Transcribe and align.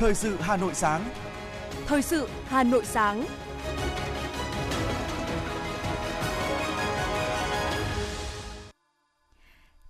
Thời 0.00 0.14
sự 0.14 0.36
Hà 0.40 0.56
Nội 0.56 0.74
sáng. 0.74 1.04
Thời 1.86 2.02
sự 2.02 2.28
Hà 2.44 2.62
Nội 2.62 2.84
sáng. 2.84 3.24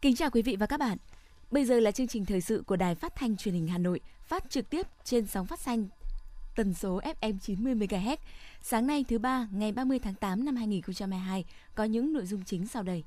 Kính 0.00 0.16
chào 0.16 0.30
quý 0.30 0.42
vị 0.42 0.56
và 0.56 0.66
các 0.66 0.80
bạn. 0.80 0.98
Bây 1.50 1.64
giờ 1.64 1.80
là 1.80 1.90
chương 1.90 2.08
trình 2.08 2.24
thời 2.24 2.40
sự 2.40 2.62
của 2.66 2.76
Đài 2.76 2.94
Phát 2.94 3.16
thanh 3.16 3.36
Truyền 3.36 3.54
hình 3.54 3.68
Hà 3.68 3.78
Nội, 3.78 4.00
phát 4.22 4.50
trực 4.50 4.70
tiếp 4.70 4.86
trên 5.04 5.26
sóng 5.26 5.46
phát 5.46 5.58
thanh 5.64 5.88
tần 6.56 6.74
số 6.74 7.00
FM 7.20 7.38
90 7.42 7.74
MHz. 7.74 8.16
Sáng 8.62 8.86
nay 8.86 9.04
thứ 9.08 9.18
ba, 9.18 9.48
ngày 9.52 9.72
30 9.72 9.98
tháng 9.98 10.14
8 10.14 10.44
năm 10.44 10.56
2022 10.56 11.44
có 11.74 11.84
những 11.84 12.12
nội 12.12 12.26
dung 12.26 12.44
chính 12.44 12.66
sau 12.66 12.82
đây. 12.82 13.04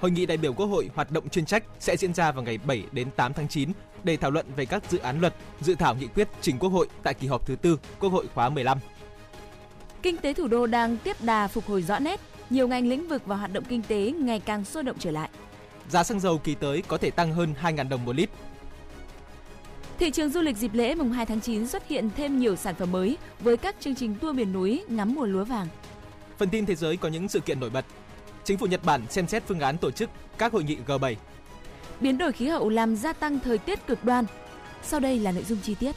Hội 0.00 0.10
nghị 0.10 0.26
đại 0.26 0.36
biểu 0.36 0.52
Quốc 0.52 0.66
hội 0.66 0.90
hoạt 0.94 1.10
động 1.10 1.28
chuyên 1.28 1.46
trách 1.46 1.64
sẽ 1.80 1.96
diễn 1.96 2.14
ra 2.14 2.32
vào 2.32 2.42
ngày 2.42 2.58
7 2.58 2.82
đến 2.92 3.10
8 3.16 3.32
tháng 3.32 3.48
9 3.48 3.72
để 4.04 4.16
thảo 4.16 4.30
luận 4.30 4.46
về 4.56 4.66
các 4.66 4.82
dự 4.90 4.98
án 4.98 5.20
luật, 5.20 5.34
dự 5.60 5.74
thảo 5.74 5.94
nghị 5.94 6.06
quyết 6.06 6.28
trình 6.40 6.58
Quốc 6.58 6.70
hội 6.70 6.88
tại 7.02 7.14
kỳ 7.14 7.26
họp 7.26 7.46
thứ 7.46 7.56
tư 7.56 7.78
Quốc 8.00 8.10
hội 8.10 8.26
khóa 8.34 8.48
15. 8.48 8.78
Kinh 10.02 10.16
tế 10.16 10.32
thủ 10.32 10.48
đô 10.48 10.66
đang 10.66 10.96
tiếp 10.96 11.16
đà 11.20 11.48
phục 11.48 11.66
hồi 11.66 11.82
rõ 11.82 11.98
nét, 11.98 12.20
nhiều 12.50 12.68
ngành 12.68 12.88
lĩnh 12.88 13.08
vực 13.08 13.22
và 13.26 13.36
hoạt 13.36 13.52
động 13.52 13.64
kinh 13.68 13.82
tế 13.82 14.12
ngày 14.18 14.40
càng 14.40 14.64
sôi 14.64 14.82
động 14.82 14.96
trở 14.98 15.10
lại. 15.10 15.28
Giá 15.88 16.04
xăng 16.04 16.20
dầu 16.20 16.38
kỳ 16.38 16.54
tới 16.54 16.82
có 16.88 16.98
thể 16.98 17.10
tăng 17.10 17.32
hơn 17.32 17.54
2.000 17.62 17.88
đồng 17.88 18.04
một 18.04 18.16
lít. 18.16 18.30
Thị 19.98 20.10
trường 20.10 20.30
du 20.30 20.40
lịch 20.40 20.56
dịp 20.56 20.74
lễ 20.74 20.94
mùng 20.94 21.12
2 21.12 21.26
tháng 21.26 21.40
9 21.40 21.66
xuất 21.66 21.88
hiện 21.88 22.10
thêm 22.16 22.38
nhiều 22.38 22.56
sản 22.56 22.74
phẩm 22.74 22.92
mới 22.92 23.18
với 23.40 23.56
các 23.56 23.76
chương 23.80 23.94
trình 23.94 24.14
tour 24.14 24.36
miền 24.36 24.52
núi 24.52 24.84
ngắm 24.88 25.14
mùa 25.14 25.26
lúa 25.26 25.44
vàng. 25.44 25.66
Phần 26.38 26.48
tin 26.48 26.66
thế 26.66 26.74
giới 26.74 26.96
có 26.96 27.08
những 27.08 27.28
sự 27.28 27.40
kiện 27.40 27.60
nổi 27.60 27.70
bật. 27.70 27.84
Chính 28.44 28.58
phủ 28.58 28.66
Nhật 28.66 28.84
Bản 28.84 29.02
xem 29.10 29.26
xét 29.26 29.42
phương 29.46 29.60
án 29.60 29.78
tổ 29.78 29.90
chức 29.90 30.10
các 30.38 30.52
hội 30.52 30.64
nghị 30.64 30.76
G7. 30.86 31.14
Biến 32.00 32.18
đổi 32.18 32.32
khí 32.32 32.48
hậu 32.48 32.68
làm 32.68 32.96
gia 32.96 33.12
tăng 33.12 33.40
thời 33.40 33.58
tiết 33.58 33.86
cực 33.86 34.04
đoan. 34.04 34.24
Sau 34.82 35.00
đây 35.00 35.18
là 35.18 35.32
nội 35.32 35.44
dung 35.44 35.58
chi 35.62 35.74
tiết. 35.74 35.94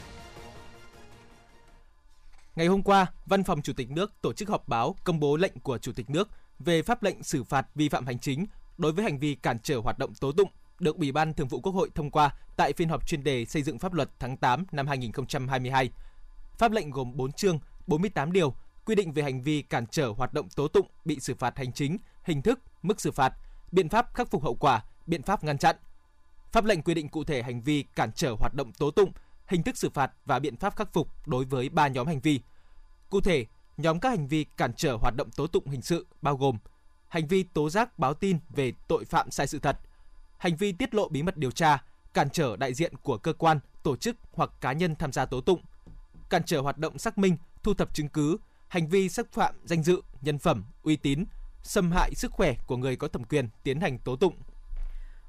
Ngày 2.56 2.68
hôm 2.68 2.84
qua, 2.84 3.06
Văn 3.26 3.44
phòng 3.44 3.62
Chủ 3.62 3.74
tịch 3.74 3.92
nước 3.92 4.22
tổ 4.22 4.34
chức 4.34 4.50
họp 4.50 4.68
báo 4.68 4.96
công 5.04 5.20
bố 5.20 5.38
lệnh 5.38 5.60
của 5.60 5.78
Chủ 5.78 5.92
tịch 5.92 6.10
nước 6.10 6.30
về 6.60 6.82
pháp 6.82 7.04
lệnh 7.04 7.24
xử 7.24 7.44
phạt 7.44 7.68
vi 7.76 7.90
phạm 7.90 8.06
hành 8.06 8.20
chính 8.20 8.46
đối 8.78 8.92
với 8.92 9.04
hành 9.04 9.20
vi 9.20 9.36
cản 9.36 9.60
trở 9.60 9.78
hoạt 9.78 10.00
động 10.00 10.14
tố 10.16 10.32
tụng 10.32 10.50
được 10.80 10.98
Ủy 10.98 11.12
ban 11.12 11.34
Thường 11.34 11.48
vụ 11.48 11.60
Quốc 11.62 11.72
hội 11.72 11.90
thông 11.96 12.12
qua 12.12 12.34
tại 12.58 12.74
phiên 12.74 12.90
họp 12.90 13.08
chuyên 13.08 13.24
đề 13.24 13.46
xây 13.46 13.64
dựng 13.64 13.80
pháp 13.80 13.94
luật 13.94 14.10
tháng 14.20 14.38
8 14.38 14.66
năm 14.72 14.88
2022. 14.88 15.92
Pháp 16.58 16.72
lệnh 16.72 16.92
gồm 16.92 17.18
4 17.18 17.32
chương, 17.32 17.60
48 17.88 18.32
điều, 18.32 18.56
quy 18.86 18.96
định 18.96 19.14
về 19.14 19.24
hành 19.24 19.42
vi 19.42 19.62
cản 19.62 19.88
trở 19.88 20.08
hoạt 20.08 20.34
động 20.34 20.50
tố 20.56 20.68
tụng 20.68 20.88
bị 21.06 21.20
xử 21.20 21.36
phạt 21.36 21.58
hành 21.58 21.74
chính, 21.74 21.98
hình 22.24 22.42
thức, 22.42 22.60
mức 22.82 23.02
xử 23.02 23.12
phạt, 23.12 23.34
biện 23.72 23.90
pháp 23.90 24.14
khắc 24.14 24.30
phục 24.32 24.44
hậu 24.44 24.56
quả, 24.56 24.84
biện 25.08 25.22
pháp 25.22 25.44
ngăn 25.44 25.58
chặn. 25.58 25.76
Pháp 26.52 26.66
lệnh 26.66 26.82
quy 26.82 26.94
định 26.94 27.10
cụ 27.10 27.24
thể 27.24 27.44
hành 27.44 27.62
vi 27.62 27.84
cản 27.96 28.12
trở 28.12 28.36
hoạt 28.40 28.54
động 28.54 28.72
tố 28.74 28.92
tụng, 28.92 29.12
hình 29.48 29.64
thức 29.64 29.78
xử 29.78 29.90
phạt 29.90 30.12
và 30.26 30.40
biện 30.40 30.58
pháp 30.58 30.76
khắc 30.76 30.94
phục 30.94 31.28
đối 31.28 31.46
với 31.46 31.70
3 31.70 31.88
nhóm 31.88 32.08
hành 32.08 32.20
vi. 32.20 32.40
Cụ 33.10 33.22
thể, 33.22 33.46
nhóm 33.78 34.00
các 34.00 34.10
hành 34.10 34.28
vi 34.28 34.44
cản 34.44 34.74
trở 34.74 34.98
hoạt 35.02 35.16
động 35.18 35.32
tố 35.32 35.48
tụng 35.48 35.68
hình 35.68 35.82
sự 35.82 36.08
bao 36.22 36.38
gồm 36.38 36.58
hành 37.08 37.28
vi 37.28 37.44
tố 37.44 37.70
giác 37.70 38.00
báo 38.00 38.14
tin 38.14 38.38
về 38.50 38.72
tội 38.88 39.06
phạm 39.06 39.32
sai 39.32 39.48
sự 39.48 39.60
thật, 39.60 39.80
hành 40.38 40.56
vi 40.56 40.72
tiết 40.72 40.96
lộ 40.96 41.10
bí 41.10 41.24
mật 41.24 41.38
điều 41.38 41.52
tra, 41.52 41.84
cản 42.14 42.30
trở 42.30 42.58
đại 42.58 42.74
diện 42.74 42.94
của 42.98 43.18
cơ 43.18 43.34
quan, 43.34 43.60
tổ 43.84 43.96
chức 43.96 44.18
hoặc 44.34 44.50
cá 44.62 44.74
nhân 44.74 44.96
tham 44.96 45.12
gia 45.12 45.26
tố 45.26 45.42
tụng, 45.42 45.62
cản 46.30 46.44
trở 46.46 46.62
hoạt 46.62 46.78
động 46.78 47.00
xác 47.00 47.18
minh, 47.18 47.38
thu 47.64 47.74
thập 47.74 47.94
chứng 47.94 48.10
cứ, 48.10 48.38
hành 48.68 48.88
vi 48.88 49.10
xâm 49.10 49.26
phạm 49.32 49.56
danh 49.64 49.84
dự, 49.84 50.02
nhân 50.22 50.40
phẩm, 50.40 50.66
uy 50.84 50.96
tín, 50.96 51.26
xâm 51.64 51.92
hại 51.92 52.16
sức 52.16 52.32
khỏe 52.32 52.56
của 52.68 52.78
người 52.78 52.96
có 52.96 53.08
thẩm 53.08 53.24
quyền 53.24 53.50
tiến 53.64 53.82
hành 53.82 54.00
tố 54.00 54.16
tụng. 54.16 54.36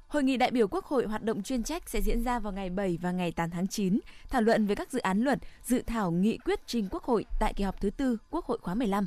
Hội 0.09 0.23
nghị 0.23 0.37
đại 0.37 0.51
biểu 0.51 0.67
Quốc 0.67 0.85
hội 0.85 1.05
hoạt 1.05 1.23
động 1.23 1.43
chuyên 1.43 1.63
trách 1.63 1.89
sẽ 1.89 2.01
diễn 2.01 2.23
ra 2.23 2.39
vào 2.39 2.53
ngày 2.53 2.69
7 2.69 2.97
và 3.01 3.11
ngày 3.11 3.31
8 3.31 3.49
tháng 3.49 3.67
9, 3.67 3.99
thảo 4.29 4.41
luận 4.41 4.65
về 4.65 4.75
các 4.75 4.91
dự 4.91 4.99
án 4.99 5.21
luật, 5.21 5.39
dự 5.63 5.81
thảo 5.87 6.11
nghị 6.11 6.37
quyết 6.37 6.59
trình 6.65 6.87
Quốc 6.91 7.03
hội 7.03 7.25
tại 7.39 7.53
kỳ 7.53 7.63
họp 7.63 7.81
thứ 7.81 7.89
tư 7.89 8.17
Quốc 8.29 8.45
hội 8.45 8.57
khóa 8.61 8.73
15. 8.73 9.05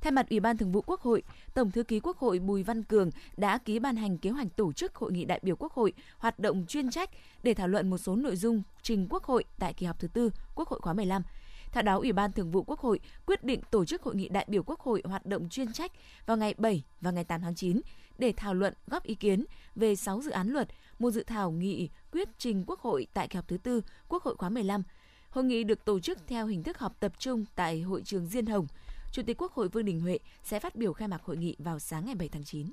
Thay 0.00 0.12
mặt 0.12 0.26
Ủy 0.30 0.40
ban 0.40 0.56
Thường 0.56 0.72
vụ 0.72 0.82
Quốc 0.86 1.00
hội, 1.00 1.22
Tổng 1.54 1.70
thư 1.70 1.82
ký 1.82 2.00
Quốc 2.00 2.18
hội 2.18 2.38
Bùi 2.38 2.62
Văn 2.62 2.82
Cường 2.82 3.10
đã 3.36 3.58
ký 3.58 3.78
ban 3.78 3.96
hành 3.96 4.18
kế 4.18 4.30
hoạch 4.30 4.56
tổ 4.56 4.72
chức 4.72 4.94
Hội 4.94 5.12
nghị 5.12 5.24
đại 5.24 5.40
biểu 5.42 5.56
Quốc 5.56 5.72
hội 5.72 5.92
hoạt 6.18 6.38
động 6.38 6.66
chuyên 6.66 6.90
trách 6.90 7.10
để 7.42 7.54
thảo 7.54 7.68
luận 7.68 7.90
một 7.90 7.98
số 7.98 8.16
nội 8.16 8.36
dung 8.36 8.62
trình 8.82 9.06
Quốc 9.10 9.24
hội 9.24 9.44
tại 9.58 9.74
kỳ 9.74 9.86
họp 9.86 9.98
thứ 9.98 10.08
tư 10.08 10.30
Quốc 10.54 10.68
hội 10.68 10.80
khóa 10.82 10.92
15. 10.92 11.22
Theo 11.72 11.82
đó, 11.82 11.98
Ủy 11.98 12.12
ban 12.12 12.32
Thường 12.32 12.50
vụ 12.50 12.62
Quốc 12.62 12.80
hội 12.80 13.00
quyết 13.26 13.44
định 13.44 13.60
tổ 13.70 13.84
chức 13.84 14.02
Hội 14.02 14.14
nghị 14.14 14.28
đại 14.28 14.46
biểu 14.48 14.62
Quốc 14.62 14.80
hội 14.80 15.02
hoạt 15.04 15.26
động 15.26 15.48
chuyên 15.48 15.72
trách 15.72 15.92
vào 16.26 16.36
ngày 16.36 16.54
7 16.58 16.82
và 17.00 17.10
ngày 17.10 17.24
8 17.24 17.40
tháng 17.40 17.54
9 17.54 17.80
để 18.18 18.32
thảo 18.36 18.54
luận 18.54 18.74
góp 18.86 19.02
ý 19.02 19.14
kiến 19.14 19.44
về 19.74 19.96
6 19.96 20.22
dự 20.22 20.30
án 20.30 20.48
luật, 20.48 20.68
một 20.98 21.10
dự 21.10 21.22
thảo 21.22 21.50
nghị 21.50 21.88
quyết 22.12 22.28
trình 22.38 22.64
Quốc 22.66 22.80
hội 22.80 23.06
tại 23.14 23.28
kỳ 23.28 23.36
họp 23.36 23.48
thứ 23.48 23.58
tư 23.58 23.82
Quốc 24.08 24.22
hội 24.22 24.36
khóa 24.36 24.48
15. 24.48 24.82
Hội 25.30 25.44
nghị 25.44 25.64
được 25.64 25.84
tổ 25.84 26.00
chức 26.00 26.18
theo 26.26 26.46
hình 26.46 26.62
thức 26.62 26.78
họp 26.78 27.00
tập 27.00 27.12
trung 27.18 27.44
tại 27.54 27.80
hội 27.80 28.02
trường 28.04 28.26
Diên 28.26 28.46
Hồng. 28.46 28.66
Chủ 29.12 29.22
tịch 29.26 29.42
Quốc 29.42 29.52
hội 29.52 29.68
Vương 29.68 29.84
Đình 29.84 30.00
Huệ 30.00 30.18
sẽ 30.42 30.60
phát 30.60 30.76
biểu 30.76 30.92
khai 30.92 31.08
mạc 31.08 31.22
hội 31.22 31.36
nghị 31.36 31.56
vào 31.58 31.78
sáng 31.78 32.06
ngày 32.06 32.14
7 32.14 32.28
tháng 32.28 32.44
9. 32.44 32.72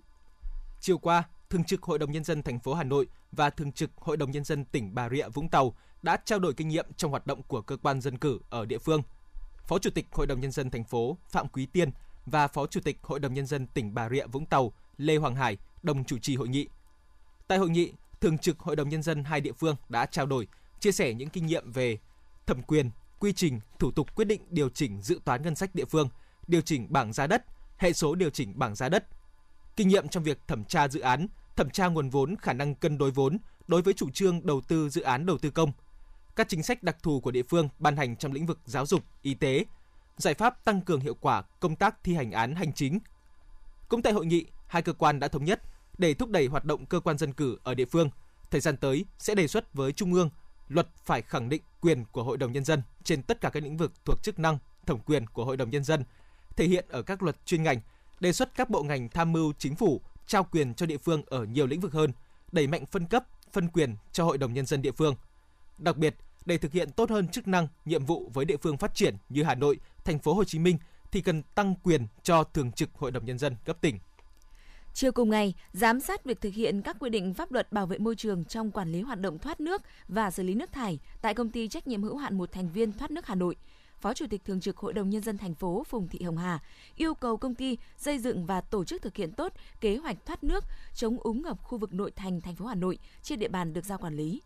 Chiều 0.79 0.97
qua, 0.97 1.23
Thường 1.49 1.63
trực 1.63 1.83
Hội 1.83 1.99
đồng 1.99 2.11
nhân 2.11 2.23
dân 2.23 2.43
thành 2.43 2.59
phố 2.59 2.73
Hà 2.73 2.83
Nội 2.83 3.07
và 3.31 3.49
Thường 3.49 3.71
trực 3.71 3.91
Hội 3.97 4.17
đồng 4.17 4.31
nhân 4.31 4.43
dân 4.43 4.65
tỉnh 4.65 4.95
Bà 4.95 5.09
Rịa 5.09 5.29
Vũng 5.29 5.49
Tàu 5.49 5.75
đã 6.01 6.17
trao 6.25 6.39
đổi 6.39 6.53
kinh 6.53 6.67
nghiệm 6.67 6.85
trong 6.97 7.11
hoạt 7.11 7.27
động 7.27 7.43
của 7.43 7.61
cơ 7.61 7.77
quan 7.77 8.01
dân 8.01 8.17
cử 8.17 8.39
ở 8.49 8.65
địa 8.65 8.77
phương. 8.77 9.01
Phó 9.67 9.79
Chủ 9.79 9.89
tịch 9.89 10.05
Hội 10.11 10.27
đồng 10.27 10.39
nhân 10.39 10.51
dân 10.51 10.69
thành 10.69 10.83
phố 10.83 11.17
Phạm 11.29 11.47
Quý 11.47 11.65
Tiên 11.65 11.89
và 12.25 12.47
Phó 12.47 12.67
Chủ 12.67 12.79
tịch 12.83 12.97
Hội 13.01 13.19
đồng 13.19 13.33
nhân 13.33 13.45
dân 13.45 13.67
tỉnh 13.67 13.93
Bà 13.93 14.09
Rịa 14.09 14.27
Vũng 14.27 14.45
Tàu 14.45 14.73
Lê 14.97 15.17
Hoàng 15.17 15.35
Hải 15.35 15.57
đồng 15.83 16.03
chủ 16.03 16.17
trì 16.17 16.35
hội 16.35 16.47
nghị. 16.47 16.67
Tại 17.47 17.57
hội 17.57 17.69
nghị, 17.69 17.93
Thường 18.21 18.37
trực 18.37 18.59
Hội 18.59 18.75
đồng 18.75 18.89
nhân 18.89 19.03
dân 19.03 19.23
hai 19.23 19.41
địa 19.41 19.51
phương 19.51 19.75
đã 19.89 20.05
trao 20.05 20.25
đổi, 20.25 20.47
chia 20.79 20.91
sẻ 20.91 21.13
những 21.13 21.29
kinh 21.29 21.45
nghiệm 21.45 21.71
về 21.71 21.97
thẩm 22.45 22.63
quyền, 22.63 22.89
quy 23.19 23.33
trình, 23.33 23.59
thủ 23.79 23.91
tục 23.91 24.15
quyết 24.15 24.25
định 24.25 24.41
điều 24.49 24.69
chỉnh 24.69 25.01
dự 25.01 25.19
toán 25.25 25.43
ngân 25.43 25.55
sách 25.55 25.75
địa 25.75 25.85
phương, 25.85 26.09
điều 26.47 26.61
chỉnh 26.61 26.87
bảng 26.89 27.13
giá 27.13 27.27
đất, 27.27 27.45
hệ 27.77 27.93
số 27.93 28.15
điều 28.15 28.29
chỉnh 28.29 28.59
bảng 28.59 28.75
giá 28.75 28.89
đất, 28.89 29.07
kinh 29.75 29.87
nghiệm 29.87 30.07
trong 30.07 30.23
việc 30.23 30.39
thẩm 30.47 30.63
tra 30.63 30.87
dự 30.87 30.99
án, 30.99 31.27
thẩm 31.55 31.69
tra 31.69 31.87
nguồn 31.87 32.09
vốn 32.09 32.35
khả 32.35 32.53
năng 32.53 32.75
cân 32.75 32.97
đối 32.97 33.11
vốn 33.11 33.37
đối 33.67 33.81
với 33.81 33.93
chủ 33.93 34.09
trương 34.09 34.45
đầu 34.45 34.61
tư 34.61 34.89
dự 34.89 35.01
án 35.01 35.25
đầu 35.25 35.37
tư 35.37 35.49
công, 35.49 35.71
các 36.35 36.49
chính 36.49 36.63
sách 36.63 36.83
đặc 36.83 36.97
thù 37.03 37.19
của 37.19 37.31
địa 37.31 37.43
phương 37.43 37.69
ban 37.79 37.97
hành 37.97 38.15
trong 38.15 38.31
lĩnh 38.31 38.45
vực 38.45 38.59
giáo 38.65 38.85
dục, 38.85 39.03
y 39.21 39.33
tế, 39.33 39.65
giải 40.17 40.33
pháp 40.33 40.65
tăng 40.65 40.81
cường 40.81 40.99
hiệu 40.99 41.15
quả 41.21 41.41
công 41.41 41.75
tác 41.75 42.03
thi 42.03 42.13
hành 42.13 42.31
án 42.31 42.55
hành 42.55 42.73
chính. 42.73 42.99
Cũng 43.89 44.01
tại 44.01 44.13
hội 44.13 44.25
nghị, 44.25 44.45
hai 44.73 44.81
cơ 44.81 44.93
quan 44.93 45.19
đã 45.19 45.27
thống 45.27 45.45
nhất 45.45 45.61
để 45.97 46.13
thúc 46.13 46.29
đẩy 46.29 46.47
hoạt 46.47 46.65
động 46.65 46.85
cơ 46.85 46.99
quan 46.99 47.17
dân 47.17 47.33
cử 47.33 47.57
ở 47.63 47.73
địa 47.75 47.85
phương, 47.85 48.09
thời 48.51 48.61
gian 48.61 48.77
tới 48.77 49.05
sẽ 49.19 49.35
đề 49.35 49.47
xuất 49.47 49.73
với 49.73 49.91
Trung 49.91 50.13
ương 50.13 50.29
luật 50.67 50.87
phải 51.05 51.21
khẳng 51.21 51.49
định 51.49 51.61
quyền 51.81 52.05
của 52.05 52.23
Hội 52.23 52.37
đồng 52.37 52.51
Nhân 52.51 52.63
dân 52.63 52.81
trên 53.03 53.23
tất 53.23 53.41
cả 53.41 53.49
các 53.49 53.63
lĩnh 53.63 53.77
vực 53.77 53.93
thuộc 54.05 54.23
chức 54.23 54.39
năng, 54.39 54.57
thẩm 54.85 54.99
quyền 54.99 55.27
của 55.27 55.45
Hội 55.45 55.57
đồng 55.57 55.69
Nhân 55.69 55.83
dân, 55.83 56.03
thể 56.55 56.65
hiện 56.65 56.85
ở 56.89 57.01
các 57.01 57.23
luật 57.23 57.45
chuyên 57.45 57.63
ngành, 57.63 57.81
đề 58.19 58.33
xuất 58.33 58.55
các 58.55 58.69
bộ 58.69 58.83
ngành 58.83 59.09
tham 59.09 59.31
mưu 59.31 59.53
chính 59.57 59.75
phủ 59.75 60.01
trao 60.27 60.43
quyền 60.43 60.73
cho 60.73 60.85
địa 60.85 60.97
phương 60.97 61.23
ở 61.27 61.45
nhiều 61.45 61.67
lĩnh 61.67 61.79
vực 61.79 61.93
hơn, 61.93 62.11
đẩy 62.51 62.67
mạnh 62.67 62.85
phân 62.85 63.05
cấp, 63.05 63.23
phân 63.51 63.67
quyền 63.67 63.95
cho 64.11 64.23
Hội 64.23 64.37
đồng 64.37 64.53
Nhân 64.53 64.65
dân 64.65 64.81
địa 64.81 64.91
phương. 64.91 65.15
Đặc 65.77 65.97
biệt, 65.97 66.15
để 66.45 66.57
thực 66.57 66.71
hiện 66.71 66.91
tốt 66.91 67.09
hơn 67.09 67.27
chức 67.27 67.47
năng, 67.47 67.67
nhiệm 67.85 68.05
vụ 68.05 68.31
với 68.33 68.45
địa 68.45 68.57
phương 68.57 68.77
phát 68.77 68.95
triển 68.95 69.15
như 69.29 69.43
Hà 69.43 69.55
Nội, 69.55 69.79
thành 70.03 70.19
phố 70.19 70.33
Hồ 70.33 70.43
Chí 70.43 70.59
Minh 70.59 70.77
thì 71.11 71.21
cần 71.21 71.43
tăng 71.43 71.75
quyền 71.83 72.07
cho 72.23 72.43
Thường 72.43 72.71
trực 72.71 72.89
Hội 72.93 73.11
đồng 73.11 73.25
Nhân 73.25 73.37
dân 73.37 73.55
cấp 73.65 73.77
tỉnh. 73.81 73.99
Chiều 74.93 75.11
cùng 75.11 75.29
ngày, 75.29 75.53
giám 75.71 75.99
sát 75.99 76.25
việc 76.25 76.41
thực 76.41 76.53
hiện 76.53 76.81
các 76.81 76.97
quy 76.99 77.09
định 77.09 77.33
pháp 77.33 77.51
luật 77.51 77.71
bảo 77.71 77.85
vệ 77.85 77.97
môi 77.97 78.15
trường 78.15 78.45
trong 78.45 78.71
quản 78.71 78.91
lý 78.91 79.01
hoạt 79.01 79.19
động 79.19 79.39
thoát 79.39 79.59
nước 79.59 79.81
và 80.07 80.31
xử 80.31 80.43
lý 80.43 80.53
nước 80.53 80.71
thải 80.71 80.99
tại 81.21 81.33
công 81.33 81.49
ty 81.49 81.67
trách 81.67 81.87
nhiệm 81.87 82.03
hữu 82.03 82.17
hạn 82.17 82.37
một 82.37 82.51
thành 82.51 82.69
viên 82.69 82.91
thoát 82.91 83.11
nước 83.11 83.25
Hà 83.25 83.35
Nội. 83.35 83.55
Phó 83.99 84.13
Chủ 84.13 84.25
tịch 84.29 84.45
Thường 84.45 84.59
trực 84.59 84.77
Hội 84.77 84.93
đồng 84.93 85.09
Nhân 85.09 85.21
dân 85.21 85.37
thành 85.37 85.55
phố 85.55 85.83
Phùng 85.83 86.07
Thị 86.07 86.21
Hồng 86.21 86.37
Hà 86.37 86.59
yêu 86.95 87.13
cầu 87.13 87.37
công 87.37 87.55
ty 87.55 87.77
xây 87.97 88.19
dựng 88.19 88.45
và 88.45 88.61
tổ 88.61 88.85
chức 88.85 89.01
thực 89.01 89.15
hiện 89.15 89.31
tốt 89.31 89.53
kế 89.81 89.97
hoạch 89.97 90.25
thoát 90.25 90.43
nước 90.43 90.63
chống 90.95 91.17
úng 91.19 91.41
ngập 91.41 91.63
khu 91.63 91.77
vực 91.77 91.93
nội 91.93 92.11
thành 92.11 92.41
thành 92.41 92.55
phố 92.55 92.65
Hà 92.65 92.75
Nội 92.75 92.97
trên 93.23 93.39
địa 93.39 93.47
bàn 93.47 93.73
được 93.73 93.85
giao 93.85 93.97
quản 93.97 94.15
lý. 94.15 94.41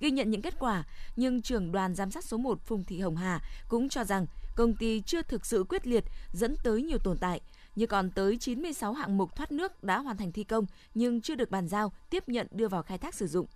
Ghi 0.00 0.10
nhận 0.10 0.30
những 0.30 0.42
kết 0.42 0.54
quả, 0.58 0.84
nhưng 1.16 1.42
trưởng 1.42 1.72
đoàn 1.72 1.94
giám 1.94 2.10
sát 2.10 2.24
số 2.24 2.36
1 2.36 2.60
Phùng 2.66 2.84
Thị 2.84 3.00
Hồng 3.00 3.16
Hà 3.16 3.40
cũng 3.68 3.88
cho 3.88 4.04
rằng 4.04 4.26
công 4.56 4.74
ty 4.74 5.00
chưa 5.00 5.22
thực 5.22 5.46
sự 5.46 5.64
quyết 5.68 5.86
liệt 5.86 6.04
dẫn 6.32 6.56
tới 6.64 6.82
nhiều 6.82 6.98
tồn 6.98 7.18
tại, 7.18 7.40
như 7.76 7.86
còn 7.86 8.10
tới 8.10 8.36
96 8.36 8.92
hạng 8.92 9.16
mục 9.16 9.36
thoát 9.36 9.52
nước 9.52 9.84
đã 9.84 9.98
hoàn 9.98 10.16
thành 10.16 10.32
thi 10.32 10.44
công 10.44 10.66
nhưng 10.94 11.20
chưa 11.20 11.34
được 11.34 11.50
bàn 11.50 11.68
giao, 11.68 11.92
tiếp 12.10 12.28
nhận 12.28 12.46
đưa 12.50 12.68
vào 12.68 12.82
khai 12.82 12.98
thác 12.98 13.14
sử 13.14 13.26
dụng. 13.26 13.46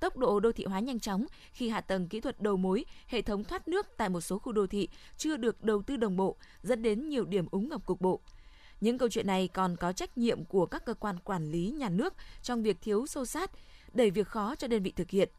Tốc 0.00 0.16
độ 0.16 0.40
đô 0.40 0.52
thị 0.52 0.64
hóa 0.64 0.80
nhanh 0.80 1.00
chóng 1.00 1.26
khi 1.52 1.68
hạ 1.68 1.80
tầng 1.80 2.08
kỹ 2.08 2.20
thuật 2.20 2.40
đầu 2.40 2.56
mối, 2.56 2.84
hệ 3.06 3.22
thống 3.22 3.44
thoát 3.44 3.68
nước 3.68 3.86
tại 3.96 4.08
một 4.08 4.20
số 4.20 4.38
khu 4.38 4.52
đô 4.52 4.66
thị 4.66 4.88
chưa 5.16 5.36
được 5.36 5.64
đầu 5.64 5.82
tư 5.82 5.96
đồng 5.96 6.16
bộ, 6.16 6.36
dẫn 6.62 6.82
đến 6.82 7.08
nhiều 7.08 7.24
điểm 7.24 7.46
úng 7.50 7.68
ngập 7.68 7.86
cục 7.86 8.00
bộ. 8.00 8.20
Những 8.80 8.98
câu 8.98 9.08
chuyện 9.08 9.26
này 9.26 9.48
còn 9.48 9.76
có 9.76 9.92
trách 9.92 10.18
nhiệm 10.18 10.44
của 10.44 10.66
các 10.66 10.84
cơ 10.84 10.94
quan 10.94 11.18
quản 11.24 11.50
lý 11.50 11.70
nhà 11.70 11.88
nước 11.88 12.14
trong 12.42 12.62
việc 12.62 12.76
thiếu 12.82 13.06
sâu 13.06 13.24
sát, 13.24 13.50
đẩy 13.92 14.10
việc 14.10 14.28
khó 14.28 14.54
cho 14.54 14.68
đơn 14.68 14.82
vị 14.82 14.92
thực 14.96 15.10
hiện– 15.10 15.28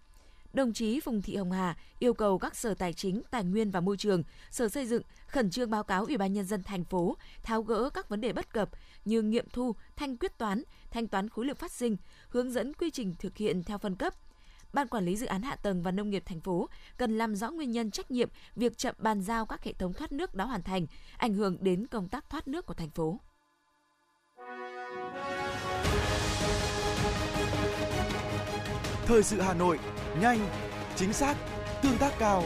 đồng 0.56 0.74
chí 0.74 1.00
Phùng 1.00 1.22
Thị 1.22 1.36
Hồng 1.36 1.52
Hà 1.52 1.76
yêu 2.00 2.14
cầu 2.14 2.40
các 2.40 2.56
sở 2.56 2.74
tài 2.74 2.94
chính, 2.94 3.22
tài 3.32 3.44
nguyên 3.44 3.72
và 3.72 3.80
môi 3.80 3.98
trường, 3.98 4.24
sở 4.52 4.70
xây 4.70 4.86
dựng 4.86 5.02
khẩn 5.28 5.50
trương 5.50 5.70
báo 5.70 5.84
cáo 5.84 6.06
Ủy 6.06 6.18
ban 6.18 6.34
nhân 6.34 6.46
dân 6.46 6.64
thành 6.64 6.84
phố 6.84 7.18
tháo 7.44 7.62
gỡ 7.62 7.90
các 7.90 8.10
vấn 8.10 8.22
đề 8.22 8.34
bất 8.34 8.54
cập 8.54 8.70
như 9.06 9.22
nghiệm 9.22 9.50
thu, 9.50 9.76
thanh 9.96 10.18
quyết 10.18 10.38
toán, 10.38 10.64
thanh 10.92 11.08
toán 11.08 11.30
khối 11.30 11.46
lượng 11.46 11.56
phát 11.56 11.72
sinh, 11.72 11.98
hướng 12.30 12.52
dẫn 12.52 12.74
quy 12.74 12.90
trình 12.92 13.16
thực 13.20 13.38
hiện 13.38 13.64
theo 13.64 13.78
phân 13.78 13.96
cấp. 13.96 14.14
Ban 14.74 14.88
quản 14.88 15.06
lý 15.06 15.16
dự 15.16 15.26
án 15.26 15.42
hạ 15.42 15.56
tầng 15.56 15.84
và 15.84 15.92
nông 15.92 16.10
nghiệp 16.10 16.24
thành 16.26 16.40
phố 16.40 16.70
cần 16.98 17.18
làm 17.18 17.36
rõ 17.36 17.52
nguyên 17.52 17.72
nhân 17.72 17.92
trách 17.92 18.12
nhiệm 18.12 18.30
việc 18.56 18.78
chậm 18.78 18.96
bàn 18.98 19.22
giao 19.22 19.46
các 19.46 19.64
hệ 19.64 19.74
thống 19.74 19.94
thoát 19.94 20.12
nước 20.12 20.36
đã 20.36 20.46
hoàn 20.46 20.64
thành, 20.64 20.88
ảnh 21.18 21.34
hưởng 21.34 21.58
đến 21.62 21.88
công 21.88 22.08
tác 22.10 22.30
thoát 22.30 22.48
nước 22.48 22.66
của 22.66 22.74
thành 22.74 22.90
phố. 22.90 23.20
Thời 29.06 29.24
sự 29.24 29.42
Hà 29.42 29.54
Nội, 29.54 29.80
nhanh, 30.22 30.40
chính 30.96 31.14
xác, 31.14 31.36
tương 31.82 31.98
tác 31.98 32.14
cao. 32.20 32.44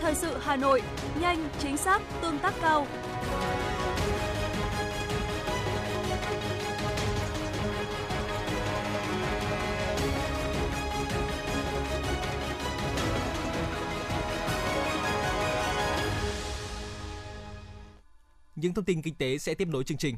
Thời 0.00 0.14
sự 0.14 0.38
Hà 0.40 0.56
Nội, 0.56 0.82
nhanh, 1.20 1.48
chính 1.58 1.76
xác, 1.76 2.02
tương 2.22 2.38
tác 2.38 2.54
cao. 2.60 2.86
Những 18.56 18.74
thông 18.74 18.84
tin 18.84 19.02
kinh 19.02 19.14
tế 19.14 19.38
sẽ 19.38 19.54
tiếp 19.54 19.68
nối 19.68 19.84
chương 19.84 19.98
trình. 19.98 20.16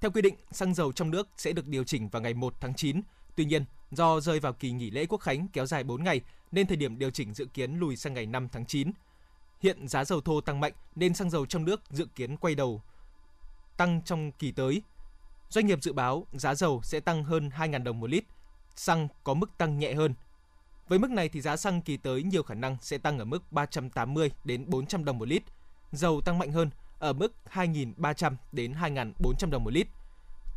Theo 0.00 0.10
quy 0.10 0.22
định, 0.22 0.34
xăng 0.50 0.74
dầu 0.74 0.92
trong 0.92 1.10
nước 1.10 1.28
sẽ 1.36 1.52
được 1.52 1.66
điều 1.66 1.84
chỉnh 1.84 2.08
vào 2.08 2.22
ngày 2.22 2.34
1 2.34 2.54
tháng 2.60 2.74
9. 2.74 3.00
Tuy 3.36 3.44
nhiên, 3.44 3.64
do 3.90 4.20
rơi 4.20 4.40
vào 4.40 4.52
kỳ 4.52 4.70
nghỉ 4.70 4.90
lễ 4.90 5.06
Quốc 5.06 5.18
khánh 5.18 5.48
kéo 5.48 5.66
dài 5.66 5.84
4 5.84 6.04
ngày 6.04 6.20
nên 6.52 6.66
thời 6.66 6.76
điểm 6.76 6.98
điều 6.98 7.10
chỉnh 7.10 7.34
dự 7.34 7.44
kiến 7.44 7.78
lùi 7.78 7.96
sang 7.96 8.14
ngày 8.14 8.26
5 8.26 8.48
tháng 8.48 8.66
9. 8.66 8.90
Hiện 9.60 9.88
giá 9.88 10.04
dầu 10.04 10.20
thô 10.20 10.40
tăng 10.40 10.60
mạnh 10.60 10.72
nên 10.94 11.14
xăng 11.14 11.30
dầu 11.30 11.46
trong 11.46 11.64
nước 11.64 11.80
dự 11.90 12.06
kiến 12.14 12.36
quay 12.36 12.54
đầu 12.54 12.82
tăng 13.76 14.02
trong 14.02 14.32
kỳ 14.32 14.52
tới. 14.52 14.82
Doanh 15.48 15.66
nghiệp 15.66 15.78
dự 15.82 15.92
báo 15.92 16.26
giá 16.32 16.54
dầu 16.54 16.80
sẽ 16.84 17.00
tăng 17.00 17.24
hơn 17.24 17.48
2.000 17.48 17.82
đồng 17.82 18.00
một 18.00 18.10
lít, 18.10 18.24
xăng 18.76 19.08
có 19.24 19.34
mức 19.34 19.58
tăng 19.58 19.78
nhẹ 19.78 19.94
hơn. 19.94 20.14
Với 20.88 20.98
mức 20.98 21.10
này 21.10 21.28
thì 21.28 21.40
giá 21.40 21.56
xăng 21.56 21.82
kỳ 21.82 21.96
tới 21.96 22.22
nhiều 22.22 22.42
khả 22.42 22.54
năng 22.54 22.76
sẽ 22.80 22.98
tăng 22.98 23.18
ở 23.18 23.24
mức 23.24 23.52
380 23.52 24.30
đến 24.44 24.64
400 24.68 25.04
đồng 25.04 25.18
một 25.18 25.28
lít. 25.28 25.42
Dầu 25.92 26.20
tăng 26.20 26.38
mạnh 26.38 26.52
hơn 26.52 26.70
ở 26.98 27.12
mức 27.12 27.32
2.300 27.52 28.34
đến 28.52 28.72
2.400 28.72 29.50
đồng 29.50 29.64
một 29.64 29.72
lít. 29.72 29.86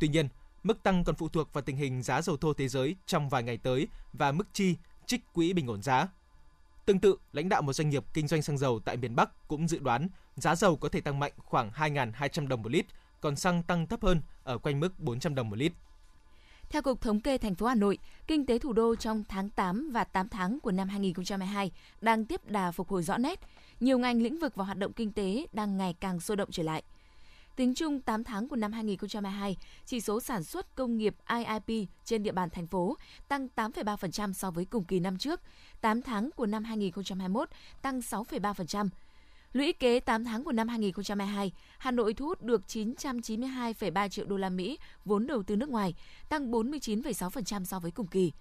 Tuy 0.00 0.08
nhiên, 0.08 0.28
mức 0.62 0.82
tăng 0.82 1.04
còn 1.04 1.14
phụ 1.14 1.28
thuộc 1.28 1.52
vào 1.52 1.62
tình 1.62 1.76
hình 1.76 2.02
giá 2.02 2.22
dầu 2.22 2.36
thô 2.36 2.52
thế 2.52 2.68
giới 2.68 2.96
trong 3.06 3.28
vài 3.28 3.42
ngày 3.42 3.56
tới 3.56 3.88
và 4.12 4.32
mức 4.32 4.48
chi 4.52 4.76
trích 5.06 5.32
quỹ 5.32 5.52
bình 5.52 5.66
ổn 5.66 5.82
giá. 5.82 6.08
Tương 6.86 6.98
tự, 6.98 7.16
lãnh 7.32 7.48
đạo 7.48 7.62
một 7.62 7.72
doanh 7.72 7.90
nghiệp 7.90 8.04
kinh 8.14 8.28
doanh 8.28 8.42
xăng 8.42 8.58
dầu 8.58 8.80
tại 8.84 8.96
miền 8.96 9.16
Bắc 9.16 9.48
cũng 9.48 9.68
dự 9.68 9.78
đoán 9.78 10.08
giá 10.36 10.54
dầu 10.54 10.76
có 10.76 10.88
thể 10.88 11.00
tăng 11.00 11.18
mạnh 11.18 11.32
khoảng 11.36 11.70
2.200 11.70 12.48
đồng 12.48 12.62
một 12.62 12.72
lít, 12.72 12.86
còn 13.20 13.36
xăng 13.36 13.62
tăng 13.62 13.86
thấp 13.86 14.02
hơn 14.02 14.22
ở 14.44 14.58
quanh 14.58 14.80
mức 14.80 15.00
400 15.00 15.34
đồng 15.34 15.50
một 15.50 15.56
lít. 15.56 15.72
Theo 16.70 16.82
Cục 16.82 17.00
Thống 17.00 17.20
kê 17.20 17.38
thành 17.38 17.54
phố 17.54 17.66
Hà 17.66 17.74
Nội, 17.74 17.98
kinh 18.26 18.46
tế 18.46 18.58
thủ 18.58 18.72
đô 18.72 18.96
trong 18.96 19.24
tháng 19.28 19.50
8 19.50 19.90
và 19.92 20.04
8 20.04 20.28
tháng 20.28 20.60
của 20.60 20.72
năm 20.72 20.88
2022 20.88 21.70
đang 22.00 22.24
tiếp 22.24 22.50
đà 22.50 22.70
phục 22.70 22.88
hồi 22.88 23.02
rõ 23.02 23.18
nét. 23.18 23.40
Nhiều 23.80 23.98
ngành 23.98 24.22
lĩnh 24.22 24.38
vực 24.38 24.54
và 24.54 24.64
hoạt 24.64 24.78
động 24.78 24.92
kinh 24.92 25.12
tế 25.12 25.46
đang 25.52 25.76
ngày 25.76 25.94
càng 26.00 26.20
sôi 26.20 26.36
động 26.36 26.48
trở 26.52 26.62
lại. 26.62 26.82
Tính 27.60 27.74
chung 27.74 28.00
8 28.00 28.24
tháng 28.24 28.48
của 28.48 28.56
năm 28.56 28.72
2022, 28.72 29.56
chỉ 29.86 30.00
số 30.00 30.20
sản 30.20 30.44
xuất 30.44 30.76
công 30.76 30.96
nghiệp 30.96 31.14
IIP 31.28 31.88
trên 32.04 32.22
địa 32.22 32.32
bàn 32.32 32.50
thành 32.50 32.66
phố 32.66 32.96
tăng 33.28 33.48
8,3% 33.56 34.32
so 34.32 34.50
với 34.50 34.64
cùng 34.64 34.84
kỳ 34.84 35.00
năm 35.00 35.18
trước. 35.18 35.40
8 35.80 36.02
tháng 36.02 36.30
của 36.36 36.46
năm 36.46 36.64
2021 36.64 37.48
tăng 37.82 38.00
6,3%. 38.00 38.88
Lũy 39.52 39.72
kế 39.72 40.00
8 40.00 40.24
tháng 40.24 40.44
của 40.44 40.52
năm 40.52 40.68
2022, 40.68 41.52
Hà 41.78 41.90
Nội 41.90 42.14
thu 42.14 42.26
hút 42.26 42.42
được 42.42 42.62
992,3 42.68 44.08
triệu 44.08 44.26
đô 44.26 44.36
la 44.36 44.48
Mỹ 44.48 44.78
vốn 45.04 45.26
đầu 45.26 45.42
tư 45.42 45.56
nước 45.56 45.68
ngoài, 45.68 45.94
tăng 46.28 46.50
49,6% 46.50 47.64
so 47.64 47.78
với 47.78 47.90
cùng 47.90 48.06
kỳ. 48.06 48.32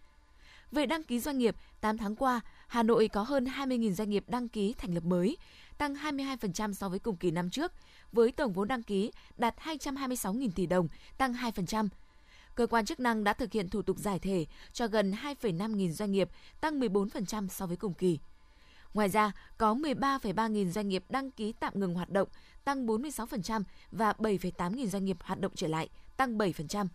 Về 0.71 0.85
đăng 0.85 1.03
ký 1.03 1.19
doanh 1.19 1.37
nghiệp, 1.37 1.55
8 1.81 1.97
tháng 1.97 2.15
qua, 2.15 2.41
Hà 2.67 2.83
Nội 2.83 3.07
có 3.07 3.23
hơn 3.23 3.45
20.000 3.45 3.91
doanh 3.91 4.09
nghiệp 4.09 4.23
đăng 4.27 4.49
ký 4.49 4.73
thành 4.77 4.93
lập 4.93 5.03
mới, 5.03 5.37
tăng 5.79 5.93
22% 5.93 6.73
so 6.73 6.89
với 6.89 6.99
cùng 6.99 7.15
kỳ 7.15 7.31
năm 7.31 7.49
trước, 7.49 7.71
với 8.11 8.31
tổng 8.31 8.53
vốn 8.53 8.67
đăng 8.67 8.83
ký 8.83 9.11
đạt 9.37 9.55
226.000 9.63 10.49
tỷ 10.55 10.65
đồng, 10.65 10.87
tăng 11.17 11.33
2%. 11.33 11.87
Cơ 12.55 12.67
quan 12.67 12.85
chức 12.85 12.99
năng 12.99 13.23
đã 13.23 13.33
thực 13.33 13.51
hiện 13.51 13.69
thủ 13.69 13.81
tục 13.81 13.97
giải 13.97 14.19
thể 14.19 14.45
cho 14.73 14.87
gần 14.87 15.11
2,5 15.11 15.75
nghìn 15.75 15.93
doanh 15.93 16.11
nghiệp, 16.11 16.29
tăng 16.61 16.79
14% 16.79 17.47
so 17.47 17.65
với 17.65 17.77
cùng 17.77 17.93
kỳ. 17.93 18.19
Ngoài 18.93 19.09
ra, 19.09 19.31
có 19.57 19.73
13,3 19.73 20.49
nghìn 20.49 20.71
doanh 20.71 20.89
nghiệp 20.89 21.03
đăng 21.09 21.31
ký 21.31 21.53
tạm 21.59 21.79
ngừng 21.79 21.93
hoạt 21.93 22.09
động, 22.09 22.27
tăng 22.63 22.87
46% 22.87 23.63
và 23.91 24.13
7,8 24.17 24.75
nghìn 24.75 24.87
doanh 24.87 25.05
nghiệp 25.05 25.17
hoạt 25.21 25.39
động 25.39 25.51
trở 25.55 25.67
lại, 25.67 25.89
tăng 26.17 26.37
7%. 26.37 26.87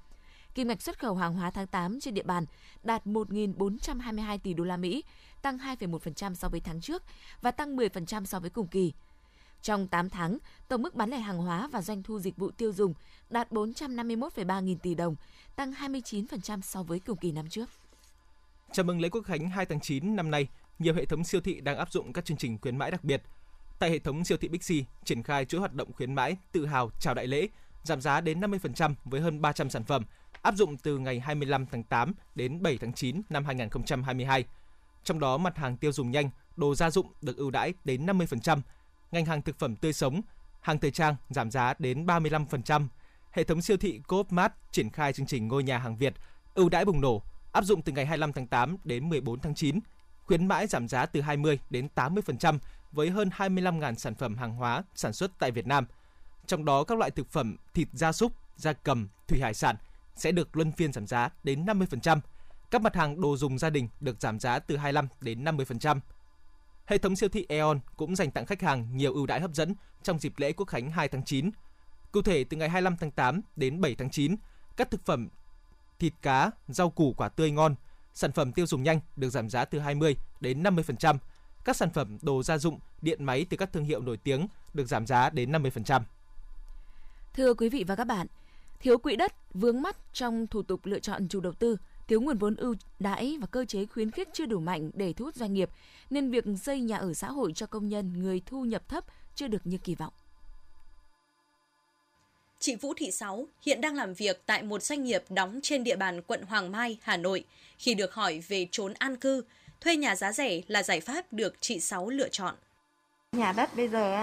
Kim 0.54 0.68
ngạch 0.68 0.82
xuất 0.82 0.98
khẩu 0.98 1.14
hàng 1.14 1.34
hóa 1.34 1.50
tháng 1.50 1.66
8 1.66 2.00
trên 2.00 2.14
địa 2.14 2.22
bàn 2.22 2.46
đạt 2.82 3.06
1.422 3.06 4.38
tỷ 4.38 4.54
đô 4.54 4.64
la 4.64 4.76
Mỹ, 4.76 5.04
tăng 5.44 5.58
2,1% 5.58 6.34
so 6.34 6.48
với 6.48 6.60
tháng 6.60 6.80
trước 6.80 7.02
và 7.42 7.50
tăng 7.50 7.76
10% 7.76 8.24
so 8.24 8.40
với 8.40 8.50
cùng 8.50 8.66
kỳ. 8.66 8.92
Trong 9.62 9.88
8 9.88 10.10
tháng, 10.10 10.38
tổng 10.68 10.82
mức 10.82 10.94
bán 10.94 11.10
lẻ 11.10 11.18
hàng 11.18 11.38
hóa 11.38 11.68
và 11.72 11.82
doanh 11.82 12.02
thu 12.02 12.20
dịch 12.20 12.36
vụ 12.36 12.50
tiêu 12.50 12.72
dùng 12.72 12.94
đạt 13.30 13.52
451,3 13.52 14.62
nghìn 14.62 14.78
tỷ 14.78 14.94
đồng, 14.94 15.16
tăng 15.56 15.72
29% 15.72 16.60
so 16.60 16.82
với 16.82 17.00
cùng 17.00 17.16
kỳ 17.16 17.32
năm 17.32 17.48
trước. 17.48 17.70
Chào 18.72 18.84
mừng 18.84 19.00
lễ 19.00 19.08
Quốc 19.08 19.22
khánh 19.22 19.50
2 19.50 19.66
tháng 19.66 19.80
9 19.80 20.16
năm 20.16 20.30
nay, 20.30 20.48
nhiều 20.78 20.94
hệ 20.94 21.04
thống 21.04 21.24
siêu 21.24 21.40
thị 21.40 21.60
đang 21.60 21.76
áp 21.76 21.92
dụng 21.92 22.12
các 22.12 22.24
chương 22.24 22.36
trình 22.36 22.58
khuyến 22.58 22.78
mãi 22.78 22.90
đặc 22.90 23.04
biệt. 23.04 23.22
Tại 23.78 23.90
hệ 23.90 23.98
thống 23.98 24.24
siêu 24.24 24.38
thị 24.40 24.48
Bixi 24.48 24.84
triển 25.04 25.22
khai 25.22 25.44
chuỗi 25.44 25.60
hoạt 25.60 25.74
động 25.74 25.92
khuyến 25.92 26.14
mãi 26.14 26.36
tự 26.52 26.66
hào 26.66 26.90
chào 27.00 27.14
đại 27.14 27.26
lễ, 27.26 27.48
giảm 27.82 28.00
giá 28.00 28.20
đến 28.20 28.40
50% 28.40 28.94
với 29.04 29.20
hơn 29.20 29.42
300 29.42 29.70
sản 29.70 29.84
phẩm, 29.84 30.04
áp 30.42 30.54
dụng 30.54 30.76
từ 30.76 30.98
ngày 30.98 31.20
25 31.20 31.66
tháng 31.66 31.82
8 31.82 32.14
đến 32.34 32.62
7 32.62 32.78
tháng 32.78 32.92
9 32.92 33.22
năm 33.28 33.44
2022. 33.44 34.44
Trong 35.04 35.20
đó 35.20 35.36
mặt 35.38 35.56
hàng 35.56 35.76
tiêu 35.76 35.92
dùng 35.92 36.10
nhanh, 36.10 36.30
đồ 36.56 36.74
gia 36.74 36.90
dụng 36.90 37.12
được 37.22 37.36
ưu 37.36 37.50
đãi 37.50 37.74
đến 37.84 38.06
50%, 38.06 38.60
ngành 39.12 39.24
hàng 39.24 39.42
thực 39.42 39.58
phẩm 39.58 39.76
tươi 39.76 39.92
sống, 39.92 40.20
hàng 40.60 40.78
thời 40.78 40.90
trang 40.90 41.16
giảm 41.30 41.50
giá 41.50 41.74
đến 41.78 42.06
35%. 42.06 42.86
Hệ 43.30 43.44
thống 43.44 43.62
siêu 43.62 43.76
thị 43.76 44.00
Coop 44.08 44.32
Mart 44.32 44.52
triển 44.70 44.90
khai 44.90 45.12
chương 45.12 45.26
trình 45.26 45.48
ngôi 45.48 45.62
nhà 45.62 45.78
hàng 45.78 45.96
Việt 45.96 46.14
ưu 46.54 46.68
đãi 46.68 46.84
bùng 46.84 47.00
nổ 47.00 47.22
áp 47.52 47.64
dụng 47.64 47.82
từ 47.82 47.92
ngày 47.92 48.06
25 48.06 48.32
tháng 48.32 48.46
8 48.46 48.76
đến 48.84 49.08
14 49.08 49.40
tháng 49.40 49.54
9, 49.54 49.78
khuyến 50.24 50.46
mãi 50.46 50.66
giảm 50.66 50.88
giá 50.88 51.06
từ 51.06 51.20
20 51.20 51.58
đến 51.70 51.88
80% 51.94 52.58
với 52.92 53.10
hơn 53.10 53.30
25.000 53.36 53.94
sản 53.94 54.14
phẩm 54.14 54.36
hàng 54.36 54.54
hóa 54.54 54.82
sản 54.94 55.12
xuất 55.12 55.30
tại 55.38 55.50
Việt 55.50 55.66
Nam. 55.66 55.86
Trong 56.46 56.64
đó 56.64 56.84
các 56.84 56.98
loại 56.98 57.10
thực 57.10 57.32
phẩm 57.32 57.56
thịt 57.74 57.88
gia 57.92 58.12
súc, 58.12 58.32
gia 58.56 58.72
cầm, 58.72 59.08
thủy 59.28 59.40
hải 59.40 59.54
sản 59.54 59.76
sẽ 60.16 60.32
được 60.32 60.56
luân 60.56 60.72
phiên 60.72 60.92
giảm 60.92 61.06
giá 61.06 61.30
đến 61.44 61.64
50%. 61.64 62.20
Các 62.74 62.82
mặt 62.82 62.96
hàng 62.96 63.20
đồ 63.20 63.36
dùng 63.36 63.58
gia 63.58 63.70
đình 63.70 63.88
được 64.00 64.20
giảm 64.20 64.40
giá 64.40 64.58
từ 64.58 64.76
25 64.76 65.08
đến 65.20 65.44
50%. 65.44 66.00
Hệ 66.86 66.98
thống 66.98 67.16
siêu 67.16 67.28
thị 67.28 67.46
Aeon 67.48 67.78
cũng 67.96 68.16
dành 68.16 68.30
tặng 68.30 68.46
khách 68.46 68.62
hàng 68.62 68.96
nhiều 68.96 69.14
ưu 69.14 69.26
đãi 69.26 69.40
hấp 69.40 69.54
dẫn 69.54 69.74
trong 70.02 70.18
dịp 70.18 70.32
lễ 70.36 70.52
Quốc 70.52 70.66
khánh 70.66 70.90
2 70.90 71.08
tháng 71.08 71.24
9. 71.24 71.50
Cụ 72.12 72.22
thể 72.22 72.44
từ 72.44 72.56
ngày 72.56 72.68
25 72.68 72.96
tháng 72.96 73.10
8 73.10 73.40
đến 73.56 73.80
7 73.80 73.94
tháng 73.94 74.10
9, 74.10 74.36
các 74.76 74.90
thực 74.90 75.04
phẩm 75.06 75.28
thịt 75.98 76.12
cá, 76.22 76.50
rau 76.68 76.90
củ 76.90 77.12
quả 77.12 77.28
tươi 77.28 77.50
ngon, 77.50 77.74
sản 78.14 78.32
phẩm 78.32 78.52
tiêu 78.52 78.66
dùng 78.66 78.82
nhanh 78.82 79.00
được 79.16 79.30
giảm 79.30 79.50
giá 79.50 79.64
từ 79.64 79.78
20 79.78 80.16
đến 80.40 80.62
50%. 80.62 81.16
Các 81.64 81.76
sản 81.76 81.90
phẩm 81.90 82.18
đồ 82.22 82.42
gia 82.42 82.58
dụng, 82.58 82.78
điện 83.02 83.24
máy 83.24 83.46
từ 83.50 83.56
các 83.56 83.72
thương 83.72 83.84
hiệu 83.84 84.00
nổi 84.00 84.16
tiếng 84.16 84.46
được 84.74 84.86
giảm 84.86 85.06
giá 85.06 85.30
đến 85.30 85.52
50%. 85.52 86.02
Thưa 87.34 87.54
quý 87.54 87.68
vị 87.68 87.84
và 87.86 87.96
các 87.96 88.06
bạn, 88.06 88.26
thiếu 88.80 88.98
quỹ 88.98 89.16
đất 89.16 89.32
vướng 89.54 89.82
mắt 89.82 89.96
trong 90.12 90.46
thủ 90.46 90.62
tục 90.62 90.80
lựa 90.84 91.00
chọn 91.00 91.28
chủ 91.28 91.40
đầu 91.40 91.52
tư, 91.52 91.76
thiếu 92.08 92.20
nguồn 92.20 92.38
vốn 92.38 92.56
ưu 92.56 92.74
đãi 92.98 93.36
và 93.40 93.46
cơ 93.46 93.64
chế 93.64 93.86
khuyến 93.86 94.10
khích 94.10 94.28
chưa 94.32 94.46
đủ 94.46 94.60
mạnh 94.60 94.90
để 94.94 95.12
thu 95.12 95.24
hút 95.24 95.34
doanh 95.34 95.54
nghiệp, 95.54 95.70
nên 96.10 96.30
việc 96.30 96.44
xây 96.62 96.80
nhà 96.80 96.96
ở 96.96 97.14
xã 97.14 97.28
hội 97.28 97.52
cho 97.52 97.66
công 97.66 97.88
nhân 97.88 98.12
người 98.22 98.42
thu 98.46 98.64
nhập 98.64 98.88
thấp 98.88 99.04
chưa 99.34 99.48
được 99.48 99.66
như 99.66 99.78
kỳ 99.78 99.94
vọng. 99.94 100.12
Chị 102.58 102.76
Vũ 102.76 102.94
Thị 102.96 103.10
Sáu 103.10 103.46
hiện 103.62 103.80
đang 103.80 103.94
làm 103.94 104.14
việc 104.14 104.42
tại 104.46 104.62
một 104.62 104.82
doanh 104.82 105.04
nghiệp 105.04 105.24
đóng 105.28 105.60
trên 105.62 105.84
địa 105.84 105.96
bàn 105.96 106.22
quận 106.22 106.42
Hoàng 106.42 106.72
Mai, 106.72 106.98
Hà 107.02 107.16
Nội. 107.16 107.44
Khi 107.78 107.94
được 107.94 108.14
hỏi 108.14 108.42
về 108.48 108.68
trốn 108.70 108.92
an 108.98 109.16
cư, 109.16 109.44
thuê 109.80 109.96
nhà 109.96 110.16
giá 110.16 110.32
rẻ 110.32 110.60
là 110.66 110.82
giải 110.82 111.00
pháp 111.00 111.32
được 111.32 111.54
chị 111.60 111.80
Sáu 111.80 112.08
lựa 112.10 112.28
chọn. 112.28 112.54
Nhà 113.32 113.52
đất 113.52 113.76
bây 113.76 113.88
giờ 113.88 114.18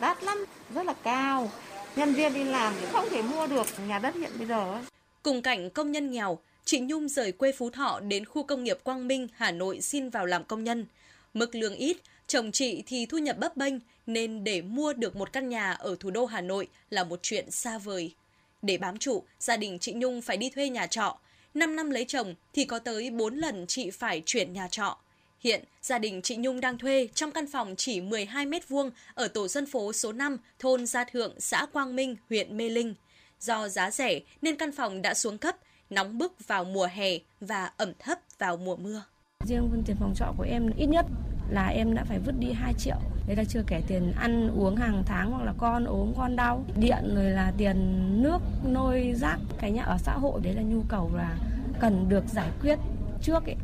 đắt 0.00 0.22
lắm, 0.24 0.44
rất 0.74 0.86
là 0.86 0.94
cao. 1.02 1.50
Nhân 1.96 2.12
viên 2.12 2.34
đi 2.34 2.44
làm 2.44 2.74
cũng 2.80 2.90
không 2.92 3.08
thể 3.10 3.22
mua 3.22 3.46
được 3.46 3.66
nhà 3.88 3.98
đất 3.98 4.14
hiện 4.14 4.30
bây 4.38 4.46
giờ. 4.46 4.82
Cùng 5.22 5.42
cảnh 5.42 5.70
công 5.70 5.92
nhân 5.92 6.10
nghèo, 6.10 6.38
chị 6.66 6.80
Nhung 6.80 7.08
rời 7.08 7.32
quê 7.32 7.52
Phú 7.52 7.70
Thọ 7.70 8.00
đến 8.00 8.24
khu 8.24 8.42
công 8.42 8.64
nghiệp 8.64 8.78
Quang 8.84 9.08
Minh, 9.08 9.28
Hà 9.34 9.50
Nội 9.50 9.80
xin 9.80 10.10
vào 10.10 10.26
làm 10.26 10.44
công 10.44 10.64
nhân. 10.64 10.86
Mức 11.34 11.54
lương 11.54 11.74
ít, 11.74 11.96
chồng 12.26 12.52
chị 12.52 12.82
thì 12.86 13.06
thu 13.06 13.18
nhập 13.18 13.38
bấp 13.38 13.56
bênh 13.56 13.74
nên 14.06 14.44
để 14.44 14.62
mua 14.62 14.92
được 14.92 15.16
một 15.16 15.32
căn 15.32 15.48
nhà 15.48 15.72
ở 15.72 15.96
thủ 16.00 16.10
đô 16.10 16.24
Hà 16.26 16.40
Nội 16.40 16.68
là 16.90 17.04
một 17.04 17.18
chuyện 17.22 17.50
xa 17.50 17.78
vời. 17.78 18.14
Để 18.62 18.78
bám 18.78 18.98
trụ, 18.98 19.22
gia 19.38 19.56
đình 19.56 19.78
chị 19.78 19.92
Nhung 19.92 20.22
phải 20.22 20.36
đi 20.36 20.50
thuê 20.50 20.68
nhà 20.68 20.86
trọ. 20.86 21.18
5 21.54 21.76
năm 21.76 21.90
lấy 21.90 22.04
chồng 22.04 22.34
thì 22.52 22.64
có 22.64 22.78
tới 22.78 23.10
4 23.10 23.36
lần 23.36 23.64
chị 23.68 23.90
phải 23.90 24.22
chuyển 24.26 24.52
nhà 24.52 24.68
trọ. 24.68 24.98
Hiện, 25.40 25.64
gia 25.82 25.98
đình 25.98 26.22
chị 26.22 26.36
Nhung 26.36 26.60
đang 26.60 26.78
thuê 26.78 27.08
trong 27.14 27.32
căn 27.32 27.46
phòng 27.46 27.74
chỉ 27.78 28.00
12 28.00 28.46
mét 28.46 28.68
vuông 28.68 28.90
ở 29.14 29.28
tổ 29.28 29.48
dân 29.48 29.66
phố 29.66 29.92
số 29.92 30.12
5, 30.12 30.38
thôn 30.58 30.86
Gia 30.86 31.04
Thượng, 31.04 31.40
xã 31.40 31.66
Quang 31.72 31.96
Minh, 31.96 32.16
huyện 32.28 32.56
Mê 32.56 32.68
Linh. 32.68 32.94
Do 33.40 33.68
giá 33.68 33.90
rẻ 33.90 34.20
nên 34.42 34.56
căn 34.56 34.72
phòng 34.72 35.02
đã 35.02 35.14
xuống 35.14 35.38
cấp, 35.38 35.56
nóng 35.90 36.18
bức 36.18 36.46
vào 36.46 36.64
mùa 36.64 36.88
hè 36.92 37.08
và 37.40 37.70
ẩm 37.76 37.92
thấp 37.98 38.18
vào 38.38 38.56
mùa 38.56 38.76
mưa. 38.76 39.02
Riêng 39.44 39.82
tiền 39.86 39.96
phòng 40.00 40.14
trọ 40.16 40.32
của 40.36 40.46
em 40.48 40.70
ít 40.76 40.86
nhất 40.86 41.06
là 41.50 41.66
em 41.66 41.94
đã 41.94 42.04
phải 42.04 42.18
vứt 42.18 42.34
đi 42.38 42.52
2 42.52 42.74
triệu. 42.78 42.96
Đấy 43.26 43.36
là 43.36 43.44
chưa 43.48 43.62
kể 43.66 43.82
tiền 43.88 44.12
ăn 44.18 44.50
uống 44.58 44.76
hàng 44.76 45.02
tháng 45.06 45.30
hoặc 45.30 45.44
là 45.44 45.52
con 45.58 45.84
ốm 45.84 46.12
con 46.16 46.36
đau, 46.36 46.64
điện 46.76 47.14
rồi 47.14 47.30
là 47.30 47.52
tiền 47.58 48.06
nước, 48.22 48.38
nôi, 48.64 49.12
rác. 49.16 49.38
Cái 49.58 49.70
nhà 49.70 49.82
ở 49.82 49.96
xã 49.98 50.12
hội 50.12 50.40
đấy 50.44 50.54
là 50.54 50.62
nhu 50.62 50.82
cầu 50.88 51.10
là 51.16 51.36
cần 51.80 52.08
được 52.08 52.24
giải 52.34 52.50
quyết 52.62 52.78
trước 53.22 53.44
ấy. 53.44 53.56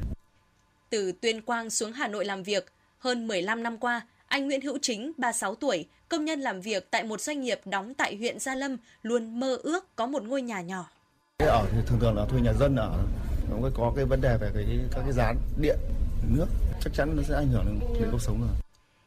Từ 0.91 1.13
Tuyên 1.13 1.43
Quang 1.43 1.71
xuống 1.71 1.93
Hà 1.93 2.09
Nội 2.09 2.25
làm 2.25 2.43
việc, 2.43 2.73
hơn 2.99 3.27
15 3.29 3.63
năm 3.63 3.79
qua, 3.79 4.07
anh 4.27 4.47
Nguyễn 4.47 4.61
Hữu 4.61 4.79
Chính, 4.83 5.13
36 5.19 5.55
tuổi, 5.55 5.87
công 6.09 6.25
nhân 6.25 6.41
làm 6.41 6.61
việc 6.61 6.91
tại 6.91 7.05
một 7.05 7.21
doanh 7.21 7.41
nghiệp 7.41 7.61
đóng 7.65 7.95
tại 7.95 8.17
huyện 8.17 8.39
Gia 8.39 8.55
Lâm, 8.55 8.77
luôn 9.03 9.41
mơ 9.41 9.57
ước 9.63 9.97
có 9.97 10.07
một 10.07 10.23
ngôi 10.23 10.43
nhà 10.43 10.61
nhỏ. 10.61 10.91
Ở 11.47 11.67
thì 11.73 11.79
thường 11.87 12.01
thường 12.01 12.17
là 12.17 12.25
thuê 12.25 12.41
nhà 12.41 12.53
dân 12.53 12.77
ở, 12.77 12.99
nó 13.51 13.57
mới 13.57 13.71
có 13.75 13.93
cái 13.97 14.05
vấn 14.05 14.21
đề 14.21 14.37
về 14.41 14.51
cái 14.55 14.65
các 14.93 15.01
cái 15.05 15.13
giá 15.13 15.35
điện, 15.61 15.77
nước, 16.37 16.47
chắc 16.85 16.93
chắn 16.95 17.17
nó 17.17 17.23
sẽ 17.29 17.35
ảnh 17.35 17.49
hưởng 17.49 17.81
đến 18.01 18.09
cuộc 18.13 18.21
sống 18.21 18.41
rồi. 18.41 18.51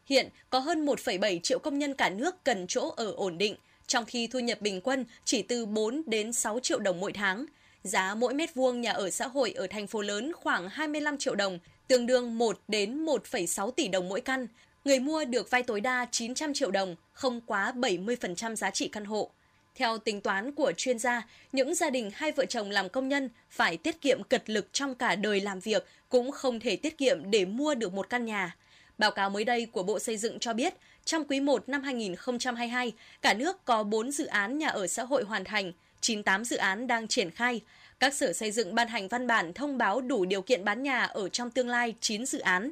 Hiện 0.05 0.29
có 0.50 0.60
hơn 0.60 0.86
1,7 0.86 1.39
triệu 1.44 1.60
công 1.60 1.79
nhân 1.79 1.94
cả 1.94 2.10
nước 2.10 2.44
cần 2.44 2.65
chỗ 2.67 2.94
ở 2.98 3.12
ổn 3.12 3.38
định, 3.38 3.55
trong 3.88 4.05
khi 4.05 4.27
thu 4.27 4.39
nhập 4.39 4.62
bình 4.62 4.82
quân 4.82 5.05
chỉ 5.25 5.41
từ 5.41 5.65
4 5.65 6.01
đến 6.05 6.34
6 6.34 6.60
triệu 6.63 6.79
đồng 6.79 7.00
mỗi 7.00 7.12
tháng. 7.13 7.46
Giá 7.84 8.15
mỗi 8.15 8.34
mét 8.34 8.55
vuông 8.55 8.82
nhà 8.82 8.91
ở 8.91 9.10
xã 9.10 9.27
hội 9.27 9.51
ở 9.51 9.67
thành 9.67 9.88
phố 9.88 10.01
lớn 10.01 10.32
khoảng 10.34 10.70
25 10.70 11.17
triệu 11.17 11.36
đồng, 11.36 11.60
tương 11.88 12.05
đương 12.05 12.38
1 12.38 12.60
đến 12.67 13.05
1,6 13.05 13.72
tỷ 13.72 13.88
đồng 13.88 14.10
mỗi 14.10 14.22
căn. 14.22 14.48
Người 14.86 15.00
mua 15.00 15.25
được 15.25 15.51
vay 15.51 15.63
tối 15.63 15.82
đa 15.82 16.05
900 16.12 16.53
triệu 16.53 16.72
đồng, 16.72 16.96
không 17.13 17.41
quá 17.41 17.74
70% 17.75 18.55
giá 18.55 18.72
trị 18.72 18.88
căn 18.88 19.05
hộ. 19.05 19.32
Theo 19.75 19.98
tính 19.98 20.22
toán 20.22 20.51
của 20.51 20.72
chuyên 20.77 21.00
gia, 21.00 21.27
những 21.51 21.75
gia 21.75 21.89
đình 21.89 22.12
hai 22.13 22.32
vợ 22.32 22.46
chồng 22.46 22.70
làm 22.70 22.89
công 22.89 23.10
nhân 23.10 23.29
phải 23.50 23.77
tiết 23.77 24.01
kiệm 24.01 24.24
cật 24.24 24.50
lực 24.50 24.74
trong 24.74 24.96
cả 24.96 25.15
đời 25.15 25.41
làm 25.41 25.60
việc 25.60 25.86
cũng 26.10 26.32
không 26.32 26.60
thể 26.60 26.75
tiết 26.75 26.98
kiệm 26.98 27.32
để 27.32 27.46
mua 27.46 27.75
được 27.75 27.94
một 27.94 28.10
căn 28.10 28.25
nhà. 28.25 28.55
Báo 28.98 29.12
cáo 29.12 29.29
mới 29.29 29.44
đây 29.44 29.65
của 29.65 29.84
Bộ 29.84 30.00
Xây 30.00 30.17
dựng 30.17 30.39
cho 30.39 30.53
biết, 30.53 30.74
trong 31.05 31.25
quý 31.27 31.39
1 31.39 31.70
năm 31.70 31.84
2022, 31.84 32.94
cả 33.22 33.34
nước 33.34 33.65
có 33.65 33.84
4 33.84 34.12
dự 34.12 34.25
án 34.25 34.58
nhà 34.58 34.67
ở 34.67 34.88
xã 34.88 35.03
hội 35.03 35.24
hoàn 35.24 35.44
thành, 35.44 35.72
98 36.01 36.46
dự 36.46 36.58
án 36.58 36.88
đang 36.88 37.08
triển 37.08 37.32
khai. 37.32 37.62
Các 38.00 38.13
sở 38.13 38.34
xây 38.34 38.51
dựng 38.51 38.75
ban 38.75 38.88
hành 38.88 39.08
văn 39.08 39.27
bản 39.27 39.53
thông 39.53 39.77
báo 39.77 40.01
đủ 40.01 40.25
điều 40.25 40.41
kiện 40.41 40.65
bán 40.65 40.84
nhà 40.84 41.03
ở 41.03 41.29
trong 41.29 41.51
tương 41.51 41.70
lai 41.70 41.96
9 42.01 42.25
dự 42.25 42.39
án. 42.39 42.72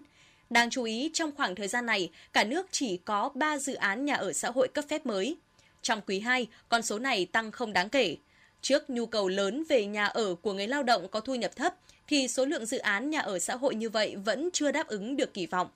Đáng 0.50 0.70
chú 0.70 0.84
ý, 0.84 1.12
trong 1.14 1.32
khoảng 1.36 1.56
thời 1.56 1.68
gian 1.68 1.86
này, 1.86 2.10
cả 2.34 2.44
nước 2.44 2.68
chỉ 2.72 2.98
có 2.98 3.30
3 3.36 3.58
dự 3.58 3.74
án 3.74 4.06
nhà 4.06 4.14
ở 4.14 4.34
xã 4.34 4.52
hội 4.52 4.68
cấp 4.68 4.86
phép 4.90 5.06
mới. 5.06 5.38
Trong 5.84 6.02
quý 6.08 6.20
2, 6.20 6.48
con 6.70 6.82
số 6.82 7.00
này 7.00 7.26
tăng 7.26 7.52
không 7.52 7.74
đáng 7.74 7.90
kể. 7.90 8.18
Trước 8.62 8.90
nhu 8.90 9.06
cầu 9.06 9.28
lớn 9.28 9.64
về 9.70 9.86
nhà 9.86 10.06
ở 10.06 10.36
của 10.36 10.54
người 10.54 10.68
lao 10.68 10.84
động 10.84 11.08
có 11.08 11.20
thu 11.20 11.36
nhập 11.36 11.56
thấp, 11.56 11.76
thì 12.08 12.28
số 12.28 12.46
lượng 12.46 12.66
dự 12.66 12.78
án 12.78 13.10
nhà 13.10 13.20
ở 13.20 13.40
xã 13.40 13.56
hội 13.56 13.76
như 13.76 13.90
vậy 13.90 14.16
vẫn 14.16 14.50
chưa 14.54 14.72
đáp 14.72 14.88
ứng 14.88 15.18
được 15.18 15.34
kỳ 15.34 15.46
vọng. 15.46 15.68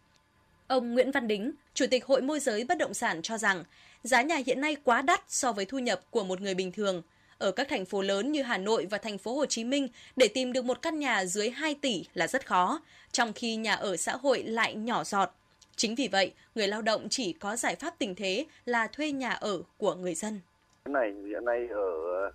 Ông 0.68 0.94
Nguyễn 0.94 1.12
Văn 1.12 1.28
Đính, 1.28 1.52
Chủ 1.74 1.86
tịch 1.92 2.06
Hội 2.06 2.22
môi 2.22 2.40
giới 2.40 2.64
bất 2.64 2.78
động 2.78 2.94
sản 2.94 3.22
cho 3.22 3.38
rằng, 3.38 3.64
giá 4.04 4.22
nhà 4.22 4.42
hiện 4.46 4.62
nay 4.62 4.76
quá 4.84 5.02
đắt 5.02 5.24
so 5.28 5.52
với 5.52 5.66
thu 5.66 5.80
nhập 5.80 6.02
của 6.10 6.24
một 6.24 6.42
người 6.42 6.54
bình 6.54 6.72
thường. 6.72 7.02
Ở 7.38 7.52
các 7.52 7.68
thành 7.70 7.86
phố 7.86 8.02
lớn 8.02 8.32
như 8.32 8.42
Hà 8.42 8.58
Nội 8.58 8.88
và 8.90 8.98
thành 8.98 9.18
phố 9.18 9.36
Hồ 9.36 9.46
Chí 9.46 9.64
Minh, 9.64 9.88
để 10.16 10.28
tìm 10.28 10.54
được 10.54 10.66
một 10.66 10.82
căn 10.82 11.00
nhà 11.00 11.26
dưới 11.26 11.50
2 11.50 11.76
tỷ 11.76 12.06
là 12.14 12.28
rất 12.28 12.46
khó, 12.46 12.82
trong 13.12 13.34
khi 13.34 13.56
nhà 13.56 13.74
ở 13.74 13.98
xã 13.98 14.16
hội 14.16 14.44
lại 14.44 14.76
nhỏ 14.76 15.04
giọt. 15.04 15.36
Chính 15.78 15.96
vì 15.96 16.08
vậy, 16.12 16.34
người 16.56 16.68
lao 16.68 16.82
động 16.82 17.08
chỉ 17.10 17.34
có 17.34 17.56
giải 17.56 17.76
pháp 17.76 17.94
tình 18.00 18.16
thế 18.16 18.46
là 18.66 18.88
thuê 18.88 19.12
nhà 19.12 19.30
ở 19.30 19.62
của 19.78 19.96
người 19.96 20.16
dân. 20.16 20.40
Cái 20.86 20.94
này 20.94 21.14
hiện 21.28 21.46
nay 21.46 21.68
ở 21.68 22.32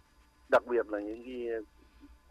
đặc 0.51 0.63
biệt 0.67 0.89
là 0.89 1.01
những 1.01 1.23
cái 1.25 1.65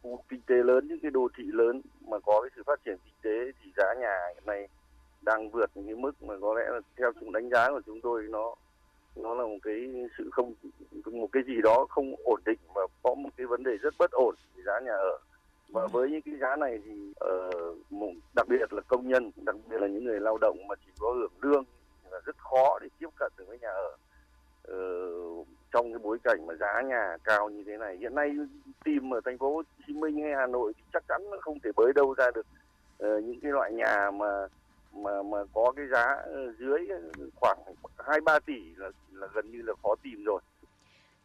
khu 0.02 0.24
kinh 0.30 0.42
tế 0.42 0.56
lớn, 0.56 0.88
những 0.88 1.00
cái 1.00 1.12
đô 1.12 1.28
thị 1.38 1.44
lớn 1.48 1.82
mà 2.08 2.20
có 2.20 2.42
cái 2.42 2.50
sự 2.56 2.64
phát 2.66 2.80
triển 2.86 2.98
kinh 3.06 3.14
tế 3.22 3.52
thì 3.64 3.72
giá 3.78 3.94
nhà 4.02 4.18
hiện 4.34 4.44
nay 4.46 4.68
đang 5.22 5.50
vượt 5.50 5.72
những 5.76 5.86
cái 5.86 5.96
mức 5.96 6.24
mà 6.24 6.34
có 6.42 6.54
lẽ 6.54 6.66
là 6.70 6.80
theo 6.98 7.12
chúng 7.20 7.32
đánh 7.32 7.50
giá 7.50 7.70
của 7.70 7.82
chúng 7.86 8.02
tôi 8.02 8.24
nó 8.30 8.56
nó 9.16 9.34
là 9.34 9.44
một 9.44 9.58
cái 9.64 9.90
sự 10.18 10.30
không 10.32 10.54
một 11.06 11.30
cái 11.32 11.44
gì 11.48 11.62
đó 11.64 11.86
không 11.90 12.16
ổn 12.24 12.42
định 12.46 12.60
và 12.76 12.82
có 13.04 13.16
một 13.16 13.30
cái 13.38 13.48
vấn 13.48 13.64
đề 13.64 13.72
rất 13.82 13.94
bất 14.00 14.12
ổn 14.12 14.36
về 14.56 14.64
giá 14.66 14.80
nhà 14.80 14.92
ở 14.92 15.20
và 15.72 15.88
với 15.88 16.10
những 16.10 16.22
cái 16.22 16.36
giá 16.42 16.56
này 16.56 16.80
thì 16.86 17.14
uh, 17.96 18.16
đặc 18.36 18.48
biệt 18.48 18.74
là 18.74 18.82
công 18.88 19.08
nhân 19.08 19.32
đặc 19.36 19.56
biệt 19.70 19.82
là 19.82 19.88
những 19.88 20.04
người 20.04 20.20
lao 20.20 20.38
động 20.42 20.58
mà 20.68 20.76
chỉ 20.86 20.92
có 21.00 21.12
hưởng 21.12 21.34
lương 21.42 21.64
là 22.12 22.20
rất 22.26 22.38
khó 22.38 22.80
để 22.82 22.88
tiếp 23.00 23.10
cận 23.20 23.32
được 23.38 23.46
với 23.48 23.60
nhà 23.60 23.70
ở 23.70 23.98
uh, 24.72 25.48
trong 25.72 25.92
cái 25.92 26.00
bối 26.00 26.18
cảnh 26.24 26.48
mà 26.48 26.54
giá 26.60 26.82
nhà 26.82 27.18
cao 27.24 27.50
như 27.50 27.64
thế 27.68 27.78
này 27.78 27.98
hiện 27.98 28.16
nay 28.16 28.32
tìm 28.84 29.14
ở 29.14 29.22
thành 29.26 29.38
phố 29.38 29.54
Hồ 29.56 29.64
Chí 29.88 29.94
Minh 29.94 30.22
hay 30.22 30.32
Hà 30.36 30.48
Nội 30.48 30.74
thì 30.78 30.84
chắc 30.94 31.04
chắn 31.08 31.22
nó 31.32 31.38
không 31.42 31.60
thể 31.60 31.72
bới 31.76 31.94
đâu 31.96 32.14
ra 32.18 32.32
được 32.36 32.46
uh, 33.06 33.24
những 33.24 33.40
cái 33.42 33.52
loại 33.52 33.72
nhà 33.74 34.12
mà 34.12 34.48
mà 34.94 35.24
mà 35.24 35.38
có 35.54 35.74
cái 35.76 35.86
giá 35.88 36.18
dưới 36.60 36.88
khoảng 37.36 37.58
hai 37.98 38.22
ba 38.22 38.40
tỷ 38.40 38.76
là 38.76 38.90
là 39.12 39.28
gần 39.34 39.52
như 39.52 39.62
là 39.62 39.74
khó 39.84 39.96
tìm 40.04 40.24
rồi. 40.24 40.42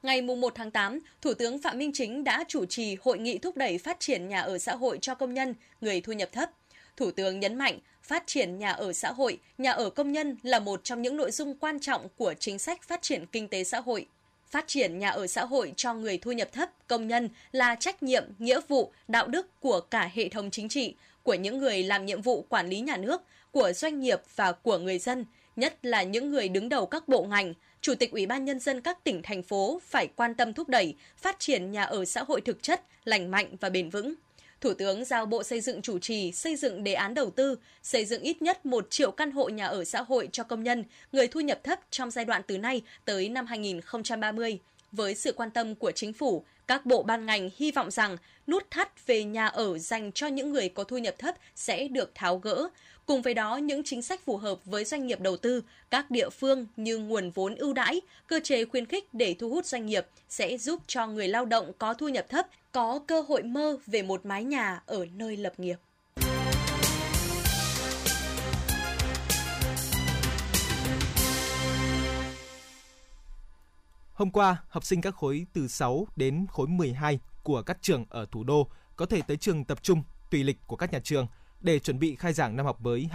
Ngày 0.02 0.22
1 0.22 0.52
tháng 0.54 0.70
8, 0.70 1.00
Thủ 1.22 1.34
tướng 1.34 1.58
Phạm 1.58 1.78
Minh 1.78 1.90
Chính 1.94 2.24
đã 2.24 2.44
chủ 2.48 2.66
trì 2.66 2.96
hội 3.02 3.18
nghị 3.18 3.38
thúc 3.38 3.56
đẩy 3.56 3.78
phát 3.78 4.00
triển 4.00 4.28
nhà 4.28 4.40
ở 4.40 4.58
xã 4.58 4.74
hội 4.74 4.98
cho 5.02 5.14
công 5.14 5.34
nhân, 5.34 5.54
người 5.80 6.00
thu 6.00 6.12
nhập 6.12 6.28
thấp. 6.32 6.50
Thủ 6.96 7.10
tướng 7.10 7.40
nhấn 7.40 7.54
mạnh, 7.54 7.78
phát 8.02 8.26
triển 8.26 8.58
nhà 8.58 8.72
ở 8.72 8.92
xã 8.92 9.12
hội, 9.12 9.38
nhà 9.58 9.72
ở 9.72 9.90
công 9.90 10.12
nhân 10.12 10.36
là 10.42 10.58
một 10.58 10.80
trong 10.84 11.02
những 11.02 11.16
nội 11.16 11.30
dung 11.30 11.54
quan 11.54 11.80
trọng 11.80 12.08
của 12.16 12.34
chính 12.38 12.58
sách 12.58 12.82
phát 12.82 13.02
triển 13.02 13.26
kinh 13.26 13.48
tế 13.48 13.64
xã 13.64 13.80
hội. 13.80 14.06
Phát 14.50 14.64
triển 14.66 14.98
nhà 14.98 15.08
ở 15.08 15.26
xã 15.26 15.44
hội 15.44 15.72
cho 15.76 15.94
người 15.94 16.18
thu 16.18 16.32
nhập 16.32 16.48
thấp, 16.52 16.70
công 16.86 17.08
nhân 17.08 17.28
là 17.52 17.74
trách 17.74 18.02
nhiệm, 18.02 18.24
nghĩa 18.38 18.60
vụ, 18.68 18.92
đạo 19.08 19.26
đức 19.26 19.60
của 19.60 19.80
cả 19.80 20.10
hệ 20.14 20.28
thống 20.28 20.50
chính 20.50 20.68
trị, 20.68 20.94
của 21.22 21.34
những 21.34 21.58
người 21.58 21.82
làm 21.82 22.06
nhiệm 22.06 22.22
vụ 22.22 22.46
quản 22.48 22.68
lý 22.68 22.80
nhà 22.80 22.96
nước, 22.96 23.22
của 23.50 23.72
doanh 23.72 24.00
nghiệp 24.00 24.20
và 24.36 24.52
của 24.52 24.78
người 24.78 24.98
dân, 24.98 25.24
nhất 25.56 25.74
là 25.82 26.02
những 26.02 26.30
người 26.30 26.48
đứng 26.48 26.68
đầu 26.68 26.86
các 26.86 27.08
bộ 27.08 27.22
ngành, 27.22 27.54
Chủ 27.80 27.94
tịch 27.94 28.10
Ủy 28.12 28.26
ban 28.26 28.44
Nhân 28.44 28.60
dân 28.60 28.80
các 28.80 29.04
tỉnh, 29.04 29.22
thành 29.22 29.42
phố 29.42 29.80
phải 29.86 30.08
quan 30.16 30.34
tâm 30.34 30.52
thúc 30.52 30.68
đẩy, 30.68 30.94
phát 31.16 31.38
triển 31.38 31.70
nhà 31.70 31.84
ở 31.84 32.04
xã 32.04 32.22
hội 32.22 32.40
thực 32.40 32.62
chất, 32.62 32.82
lành 33.04 33.30
mạnh 33.30 33.56
và 33.60 33.68
bền 33.68 33.90
vững. 33.90 34.14
Thủ 34.60 34.74
tướng 34.74 35.04
giao 35.04 35.26
Bộ 35.26 35.42
Xây 35.42 35.60
dựng 35.60 35.82
chủ 35.82 35.98
trì 35.98 36.32
xây 36.32 36.56
dựng 36.56 36.84
đề 36.84 36.94
án 36.94 37.14
đầu 37.14 37.30
tư, 37.30 37.56
xây 37.82 38.04
dựng 38.04 38.22
ít 38.22 38.42
nhất 38.42 38.66
1 38.66 38.86
triệu 38.90 39.10
căn 39.10 39.30
hộ 39.30 39.48
nhà 39.48 39.66
ở 39.66 39.84
xã 39.84 40.02
hội 40.02 40.28
cho 40.32 40.44
công 40.44 40.62
nhân, 40.62 40.84
người 41.12 41.28
thu 41.28 41.40
nhập 41.40 41.60
thấp 41.64 41.80
trong 41.90 42.10
giai 42.10 42.24
đoạn 42.24 42.42
từ 42.46 42.58
nay 42.58 42.82
tới 43.04 43.28
năm 43.28 43.46
2030. 43.46 44.58
Với 44.96 45.14
sự 45.14 45.32
quan 45.32 45.50
tâm 45.50 45.74
của 45.74 45.92
chính 45.92 46.12
phủ, 46.12 46.44
các 46.66 46.86
bộ 46.86 47.02
ban 47.02 47.26
ngành 47.26 47.50
hy 47.56 47.72
vọng 47.72 47.90
rằng 47.90 48.16
nút 48.46 48.70
thắt 48.70 49.06
về 49.06 49.24
nhà 49.24 49.46
ở 49.46 49.78
dành 49.78 50.12
cho 50.12 50.26
những 50.26 50.52
người 50.52 50.68
có 50.68 50.84
thu 50.84 50.98
nhập 50.98 51.14
thấp 51.18 51.34
sẽ 51.54 51.88
được 51.88 52.10
tháo 52.14 52.38
gỡ, 52.38 52.68
Cùng 53.06 53.22
với 53.22 53.34
đó, 53.34 53.56
những 53.56 53.84
chính 53.84 54.02
sách 54.02 54.20
phù 54.24 54.36
hợp 54.36 54.64
với 54.64 54.84
doanh 54.84 55.06
nghiệp 55.06 55.20
đầu 55.20 55.36
tư, 55.36 55.62
các 55.90 56.10
địa 56.10 56.30
phương 56.30 56.66
như 56.76 56.98
nguồn 56.98 57.30
vốn 57.30 57.54
ưu 57.54 57.72
đãi, 57.72 58.00
cơ 58.26 58.40
chế 58.40 58.64
khuyến 58.64 58.86
khích 58.86 59.14
để 59.14 59.34
thu 59.38 59.50
hút 59.50 59.66
doanh 59.66 59.86
nghiệp 59.86 60.06
sẽ 60.28 60.58
giúp 60.58 60.80
cho 60.86 61.06
người 61.06 61.28
lao 61.28 61.44
động 61.44 61.72
có 61.78 61.94
thu 61.94 62.08
nhập 62.08 62.26
thấp 62.28 62.46
có 62.72 63.00
cơ 63.06 63.20
hội 63.20 63.42
mơ 63.42 63.78
về 63.86 64.02
một 64.02 64.26
mái 64.26 64.44
nhà 64.44 64.82
ở 64.86 65.06
nơi 65.14 65.36
lập 65.36 65.52
nghiệp. 65.58 65.76
Hôm 74.16 74.30
qua, 74.30 74.62
học 74.68 74.84
sinh 74.84 75.00
các 75.00 75.14
khối 75.14 75.46
từ 75.52 75.68
6 75.68 76.06
đến 76.16 76.46
khối 76.50 76.66
12 76.66 77.20
của 77.42 77.62
các 77.62 77.78
trường 77.80 78.04
ở 78.10 78.26
thủ 78.30 78.44
đô 78.44 78.68
có 78.96 79.06
thể 79.06 79.22
tới 79.22 79.36
trường 79.36 79.64
tập 79.64 79.78
trung 79.82 80.02
tùy 80.30 80.44
lịch 80.44 80.66
của 80.66 80.76
các 80.76 80.92
nhà 80.92 81.00
trường– 81.00 81.26
để 81.60 81.78
chuẩn 81.78 81.98
bị 81.98 82.14
khai 82.14 82.32
giảng 82.32 82.56
năm 82.56 82.66
học 82.66 82.80
mới 82.80 83.08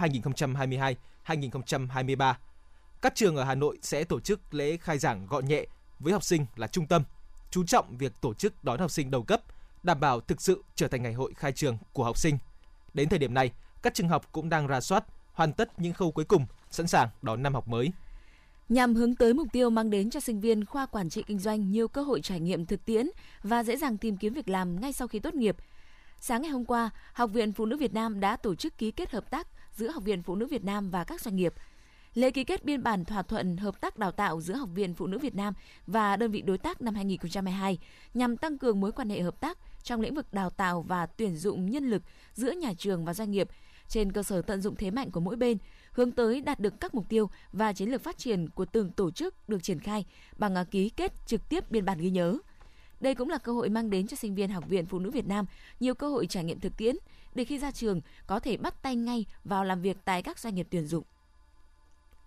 2022-2023. 1.26 2.34
Các 3.02 3.14
trường 3.14 3.36
ở 3.36 3.44
Hà 3.44 3.54
Nội 3.54 3.78
sẽ 3.82 4.04
tổ 4.04 4.20
chức 4.20 4.54
lễ 4.54 4.76
khai 4.76 4.98
giảng 4.98 5.26
gọn 5.26 5.48
nhẹ 5.48 5.66
với 5.98 6.12
học 6.12 6.24
sinh 6.24 6.46
là 6.56 6.66
trung 6.66 6.86
tâm, 6.86 7.02
chú 7.50 7.64
trọng 7.64 7.96
việc 7.98 8.12
tổ 8.20 8.34
chức 8.34 8.64
đón 8.64 8.80
học 8.80 8.90
sinh 8.90 9.10
đầu 9.10 9.22
cấp, 9.22 9.40
đảm 9.82 10.00
bảo 10.00 10.20
thực 10.20 10.42
sự 10.42 10.64
trở 10.74 10.88
thành 10.88 11.02
ngày 11.02 11.12
hội 11.12 11.34
khai 11.36 11.52
trường 11.52 11.78
của 11.92 12.04
học 12.04 12.18
sinh. 12.18 12.38
Đến 12.94 13.08
thời 13.08 13.18
điểm 13.18 13.34
này, 13.34 13.50
các 13.82 13.94
trường 13.94 14.08
học 14.08 14.32
cũng 14.32 14.48
đang 14.48 14.66
ra 14.66 14.80
soát, 14.80 15.04
hoàn 15.32 15.52
tất 15.52 15.78
những 15.78 15.92
khâu 15.92 16.12
cuối 16.12 16.24
cùng, 16.24 16.46
sẵn 16.70 16.86
sàng 16.86 17.08
đón 17.22 17.42
năm 17.42 17.54
học 17.54 17.68
mới. 17.68 17.92
Nhằm 18.72 18.94
hướng 18.94 19.14
tới 19.14 19.34
mục 19.34 19.48
tiêu 19.52 19.70
mang 19.70 19.90
đến 19.90 20.10
cho 20.10 20.20
sinh 20.20 20.40
viên 20.40 20.64
khoa 20.64 20.86
quản 20.86 21.10
trị 21.10 21.22
kinh 21.26 21.38
doanh 21.38 21.70
nhiều 21.70 21.88
cơ 21.88 22.02
hội 22.02 22.20
trải 22.20 22.40
nghiệm 22.40 22.66
thực 22.66 22.84
tiễn 22.84 23.06
và 23.42 23.64
dễ 23.64 23.76
dàng 23.76 23.98
tìm 23.98 24.16
kiếm 24.16 24.32
việc 24.32 24.48
làm 24.48 24.80
ngay 24.80 24.92
sau 24.92 25.08
khi 25.08 25.18
tốt 25.18 25.34
nghiệp– 25.34 25.56
Sáng 26.24 26.42
ngày 26.42 26.50
hôm 26.50 26.64
qua, 26.64 26.90
Học 27.12 27.30
viện 27.30 27.52
Phụ 27.52 27.66
nữ 27.66 27.76
Việt 27.76 27.94
Nam 27.94 28.20
đã 28.20 28.36
tổ 28.36 28.54
chức 28.54 28.78
ký 28.78 28.90
kết 28.90 29.10
hợp 29.10 29.30
tác 29.30 29.48
giữa 29.72 29.90
Học 29.90 30.04
viện 30.04 30.22
Phụ 30.22 30.36
nữ 30.36 30.46
Việt 30.46 30.64
Nam 30.64 30.90
và 30.90 31.04
các 31.04 31.20
doanh 31.20 31.36
nghiệp. 31.36 31.54
Lễ 32.14 32.30
ký 32.30 32.44
kết 32.44 32.64
biên 32.64 32.82
bản 32.82 33.04
thỏa 33.04 33.22
thuận 33.22 33.56
hợp 33.56 33.80
tác 33.80 33.98
đào 33.98 34.12
tạo 34.12 34.40
giữa 34.40 34.54
Học 34.54 34.68
viện 34.74 34.94
Phụ 34.94 35.06
nữ 35.06 35.18
Việt 35.18 35.34
Nam 35.34 35.54
và 35.86 36.16
đơn 36.16 36.30
vị 36.30 36.42
đối 36.42 36.58
tác 36.58 36.80
năm 36.80 36.94
2022 36.94 37.78
nhằm 38.14 38.36
tăng 38.36 38.58
cường 38.58 38.80
mối 38.80 38.92
quan 38.92 39.10
hệ 39.10 39.20
hợp 39.20 39.40
tác 39.40 39.58
trong 39.82 40.00
lĩnh 40.00 40.14
vực 40.14 40.32
đào 40.32 40.50
tạo 40.50 40.82
và 40.82 41.06
tuyển 41.06 41.36
dụng 41.36 41.70
nhân 41.70 41.90
lực 41.90 42.02
giữa 42.34 42.52
nhà 42.52 42.72
trường 42.78 43.04
và 43.04 43.14
doanh 43.14 43.30
nghiệp 43.30 43.48
trên 43.88 44.12
cơ 44.12 44.22
sở 44.22 44.42
tận 44.42 44.60
dụng 44.60 44.76
thế 44.76 44.90
mạnh 44.90 45.10
của 45.10 45.20
mỗi 45.20 45.36
bên, 45.36 45.58
hướng 45.92 46.12
tới 46.12 46.40
đạt 46.40 46.60
được 46.60 46.80
các 46.80 46.94
mục 46.94 47.08
tiêu 47.08 47.30
và 47.52 47.72
chiến 47.72 47.90
lược 47.90 48.02
phát 48.02 48.18
triển 48.18 48.48
của 48.48 48.64
từng 48.64 48.90
tổ 48.90 49.10
chức 49.10 49.48
được 49.48 49.62
triển 49.62 49.80
khai 49.80 50.04
bằng 50.38 50.54
à, 50.54 50.64
ký 50.64 50.88
kết 50.88 51.12
trực 51.26 51.48
tiếp 51.48 51.70
biên 51.70 51.84
bản 51.84 51.98
ghi 51.98 52.10
nhớ. 52.10 52.38
Đây 53.00 53.14
cũng 53.14 53.28
là 53.28 53.38
cơ 53.38 53.52
hội 53.52 53.68
mang 53.68 53.90
đến 53.90 54.06
cho 54.06 54.16
sinh 54.16 54.34
viên 54.34 54.50
Học 54.50 54.68
viện 54.68 54.86
Phụ 54.86 54.98
nữ 54.98 55.10
Việt 55.10 55.26
Nam 55.26 55.46
nhiều 55.80 55.94
cơ 55.94 56.08
hội 56.10 56.26
trải 56.26 56.44
nghiệm 56.44 56.60
thực 56.60 56.76
tiễn 56.76 56.96
để 57.34 57.44
khi 57.44 57.58
ra 57.58 57.70
trường 57.70 58.00
có 58.26 58.38
thể 58.38 58.56
bắt 58.56 58.82
tay 58.82 58.96
ngay 58.96 59.26
vào 59.44 59.64
làm 59.64 59.82
việc 59.82 59.96
tại 60.04 60.22
các 60.22 60.38
doanh 60.38 60.54
nghiệp 60.54 60.66
tuyển 60.70 60.86
dụng. 60.86 61.04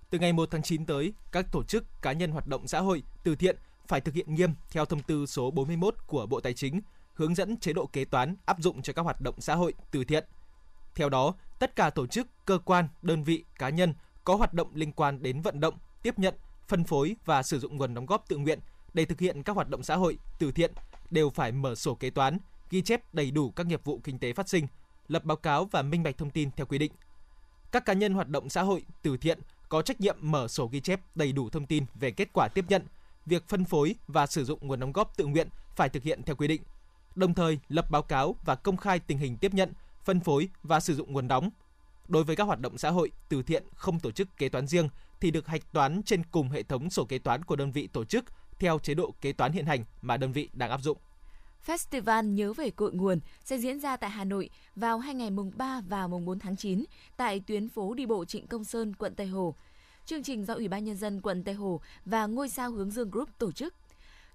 Từ 0.09 0.19
ngày 0.19 0.33
1 0.33 0.51
tháng 0.51 0.63
9 0.63 0.85
tới, 0.85 1.13
các 1.31 1.45
tổ 1.51 1.63
chức 1.63 2.01
cá 2.01 2.11
nhân 2.11 2.31
hoạt 2.31 2.47
động 2.47 2.67
xã 2.67 2.79
hội, 2.79 3.03
từ 3.23 3.35
thiện 3.35 3.55
phải 3.87 4.01
thực 4.01 4.15
hiện 4.15 4.35
nghiêm 4.35 4.49
theo 4.71 4.85
thông 4.85 5.01
tư 5.01 5.25
số 5.25 5.51
41 5.51 5.95
của 6.07 6.25
Bộ 6.25 6.39
Tài 6.39 6.53
chính 6.53 6.81
hướng 7.13 7.35
dẫn 7.35 7.57
chế 7.57 7.73
độ 7.73 7.85
kế 7.85 8.05
toán 8.05 8.35
áp 8.45 8.57
dụng 8.59 8.81
cho 8.81 8.93
các 8.93 9.01
hoạt 9.01 9.21
động 9.21 9.35
xã 9.39 9.55
hội, 9.55 9.73
từ 9.91 10.03
thiện. 10.03 10.25
Theo 10.95 11.09
đó, 11.09 11.33
tất 11.59 11.75
cả 11.75 11.89
tổ 11.89 12.07
chức, 12.07 12.27
cơ 12.45 12.57
quan, 12.65 12.87
đơn 13.01 13.23
vị, 13.23 13.43
cá 13.59 13.69
nhân 13.69 13.93
có 14.23 14.35
hoạt 14.35 14.53
động 14.53 14.71
liên 14.73 14.91
quan 14.91 15.23
đến 15.23 15.41
vận 15.41 15.59
động, 15.59 15.77
tiếp 16.03 16.19
nhận, 16.19 16.33
phân 16.67 16.83
phối 16.83 17.15
và 17.25 17.43
sử 17.43 17.59
dụng 17.59 17.77
nguồn 17.77 17.93
đóng 17.93 18.05
góp 18.05 18.27
tự 18.27 18.37
nguyện 18.37 18.59
để 18.93 19.05
thực 19.05 19.19
hiện 19.19 19.43
các 19.43 19.55
hoạt 19.55 19.69
động 19.69 19.83
xã 19.83 19.95
hội, 19.95 20.17
từ 20.39 20.51
thiện 20.51 20.71
đều 21.11 21.29
phải 21.29 21.51
mở 21.51 21.75
sổ 21.75 21.95
kế 21.95 22.09
toán, 22.09 22.37
ghi 22.69 22.81
chép 22.81 23.13
đầy 23.13 23.31
đủ 23.31 23.49
các 23.49 23.65
nghiệp 23.65 23.83
vụ 23.83 23.99
kinh 24.03 24.19
tế 24.19 24.33
phát 24.33 24.49
sinh, 24.49 24.67
lập 25.07 25.23
báo 25.23 25.37
cáo 25.37 25.65
và 25.65 25.81
minh 25.81 26.03
bạch 26.03 26.17
thông 26.17 26.29
tin 26.29 26.51
theo 26.51 26.65
quy 26.65 26.77
định. 26.77 26.91
Các 27.71 27.85
cá 27.85 27.93
nhân 27.93 28.13
hoạt 28.13 28.27
động 28.27 28.49
xã 28.49 28.61
hội, 28.61 28.85
từ 29.01 29.17
thiện 29.17 29.39
có 29.69 29.81
trách 29.81 30.01
nhiệm 30.01 30.17
mở 30.21 30.47
sổ 30.47 30.67
ghi 30.67 30.79
chép 30.79 31.01
đầy 31.15 31.31
đủ 31.31 31.49
thông 31.49 31.65
tin 31.65 31.85
về 31.95 32.11
kết 32.11 32.29
quả 32.33 32.47
tiếp 32.47 32.65
nhận, 32.69 32.83
việc 33.25 33.47
phân 33.47 33.65
phối 33.65 33.95
và 34.07 34.27
sử 34.27 34.45
dụng 34.45 34.67
nguồn 34.67 34.79
đóng 34.79 34.91
góp 34.91 35.17
tự 35.17 35.25
nguyện 35.25 35.49
phải 35.75 35.89
thực 35.89 36.03
hiện 36.03 36.23
theo 36.23 36.35
quy 36.35 36.47
định. 36.47 36.61
Đồng 37.15 37.33
thời 37.33 37.59
lập 37.69 37.91
báo 37.91 38.01
cáo 38.01 38.35
và 38.45 38.55
công 38.55 38.77
khai 38.77 38.99
tình 38.99 39.17
hình 39.17 39.37
tiếp 39.37 39.53
nhận, 39.53 39.73
phân 40.05 40.19
phối 40.19 40.49
và 40.63 40.79
sử 40.79 40.95
dụng 40.95 41.13
nguồn 41.13 41.27
đóng. 41.27 41.49
Đối 42.07 42.23
với 42.23 42.35
các 42.35 42.43
hoạt 42.43 42.59
động 42.59 42.77
xã 42.77 42.89
hội, 42.89 43.11
từ 43.29 43.43
thiện 43.43 43.63
không 43.75 43.99
tổ 43.99 44.11
chức 44.11 44.37
kế 44.37 44.49
toán 44.49 44.67
riêng 44.67 44.89
thì 45.21 45.31
được 45.31 45.47
hạch 45.47 45.73
toán 45.73 46.03
trên 46.03 46.23
cùng 46.23 46.49
hệ 46.49 46.63
thống 46.63 46.89
sổ 46.89 47.05
kế 47.05 47.19
toán 47.19 47.43
của 47.43 47.55
đơn 47.55 47.71
vị 47.71 47.87
tổ 47.87 48.05
chức 48.05 48.25
theo 48.59 48.79
chế 48.79 48.93
độ 48.93 49.13
kế 49.21 49.33
toán 49.33 49.51
hiện 49.51 49.65
hành 49.65 49.83
mà 50.01 50.17
đơn 50.17 50.31
vị 50.31 50.49
đang 50.53 50.69
áp 50.69 50.81
dụng. 50.81 50.97
Festival 51.65 52.33
Nhớ 52.33 52.53
về 52.53 52.69
cội 52.69 52.93
nguồn 52.93 53.19
sẽ 53.43 53.57
diễn 53.57 53.79
ra 53.79 53.97
tại 53.97 54.09
Hà 54.09 54.23
Nội 54.23 54.49
vào 54.75 54.99
hai 54.99 55.13
ngày 55.13 55.29
mùng 55.29 55.51
3 55.55 55.81
và 55.87 56.07
mùng 56.07 56.25
4 56.25 56.39
tháng 56.39 56.55
9 56.55 56.83
tại 57.17 57.39
tuyến 57.39 57.69
phố 57.69 57.93
đi 57.93 58.05
bộ 58.05 58.25
Trịnh 58.25 58.47
Công 58.47 58.63
Sơn, 58.63 58.93
quận 58.95 59.15
Tây 59.15 59.27
Hồ. 59.27 59.55
Chương 60.05 60.23
trình 60.23 60.45
do 60.45 60.53
Ủy 60.53 60.67
ban 60.67 60.85
Nhân 60.85 60.95
dân 60.95 61.21
quận 61.21 61.43
Tây 61.43 61.55
Hồ 61.55 61.81
và 62.05 62.25
Ngôi 62.25 62.49
sao 62.49 62.71
Hướng 62.71 62.91
Dương 62.91 63.11
Group 63.11 63.29
tổ 63.37 63.51
chức. 63.51 63.73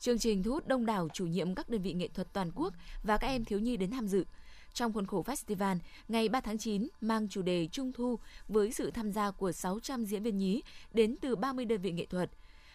Chương 0.01 0.19
trình 0.19 0.43
thu 0.43 0.51
hút 0.51 0.67
đông 0.67 0.87
đảo 0.87 1.09
chủ 1.13 1.27
nhiệm 1.27 1.55
các 1.55 1.69
đơn 1.69 1.83
vị 1.83 1.93
nghệ 1.93 2.09
thuật 2.09 2.33
toàn 2.33 2.51
quốc 2.55 2.75
và 3.03 3.17
các 3.17 3.27
em 3.27 3.45
thiếu 3.45 3.59
nhi 3.59 3.77
đến 3.77 3.91
tham 3.91 4.09
dự. 4.09 4.25
Trong 4.75 4.93
khuôn 4.93 5.07
khổ 5.07 5.25
festival, 5.27 5.77
ngày 6.09 6.29
3 6.29 6.41
tháng 6.41 6.59
9 6.59 6.89
mang 7.01 7.29
chủ 7.29 7.43
đề 7.43 7.69
Trung 7.73 7.93
thu 7.93 8.19
với 8.49 8.73
sự 8.73 8.91
tham 8.91 9.13
gia 9.13 9.31
của 9.31 9.53
600 9.53 10.05
diễn 10.05 10.23
viên 10.23 10.39
nhí 10.39 10.63
đến 10.93 11.17
từ 11.21 11.37
30 11.37 11.65
đơn 11.65 11.81
vị 11.81 11.93
nghệ 11.93 12.07
thuật. 12.07 12.31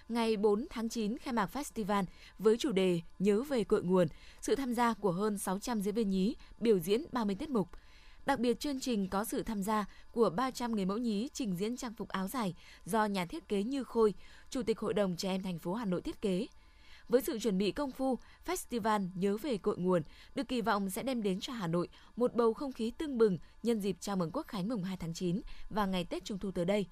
Ngày 0.10 0.38
4 0.38 0.68
tháng 0.70 0.90
9 0.90 1.18
khai 1.18 1.34
mạc 1.34 1.50
festival 1.54 2.04
với 2.40 2.58
chủ 2.58 2.72
đề 2.72 3.02
Nhớ 3.20 3.42
về 3.42 3.64
cội 3.64 3.84
nguồn, 3.84 4.08
sự 4.42 4.56
tham 4.56 4.74
gia 4.74 4.94
của 4.94 5.12
hơn 5.12 5.38
600 5.38 5.82
diễn 5.82 5.96
viên 5.96 6.10
nhí 6.10 6.36
biểu 6.60 6.80
diễn 6.80 7.06
30 7.12 7.36
tiết 7.36 7.50
mục. 7.50 7.70
Đặc 8.26 8.40
biệt 8.40 8.60
chương 8.60 8.80
trình 8.80 9.08
có 9.10 9.26
sự 9.26 9.44
tham 9.44 9.64
gia 9.64 9.86
của 10.12 10.30
300 10.30 10.76
người 10.76 10.86
mẫu 10.86 10.98
nhí 10.98 11.30
trình 11.34 11.56
diễn 11.56 11.78
trang 11.78 11.94
phục 11.94 12.10
áo 12.10 12.28
dài 12.28 12.56
do 12.86 13.06
nhà 13.06 13.26
thiết 13.26 13.48
kế 13.48 13.64
Như 13.64 13.84
Khôi, 13.84 14.14
Chủ 14.50 14.64
tịch 14.64 14.80
Hội 14.80 14.94
đồng 14.94 15.16
Trẻ 15.16 15.30
Em 15.30 15.44
thành 15.44 15.60
phố 15.60 15.74
Hà 15.74 15.86
Nội 15.86 16.02
thiết 16.02 16.22
kế. 16.22 16.48
Với 17.10 17.22
sự 17.22 17.40
chuẩn 17.40 17.58
bị 17.58 17.72
công 17.72 17.92
phu, 17.92 18.18
Festival 18.46 19.10
Nhớ 19.16 19.38
về 19.38 19.58
cội 19.58 19.78
nguồn 19.78 20.02
được 20.36 20.48
kỳ 20.48 20.62
vọng 20.62 20.90
sẽ 20.90 21.04
đem 21.04 21.24
đến 21.24 21.40
cho 21.40 21.54
Hà 21.54 21.68
Nội 21.68 21.90
một 22.16 22.34
bầu 22.34 22.54
không 22.54 22.72
khí 22.72 22.92
tưng 22.98 23.18
bừng 23.18 23.38
nhân 23.64 23.80
dịp 23.80 23.98
chào 24.00 24.16
mừng 24.16 24.32
Quốc 24.34 24.48
khánh 24.48 24.70
mùng 24.70 24.84
2 24.84 24.98
tháng 24.98 25.14
9 25.14 25.42
và 25.70 25.86
ngày 25.86 26.04
Tết 26.04 26.26
Trung 26.26 26.40
thu 26.40 26.52
tới 26.52 26.66
đây. 26.66 26.86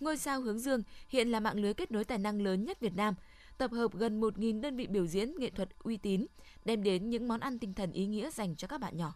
Ngôi 0.00 0.16
sao 0.16 0.40
Hướng 0.40 0.58
Dương 0.58 0.82
hiện 1.08 1.28
là 1.28 1.40
mạng 1.40 1.56
lưới 1.56 1.74
kết 1.74 1.90
nối 1.90 2.04
tài 2.04 2.18
năng 2.18 2.42
lớn 2.42 2.64
nhất 2.64 2.80
Việt 2.80 2.96
Nam, 2.96 3.14
tập 3.58 3.70
hợp 3.72 3.94
gần 3.94 4.20
1.000 4.20 4.60
đơn 4.60 4.76
vị 4.76 4.86
biểu 4.86 5.06
diễn 5.06 5.32
nghệ 5.38 5.50
thuật 5.50 5.68
uy 5.78 5.96
tín, 5.96 6.26
đem 6.64 6.82
đến 6.82 7.10
những 7.10 7.28
món 7.28 7.40
ăn 7.40 7.58
tinh 7.58 7.74
thần 7.74 7.92
ý 7.92 8.06
nghĩa 8.06 8.30
dành 8.30 8.56
cho 8.56 8.68
các 8.68 8.80
bạn 8.80 8.96
nhỏ. 8.96 9.14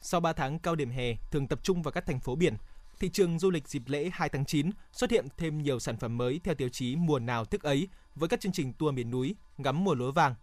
Sau 0.00 0.20
3 0.20 0.32
tháng 0.32 0.58
cao 0.58 0.74
điểm 0.74 0.90
hè 0.90 1.14
thường 1.30 1.48
tập 1.48 1.60
trung 1.62 1.82
vào 1.82 1.92
các 1.92 2.06
thành 2.06 2.20
phố 2.20 2.34
biển, 2.34 2.54
thị 3.00 3.08
trường 3.08 3.38
du 3.38 3.50
lịch 3.50 3.68
dịp 3.68 3.82
lễ 3.86 4.10
2 4.12 4.28
tháng 4.28 4.44
9 4.44 4.70
xuất 4.92 5.10
hiện 5.10 5.26
thêm 5.36 5.62
nhiều 5.62 5.78
sản 5.78 5.96
phẩm 5.96 6.18
mới 6.18 6.40
theo 6.44 6.54
tiêu 6.54 6.68
chí 6.68 6.96
mùa 6.96 7.18
nào 7.18 7.44
thức 7.44 7.62
ấy 7.62 7.88
với 8.14 8.28
các 8.28 8.40
chương 8.40 8.52
trình 8.52 8.72
tour 8.72 8.94
miền 8.94 9.10
núi, 9.10 9.34
ngắm 9.58 9.84
mùa 9.84 9.94
lúa 9.94 10.12
vàng. 10.12 10.34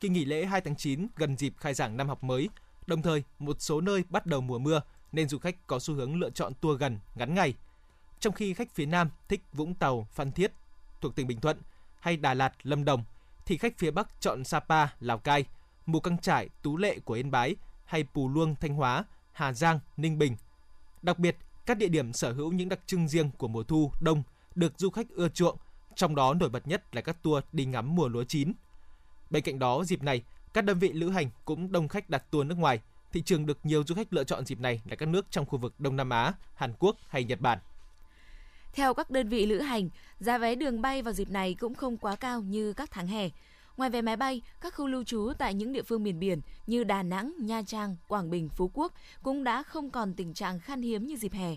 Kỳ 0.00 0.08
nghỉ 0.08 0.24
lễ 0.24 0.44
2 0.44 0.60
tháng 0.60 0.76
9 0.76 1.06
gần 1.16 1.36
dịp 1.36 1.54
khai 1.56 1.74
giảng 1.74 1.96
năm 1.96 2.08
học 2.08 2.24
mới, 2.24 2.48
đồng 2.86 3.02
thời 3.02 3.22
một 3.38 3.56
số 3.60 3.80
nơi 3.80 4.04
bắt 4.08 4.26
đầu 4.26 4.40
mùa 4.40 4.58
mưa 4.58 4.80
nên 5.12 5.28
du 5.28 5.38
khách 5.38 5.66
có 5.66 5.78
xu 5.78 5.94
hướng 5.94 6.20
lựa 6.20 6.30
chọn 6.30 6.52
tour 6.60 6.80
gần, 6.80 6.98
ngắn 7.14 7.34
ngày. 7.34 7.54
Trong 8.20 8.32
khi 8.32 8.54
khách 8.54 8.74
phía 8.74 8.86
Nam 8.86 9.10
thích 9.28 9.40
Vũng 9.52 9.74
Tàu, 9.74 10.06
Phan 10.12 10.32
Thiết 10.32 10.52
thuộc 11.00 11.16
tỉnh 11.16 11.26
Bình 11.26 11.40
Thuận 11.40 11.58
hay 12.00 12.16
Đà 12.16 12.34
Lạt, 12.34 12.52
Lâm 12.62 12.84
Đồng 12.84 13.04
thì 13.46 13.56
khách 13.56 13.78
phía 13.78 13.90
Bắc 13.90 14.20
chọn 14.20 14.44
Sapa, 14.44 14.86
Lào 15.00 15.18
Cai, 15.18 15.44
Mù 15.86 16.00
Căng 16.00 16.18
Trải, 16.18 16.48
Tú 16.62 16.76
Lệ 16.76 16.98
của 16.98 17.14
Yên 17.14 17.30
Bái 17.30 17.56
hay 17.84 18.04
Pù 18.14 18.28
Luông, 18.28 18.54
Thanh 18.60 18.74
Hóa, 18.74 19.04
Hà 19.32 19.52
Giang, 19.52 19.80
Ninh 19.96 20.18
Bình. 20.18 20.36
Đặc 21.02 21.18
biệt, 21.18 21.36
các 21.66 21.78
địa 21.78 21.88
điểm 21.88 22.12
sở 22.12 22.32
hữu 22.32 22.52
những 22.52 22.68
đặc 22.68 22.80
trưng 22.86 23.08
riêng 23.08 23.30
của 23.38 23.48
mùa 23.48 23.62
thu, 23.62 23.92
đông 24.00 24.22
được 24.54 24.72
du 24.76 24.90
khách 24.90 25.08
ưa 25.08 25.28
chuộng, 25.28 25.58
trong 25.94 26.14
đó 26.14 26.34
nổi 26.34 26.48
bật 26.48 26.68
nhất 26.68 26.94
là 26.94 27.00
các 27.00 27.22
tour 27.22 27.44
đi 27.52 27.64
ngắm 27.64 27.94
mùa 27.94 28.08
lúa 28.08 28.24
chín. 28.24 28.52
Bên 29.30 29.42
cạnh 29.42 29.58
đó, 29.58 29.84
dịp 29.84 30.02
này, 30.02 30.22
các 30.54 30.64
đơn 30.64 30.78
vị 30.78 30.92
lữ 30.92 31.08
hành 31.08 31.30
cũng 31.44 31.72
đông 31.72 31.88
khách 31.88 32.10
đặt 32.10 32.30
tour 32.30 32.46
nước 32.46 32.58
ngoài. 32.58 32.80
Thị 33.12 33.22
trường 33.22 33.46
được 33.46 33.58
nhiều 33.62 33.84
du 33.86 33.94
khách 33.94 34.12
lựa 34.12 34.24
chọn 34.24 34.44
dịp 34.44 34.60
này 34.60 34.80
là 34.84 34.96
các 34.96 35.08
nước 35.08 35.26
trong 35.30 35.46
khu 35.46 35.58
vực 35.58 35.80
Đông 35.80 35.96
Nam 35.96 36.10
Á, 36.10 36.32
Hàn 36.54 36.72
Quốc 36.78 36.96
hay 37.08 37.24
Nhật 37.24 37.40
Bản. 37.40 37.58
Theo 38.72 38.94
các 38.94 39.10
đơn 39.10 39.28
vị 39.28 39.46
lữ 39.46 39.58
hành, 39.58 39.88
giá 40.18 40.38
vé 40.38 40.54
đường 40.54 40.82
bay 40.82 41.02
vào 41.02 41.12
dịp 41.12 41.30
này 41.30 41.54
cũng 41.54 41.74
không 41.74 41.96
quá 41.96 42.16
cao 42.16 42.40
như 42.40 42.72
các 42.72 42.90
tháng 42.90 43.06
hè. 43.06 43.28
Ngoài 43.76 43.90
vé 43.90 44.02
máy 44.02 44.16
bay, 44.16 44.42
các 44.60 44.74
khu 44.74 44.86
lưu 44.86 45.04
trú 45.04 45.32
tại 45.38 45.54
những 45.54 45.72
địa 45.72 45.82
phương 45.82 46.02
miền 46.02 46.18
biển 46.18 46.40
như 46.66 46.84
Đà 46.84 47.02
Nẵng, 47.02 47.32
Nha 47.38 47.62
Trang, 47.66 47.96
Quảng 48.08 48.30
Bình, 48.30 48.48
Phú 48.48 48.70
Quốc 48.74 48.92
cũng 49.22 49.44
đã 49.44 49.62
không 49.62 49.90
còn 49.90 50.14
tình 50.14 50.34
trạng 50.34 50.60
khan 50.60 50.82
hiếm 50.82 51.06
như 51.06 51.16
dịp 51.16 51.32
hè. 51.32 51.56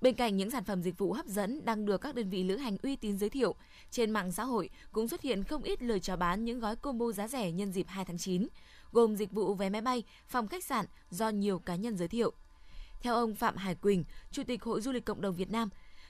Bên 0.00 0.14
cạnh 0.14 0.36
những 0.36 0.50
sản 0.50 0.64
phẩm 0.64 0.82
dịch 0.82 0.98
vụ 0.98 1.12
hấp 1.12 1.26
dẫn 1.26 1.64
đang 1.64 1.86
được 1.86 2.00
các 2.00 2.14
đơn 2.14 2.30
vị 2.30 2.44
lữ 2.44 2.56
hành 2.56 2.76
uy 2.82 2.96
tín 2.96 3.18
giới 3.18 3.30
thiệu, 3.30 3.54
trên 3.90 4.10
mạng 4.10 4.32
xã 4.32 4.44
hội 4.44 4.70
cũng 4.92 5.08
xuất 5.08 5.22
hiện 5.22 5.44
không 5.44 5.62
ít 5.62 5.82
lời 5.82 6.00
chào 6.00 6.16
bán 6.16 6.44
những 6.44 6.60
gói 6.60 6.76
combo 6.76 7.12
giá 7.12 7.28
rẻ 7.28 7.52
nhân 7.52 7.72
dịp 7.72 7.86
2 7.88 8.04
tháng 8.04 8.18
9, 8.18 8.46
gồm 8.92 9.16
dịch 9.16 9.32
vụ 9.32 9.54
vé 9.54 9.70
máy 9.70 9.80
bay, 9.80 10.02
phòng 10.26 10.48
khách 10.48 10.64
sạn 10.64 10.86
do 11.10 11.28
nhiều 11.28 11.58
cá 11.58 11.76
nhân 11.76 11.96
giới 11.96 12.08
thiệu. 12.08 12.32
Theo 13.00 13.14
ông 13.14 13.34
Phạm 13.34 13.56
Hải 13.56 13.74
Quỳnh, 13.74 14.04
Chủ 14.30 14.42
tịch 14.44 14.62
Hội 14.62 14.80
Du 14.80 14.92
lịch 14.92 15.04
Cộng 15.04 15.20
đồng 15.20 15.36
Việt 15.36 15.50
Nam, 15.50 15.68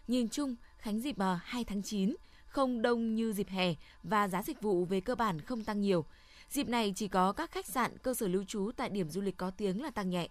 nhìn 0.08 0.28
chung, 0.28 0.56
khánh 0.78 1.00
dịp 1.00 1.18
ờ, 1.18 1.38
2 1.42 1.64
tháng 1.64 1.82
9 1.82 2.14
không 2.50 2.82
đông 2.82 3.14
như 3.14 3.32
dịp 3.32 3.48
hè 3.48 3.74
và 4.02 4.28
giá 4.28 4.42
dịch 4.42 4.62
vụ 4.62 4.84
về 4.84 5.00
cơ 5.00 5.14
bản 5.14 5.40
không 5.40 5.64
tăng 5.64 5.80
nhiều. 5.80 6.04
Dịp 6.50 6.68
này 6.68 6.92
chỉ 6.96 7.08
có 7.08 7.32
các 7.32 7.50
khách 7.50 7.66
sạn, 7.66 7.98
cơ 7.98 8.14
sở 8.14 8.28
lưu 8.28 8.44
trú 8.44 8.70
tại 8.76 8.88
điểm 8.88 9.10
du 9.10 9.20
lịch 9.20 9.36
có 9.36 9.50
tiếng 9.50 9.82
là 9.82 9.90
tăng 9.90 10.10
nhẹ. 10.10 10.28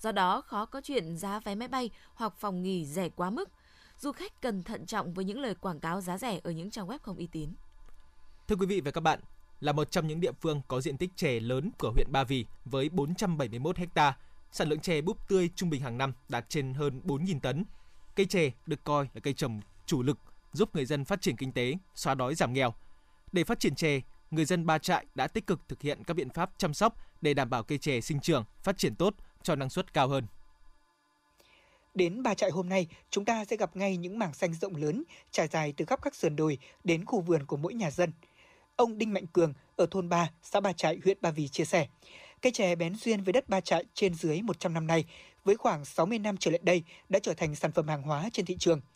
Do 0.00 0.12
đó, 0.12 0.40
khó 0.40 0.66
có 0.66 0.80
chuyện 0.80 1.16
giá 1.16 1.40
vé 1.40 1.54
máy 1.54 1.68
bay 1.68 1.90
hoặc 2.14 2.32
phòng 2.38 2.62
nghỉ 2.62 2.86
rẻ 2.86 3.08
quá 3.08 3.30
mức. 3.30 3.50
Du 3.98 4.12
khách 4.12 4.42
cần 4.42 4.62
thận 4.62 4.86
trọng 4.86 5.14
với 5.14 5.24
những 5.24 5.40
lời 5.40 5.54
quảng 5.54 5.80
cáo 5.80 6.00
giá 6.00 6.18
rẻ 6.18 6.40
ở 6.42 6.50
những 6.50 6.70
trang 6.70 6.86
web 6.86 6.98
không 7.02 7.16
uy 7.16 7.26
tín. 7.26 7.54
Thưa 8.48 8.56
quý 8.56 8.66
vị 8.66 8.80
và 8.80 8.90
các 8.90 9.00
bạn, 9.00 9.20
là 9.60 9.72
một 9.72 9.90
trong 9.90 10.06
những 10.06 10.20
địa 10.20 10.32
phương 10.40 10.62
có 10.68 10.80
diện 10.80 10.96
tích 10.96 11.10
chè 11.16 11.40
lớn 11.40 11.70
của 11.78 11.92
huyện 11.94 12.12
Ba 12.12 12.24
Vì 12.24 12.46
với 12.64 12.88
471 12.88 13.76
ha, 13.94 14.16
sản 14.52 14.68
lượng 14.68 14.80
chè 14.80 15.00
búp 15.00 15.28
tươi 15.28 15.50
trung 15.54 15.70
bình 15.70 15.82
hàng 15.82 15.98
năm 15.98 16.12
đạt 16.28 16.48
trên 16.48 16.74
hơn 16.74 17.00
4.000 17.04 17.40
tấn. 17.40 17.64
Cây 18.16 18.26
chè 18.26 18.50
được 18.66 18.84
coi 18.84 19.08
là 19.14 19.20
cây 19.20 19.34
trồng 19.34 19.60
chủ 19.86 20.02
lực 20.02 20.18
giúp 20.58 20.74
người 20.74 20.86
dân 20.86 21.04
phát 21.04 21.20
triển 21.20 21.36
kinh 21.36 21.52
tế, 21.52 21.74
xóa 21.94 22.14
đói 22.14 22.34
giảm 22.34 22.52
nghèo. 22.52 22.74
Để 23.32 23.44
phát 23.44 23.60
triển 23.60 23.74
chè, 23.74 24.00
người 24.30 24.44
dân 24.44 24.66
Ba 24.66 24.78
Trại 24.78 25.06
đã 25.14 25.26
tích 25.26 25.46
cực 25.46 25.68
thực 25.68 25.82
hiện 25.82 26.04
các 26.04 26.14
biện 26.14 26.30
pháp 26.30 26.50
chăm 26.58 26.74
sóc 26.74 26.94
để 27.20 27.34
đảm 27.34 27.50
bảo 27.50 27.62
cây 27.62 27.78
chè 27.78 28.00
sinh 28.00 28.20
trưởng, 28.20 28.44
phát 28.62 28.78
triển 28.78 28.94
tốt, 28.94 29.14
cho 29.42 29.54
năng 29.54 29.70
suất 29.70 29.94
cao 29.94 30.08
hơn. 30.08 30.26
Đến 31.94 32.22
Ba 32.22 32.34
Trại 32.34 32.50
hôm 32.50 32.68
nay, 32.68 32.86
chúng 33.10 33.24
ta 33.24 33.44
sẽ 33.44 33.56
gặp 33.56 33.76
ngay 33.76 33.96
những 33.96 34.18
mảng 34.18 34.34
xanh 34.34 34.54
rộng 34.54 34.76
lớn 34.76 35.04
trải 35.30 35.48
dài 35.48 35.74
từ 35.76 35.84
khắp 35.84 36.02
các 36.02 36.14
sườn 36.14 36.36
đồi 36.36 36.58
đến 36.84 37.04
khu 37.04 37.20
vườn 37.20 37.46
của 37.46 37.56
mỗi 37.56 37.74
nhà 37.74 37.90
dân. 37.90 38.12
Ông 38.76 38.98
Đinh 38.98 39.12
Mạnh 39.12 39.26
Cường 39.26 39.52
ở 39.76 39.86
thôn 39.90 40.08
3, 40.08 40.30
xã 40.42 40.60
Ba 40.60 40.72
Trại, 40.72 40.98
huyện 41.04 41.18
Ba 41.20 41.30
Vì 41.30 41.48
chia 41.48 41.64
sẻ, 41.64 41.88
cây 42.42 42.52
chè 42.52 42.74
bén 42.74 42.94
duyên 42.94 43.22
với 43.22 43.32
đất 43.32 43.48
Ba 43.48 43.60
Trại 43.60 43.84
trên 43.94 44.14
dưới 44.14 44.42
100 44.42 44.74
năm 44.74 44.86
nay, 44.86 45.04
với 45.44 45.56
khoảng 45.56 45.84
60 45.84 46.18
năm 46.18 46.36
trở 46.36 46.50
lại 46.50 46.60
đây 46.62 46.82
đã 47.08 47.18
trở 47.18 47.34
thành 47.34 47.54
sản 47.54 47.72
phẩm 47.72 47.88
hàng 47.88 48.02
hóa 48.02 48.28
trên 48.32 48.46
thị 48.46 48.56
trường– 48.58 48.80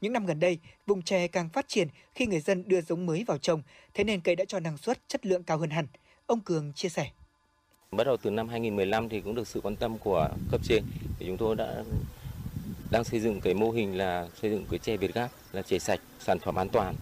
những 0.00 0.12
năm 0.12 0.26
gần 0.26 0.40
đây, 0.40 0.58
vùng 0.86 1.02
chè 1.02 1.28
càng 1.28 1.48
phát 1.48 1.68
triển 1.68 1.88
khi 2.14 2.26
người 2.26 2.40
dân 2.40 2.64
đưa 2.66 2.80
giống 2.80 3.06
mới 3.06 3.24
vào 3.24 3.38
trồng, 3.38 3.62
thế 3.94 4.04
nên 4.04 4.20
cây 4.20 4.36
đã 4.36 4.44
cho 4.44 4.60
năng 4.60 4.78
suất, 4.78 5.08
chất 5.08 5.26
lượng 5.26 5.42
cao 5.42 5.58
hơn 5.58 5.70
hẳn. 5.70 5.86
Ông 6.26 6.40
Cường 6.40 6.72
chia 6.72 6.88
sẻ. 6.88 7.10
Bắt 7.90 8.04
đầu 8.04 8.16
từ 8.16 8.30
năm 8.30 8.48
2015 8.48 9.08
thì 9.08 9.20
cũng 9.20 9.34
được 9.34 9.48
sự 9.48 9.60
quan 9.60 9.76
tâm 9.76 9.98
của 9.98 10.28
cấp 10.50 10.60
trên 10.64 10.84
thì 11.18 11.26
chúng 11.26 11.36
tôi 11.36 11.56
đã 11.56 11.84
đang 12.90 13.04
xây 13.04 13.20
dựng 13.20 13.40
cái 13.40 13.54
mô 13.54 13.70
hình 13.70 13.98
là 13.98 14.28
xây 14.42 14.50
dựng 14.50 14.64
cái 14.70 14.78
chè 14.78 14.96
Việt 14.96 15.14
Gáp 15.14 15.28
là 15.52 15.62
chè 15.62 15.78
sạch, 15.78 16.00
sản 16.20 16.38
phẩm 16.38 16.54
an 16.54 16.68
toàn 16.68 16.94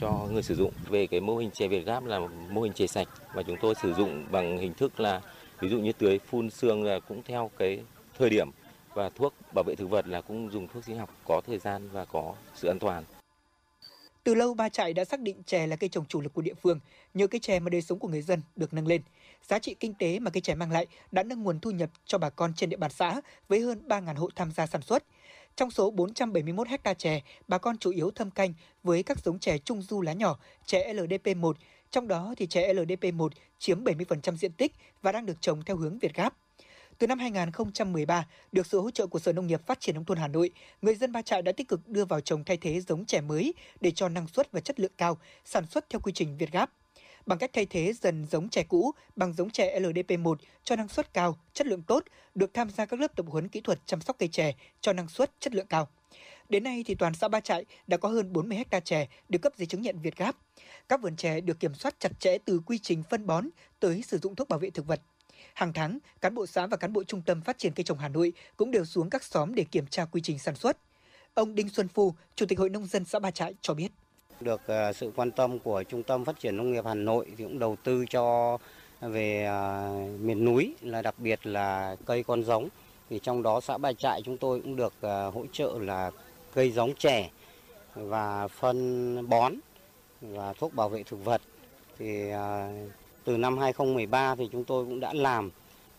cho 0.00 0.28
người 0.32 0.42
sử 0.42 0.54
dụng. 0.54 0.72
Về 0.88 1.06
cái 1.06 1.20
mô 1.20 1.36
hình 1.36 1.50
chè 1.50 1.68
Việt 1.68 1.86
Gáp 1.86 2.04
là 2.04 2.20
mô 2.50 2.62
hình 2.62 2.72
chè 2.72 2.86
sạch 2.86 3.08
và 3.34 3.42
chúng 3.42 3.56
tôi 3.60 3.74
sử 3.82 3.94
dụng 3.94 4.26
bằng 4.30 4.58
hình 4.58 4.74
thức 4.74 5.00
là 5.00 5.20
ví 5.60 5.68
dụ 5.68 5.78
như 5.78 5.92
tưới 5.92 6.18
phun 6.18 6.50
sương 6.50 6.84
là 6.84 7.00
cũng 7.00 7.22
theo 7.22 7.50
cái 7.58 7.80
thời 8.18 8.30
điểm 8.30 8.50
và 8.94 9.08
thuốc 9.08 9.34
bảo 9.54 9.64
vệ 9.64 9.74
thực 9.74 9.86
vật 9.86 10.06
là 10.06 10.20
cũng 10.20 10.50
dùng 10.52 10.68
thuốc 10.68 10.84
sinh 10.84 10.98
học 10.98 11.10
có 11.24 11.40
thời 11.46 11.58
gian 11.58 11.88
và 11.92 12.04
có 12.04 12.34
sự 12.54 12.68
an 12.68 12.78
toàn. 12.78 13.04
Từ 14.24 14.34
lâu 14.34 14.54
Ba 14.54 14.68
Trại 14.68 14.92
đã 14.92 15.04
xác 15.04 15.20
định 15.20 15.42
chè 15.46 15.66
là 15.66 15.76
cây 15.76 15.88
trồng 15.88 16.04
chủ 16.04 16.20
lực 16.20 16.34
của 16.34 16.42
địa 16.42 16.54
phương, 16.62 16.80
nhờ 17.14 17.26
cây 17.26 17.40
chè 17.40 17.60
mà 17.60 17.70
đời 17.70 17.82
sống 17.82 17.98
của 17.98 18.08
người 18.08 18.22
dân 18.22 18.42
được 18.56 18.74
nâng 18.74 18.86
lên. 18.86 19.02
Giá 19.48 19.58
trị 19.58 19.74
kinh 19.80 19.94
tế 19.94 20.18
mà 20.18 20.30
cây 20.30 20.40
chè 20.40 20.54
mang 20.54 20.72
lại 20.72 20.86
đã 21.12 21.22
nâng 21.22 21.42
nguồn 21.42 21.60
thu 21.60 21.70
nhập 21.70 21.90
cho 22.04 22.18
bà 22.18 22.30
con 22.30 22.54
trên 22.54 22.70
địa 22.70 22.76
bàn 22.76 22.90
xã 22.90 23.20
với 23.48 23.60
hơn 23.60 23.82
3.000 23.88 24.14
hộ 24.14 24.28
tham 24.36 24.52
gia 24.52 24.66
sản 24.66 24.82
xuất. 24.82 25.04
Trong 25.56 25.70
số 25.70 25.90
471 25.90 26.68
hecta 26.68 26.94
chè, 26.94 27.20
bà 27.48 27.58
con 27.58 27.78
chủ 27.78 27.90
yếu 27.90 28.10
thâm 28.10 28.30
canh 28.30 28.54
với 28.82 29.02
các 29.02 29.18
giống 29.24 29.38
chè 29.38 29.58
trung 29.58 29.82
du 29.82 30.00
lá 30.00 30.12
nhỏ, 30.12 30.38
chè 30.66 30.94
LDP1, 30.94 31.52
trong 31.90 32.08
đó 32.08 32.34
thì 32.36 32.46
chè 32.46 32.72
LDP1 32.74 33.28
chiếm 33.58 33.84
70% 33.84 34.36
diện 34.36 34.52
tích 34.52 34.72
và 35.02 35.12
đang 35.12 35.26
được 35.26 35.40
trồng 35.40 35.62
theo 35.62 35.76
hướng 35.76 35.98
Việt 35.98 36.14
Gáp. 36.14 36.34
Từ 36.98 37.06
năm 37.06 37.18
2013, 37.18 38.26
được 38.52 38.66
sự 38.66 38.80
hỗ 38.80 38.90
trợ 38.90 39.06
của 39.06 39.18
Sở 39.18 39.32
Nông 39.32 39.46
nghiệp 39.46 39.66
Phát 39.66 39.80
triển 39.80 39.94
Nông 39.94 40.04
thôn 40.04 40.18
Hà 40.18 40.28
Nội, 40.28 40.50
người 40.82 40.94
dân 40.94 41.12
Ba 41.12 41.22
Trại 41.22 41.42
đã 41.42 41.52
tích 41.52 41.68
cực 41.68 41.88
đưa 41.88 42.04
vào 42.04 42.20
trồng 42.20 42.44
thay 42.44 42.56
thế 42.56 42.80
giống 42.80 43.04
chè 43.04 43.20
mới 43.20 43.54
để 43.80 43.90
cho 43.90 44.08
năng 44.08 44.28
suất 44.28 44.52
và 44.52 44.60
chất 44.60 44.80
lượng 44.80 44.92
cao, 44.98 45.18
sản 45.44 45.66
xuất 45.66 45.90
theo 45.90 46.00
quy 46.00 46.12
trình 46.12 46.36
Việt 46.36 46.52
Gáp. 46.52 46.70
Bằng 47.26 47.38
cách 47.38 47.50
thay 47.52 47.66
thế 47.66 47.92
dần 47.92 48.26
giống 48.30 48.48
chè 48.48 48.62
cũ 48.62 48.92
bằng 49.16 49.32
giống 49.32 49.50
chè 49.50 49.80
LDP1 49.80 50.34
cho 50.64 50.76
năng 50.76 50.88
suất 50.88 51.14
cao, 51.14 51.38
chất 51.52 51.66
lượng 51.66 51.82
tốt, 51.82 52.04
được 52.34 52.54
tham 52.54 52.70
gia 52.70 52.86
các 52.86 53.00
lớp 53.00 53.16
tập 53.16 53.26
huấn 53.28 53.48
kỹ 53.48 53.60
thuật 53.60 53.78
chăm 53.86 54.00
sóc 54.00 54.16
cây 54.18 54.28
chè 54.28 54.52
cho 54.80 54.92
năng 54.92 55.08
suất, 55.08 55.30
chất 55.40 55.54
lượng 55.54 55.66
cao. 55.66 55.88
Đến 56.48 56.64
nay 56.64 56.84
thì 56.86 56.94
toàn 56.94 57.14
xã 57.14 57.28
Ba 57.28 57.40
Trại 57.40 57.64
đã 57.86 57.96
có 57.96 58.08
hơn 58.08 58.32
40 58.32 58.58
ha 58.70 58.80
chè 58.80 59.08
được 59.28 59.38
cấp 59.42 59.52
giấy 59.56 59.66
chứng 59.66 59.82
nhận 59.82 59.98
Việt 59.98 60.16
Gáp. 60.16 60.36
Các 60.88 61.02
vườn 61.02 61.16
chè 61.16 61.40
được 61.40 61.60
kiểm 61.60 61.74
soát 61.74 61.94
chặt 61.98 62.20
chẽ 62.20 62.38
từ 62.44 62.60
quy 62.66 62.78
trình 62.78 63.02
phân 63.10 63.26
bón 63.26 63.48
tới 63.80 64.02
sử 64.02 64.18
dụng 64.18 64.34
thuốc 64.34 64.48
bảo 64.48 64.58
vệ 64.58 64.70
thực 64.70 64.86
vật. 64.86 65.00
Hàng 65.54 65.72
tháng, 65.72 65.98
cán 66.20 66.34
bộ 66.34 66.46
xã 66.46 66.66
và 66.66 66.76
cán 66.76 66.92
bộ 66.92 67.04
Trung 67.04 67.22
tâm 67.26 67.40
Phát 67.40 67.58
triển 67.58 67.72
Cây 67.72 67.84
trồng 67.84 67.98
Hà 67.98 68.08
Nội 68.08 68.32
cũng 68.56 68.70
đều 68.70 68.84
xuống 68.84 69.10
các 69.10 69.24
xóm 69.24 69.54
để 69.54 69.64
kiểm 69.64 69.86
tra 69.86 70.04
quy 70.04 70.20
trình 70.20 70.38
sản 70.38 70.54
xuất. 70.54 70.76
Ông 71.34 71.54
Đinh 71.54 71.68
Xuân 71.68 71.88
Phu, 71.88 72.14
Chủ 72.34 72.46
tịch 72.46 72.58
Hội 72.58 72.68
Nông 72.68 72.86
dân 72.86 73.04
xã 73.04 73.18
Ba 73.18 73.30
Trại 73.30 73.54
cho 73.60 73.74
biết. 73.74 73.88
Được 74.40 74.66
à, 74.66 74.92
sự 74.92 75.12
quan 75.16 75.30
tâm 75.30 75.58
của 75.58 75.82
Trung 75.82 76.02
tâm 76.02 76.24
Phát 76.24 76.40
triển 76.40 76.56
Nông 76.56 76.72
nghiệp 76.72 76.84
Hà 76.86 76.94
Nội 76.94 77.26
thì 77.36 77.44
cũng 77.44 77.58
đầu 77.58 77.76
tư 77.84 78.04
cho 78.10 78.58
à, 79.00 79.08
về 79.08 79.44
à, 79.44 79.90
miền 80.20 80.44
núi 80.44 80.74
là 80.80 81.02
đặc 81.02 81.14
biệt 81.18 81.46
là 81.46 81.96
cây 82.06 82.22
con 82.22 82.44
giống. 82.44 82.68
Thì 83.10 83.20
trong 83.22 83.42
đó 83.42 83.60
xã 83.60 83.78
Ba 83.78 83.92
Trại 83.92 84.22
chúng 84.24 84.36
tôi 84.36 84.60
cũng 84.60 84.76
được 84.76 84.94
hỗ 85.34 85.44
trợ 85.52 85.78
là 85.80 86.10
cây 86.54 86.70
giống 86.70 86.94
trẻ 86.94 87.30
và 87.94 88.48
phân 88.48 89.28
bón 89.28 89.54
và 90.20 90.52
thuốc 90.52 90.74
bảo 90.74 90.88
vệ 90.88 91.02
thực 91.02 91.24
vật. 91.24 91.42
Thì 91.98 92.30
từ 93.24 93.36
năm 93.36 93.58
2013 93.58 94.34
thì 94.34 94.48
chúng 94.52 94.64
tôi 94.64 94.84
cũng 94.84 95.00
đã 95.00 95.12
làm. 95.14 95.50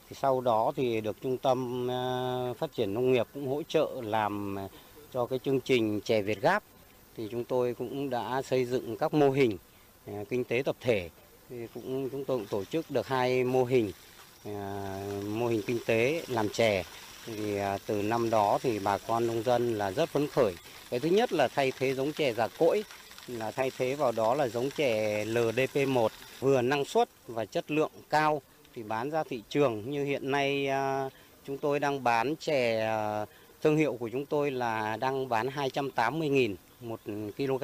Thì 0.09 0.15
sau 0.21 0.41
đó 0.41 0.71
thì 0.75 1.01
được 1.01 1.21
Trung 1.21 1.37
tâm 1.37 1.87
ờ, 1.87 2.53
Phát 2.57 2.73
triển 2.73 2.93
Nông 2.93 3.11
nghiệp 3.11 3.27
cũng 3.33 3.47
hỗ 3.47 3.63
trợ 3.67 3.87
làm 4.03 4.55
ờ, 4.55 4.67
cho 5.13 5.25
cái 5.25 5.39
chương 5.39 5.59
trình 5.59 6.01
chè 6.01 6.21
Việt 6.21 6.41
Gáp. 6.41 6.63
Thì 7.17 7.27
chúng 7.31 7.43
tôi 7.43 7.73
cũng 7.73 8.09
đã 8.09 8.41
xây 8.41 8.65
dựng 8.65 8.97
các 8.97 9.13
mô 9.13 9.29
hình 9.29 9.57
ờ, 10.07 10.13
kinh 10.29 10.43
tế 10.43 10.61
tập 10.65 10.75
thể. 10.81 11.09
Thì 11.49 11.67
cũng, 11.73 12.09
chúng 12.09 12.25
tôi 12.25 12.37
cũng 12.37 12.47
tổ 12.47 12.63
chức 12.65 12.91
được 12.91 13.07
hai 13.07 13.43
mô 13.43 13.63
hình 13.63 13.91
mô 15.27 15.47
hình 15.47 15.61
kinh 15.67 15.79
tế 15.85 16.23
làm 16.27 16.49
chè 16.49 16.83
thì 17.25 17.59
từ 17.85 18.01
năm 18.01 18.29
đó 18.29 18.59
thì 18.61 18.79
bà 18.79 18.97
con 18.97 19.27
nông 19.27 19.43
dân 19.43 19.77
là 19.77 19.91
rất 19.91 20.09
phấn 20.09 20.27
khởi. 20.27 20.53
Cái 20.89 20.99
thứ 20.99 21.09
nhất 21.09 21.33
là 21.33 21.47
thay 21.47 21.71
thế 21.79 21.93
giống 21.93 22.13
chè 22.13 22.33
già 22.33 22.47
cỗi, 22.47 22.83
là 23.27 23.51
thay 23.51 23.71
thế 23.77 23.95
vào 23.95 24.11
đó 24.11 24.35
là 24.35 24.47
giống 24.47 24.69
chè 24.69 25.25
LDP1 25.25 26.09
vừa 26.43 26.61
năng 26.61 26.85
suất 26.85 27.09
và 27.27 27.45
chất 27.45 27.71
lượng 27.71 27.91
cao 28.09 28.41
thì 28.75 28.83
bán 28.83 29.09
ra 29.09 29.23
thị 29.29 29.43
trường 29.49 29.91
như 29.91 30.03
hiện 30.03 30.31
nay 30.31 30.67
à, 30.67 31.09
chúng 31.47 31.57
tôi 31.57 31.79
đang 31.79 32.03
bán 32.03 32.35
chè 32.35 32.79
à, 32.79 33.25
thương 33.61 33.77
hiệu 33.77 33.97
của 33.99 34.09
chúng 34.09 34.25
tôi 34.25 34.51
là 34.51 34.97
đang 34.97 35.29
bán 35.29 35.47
280.000 35.47 36.55
một 36.81 36.99
kg. 37.37 37.63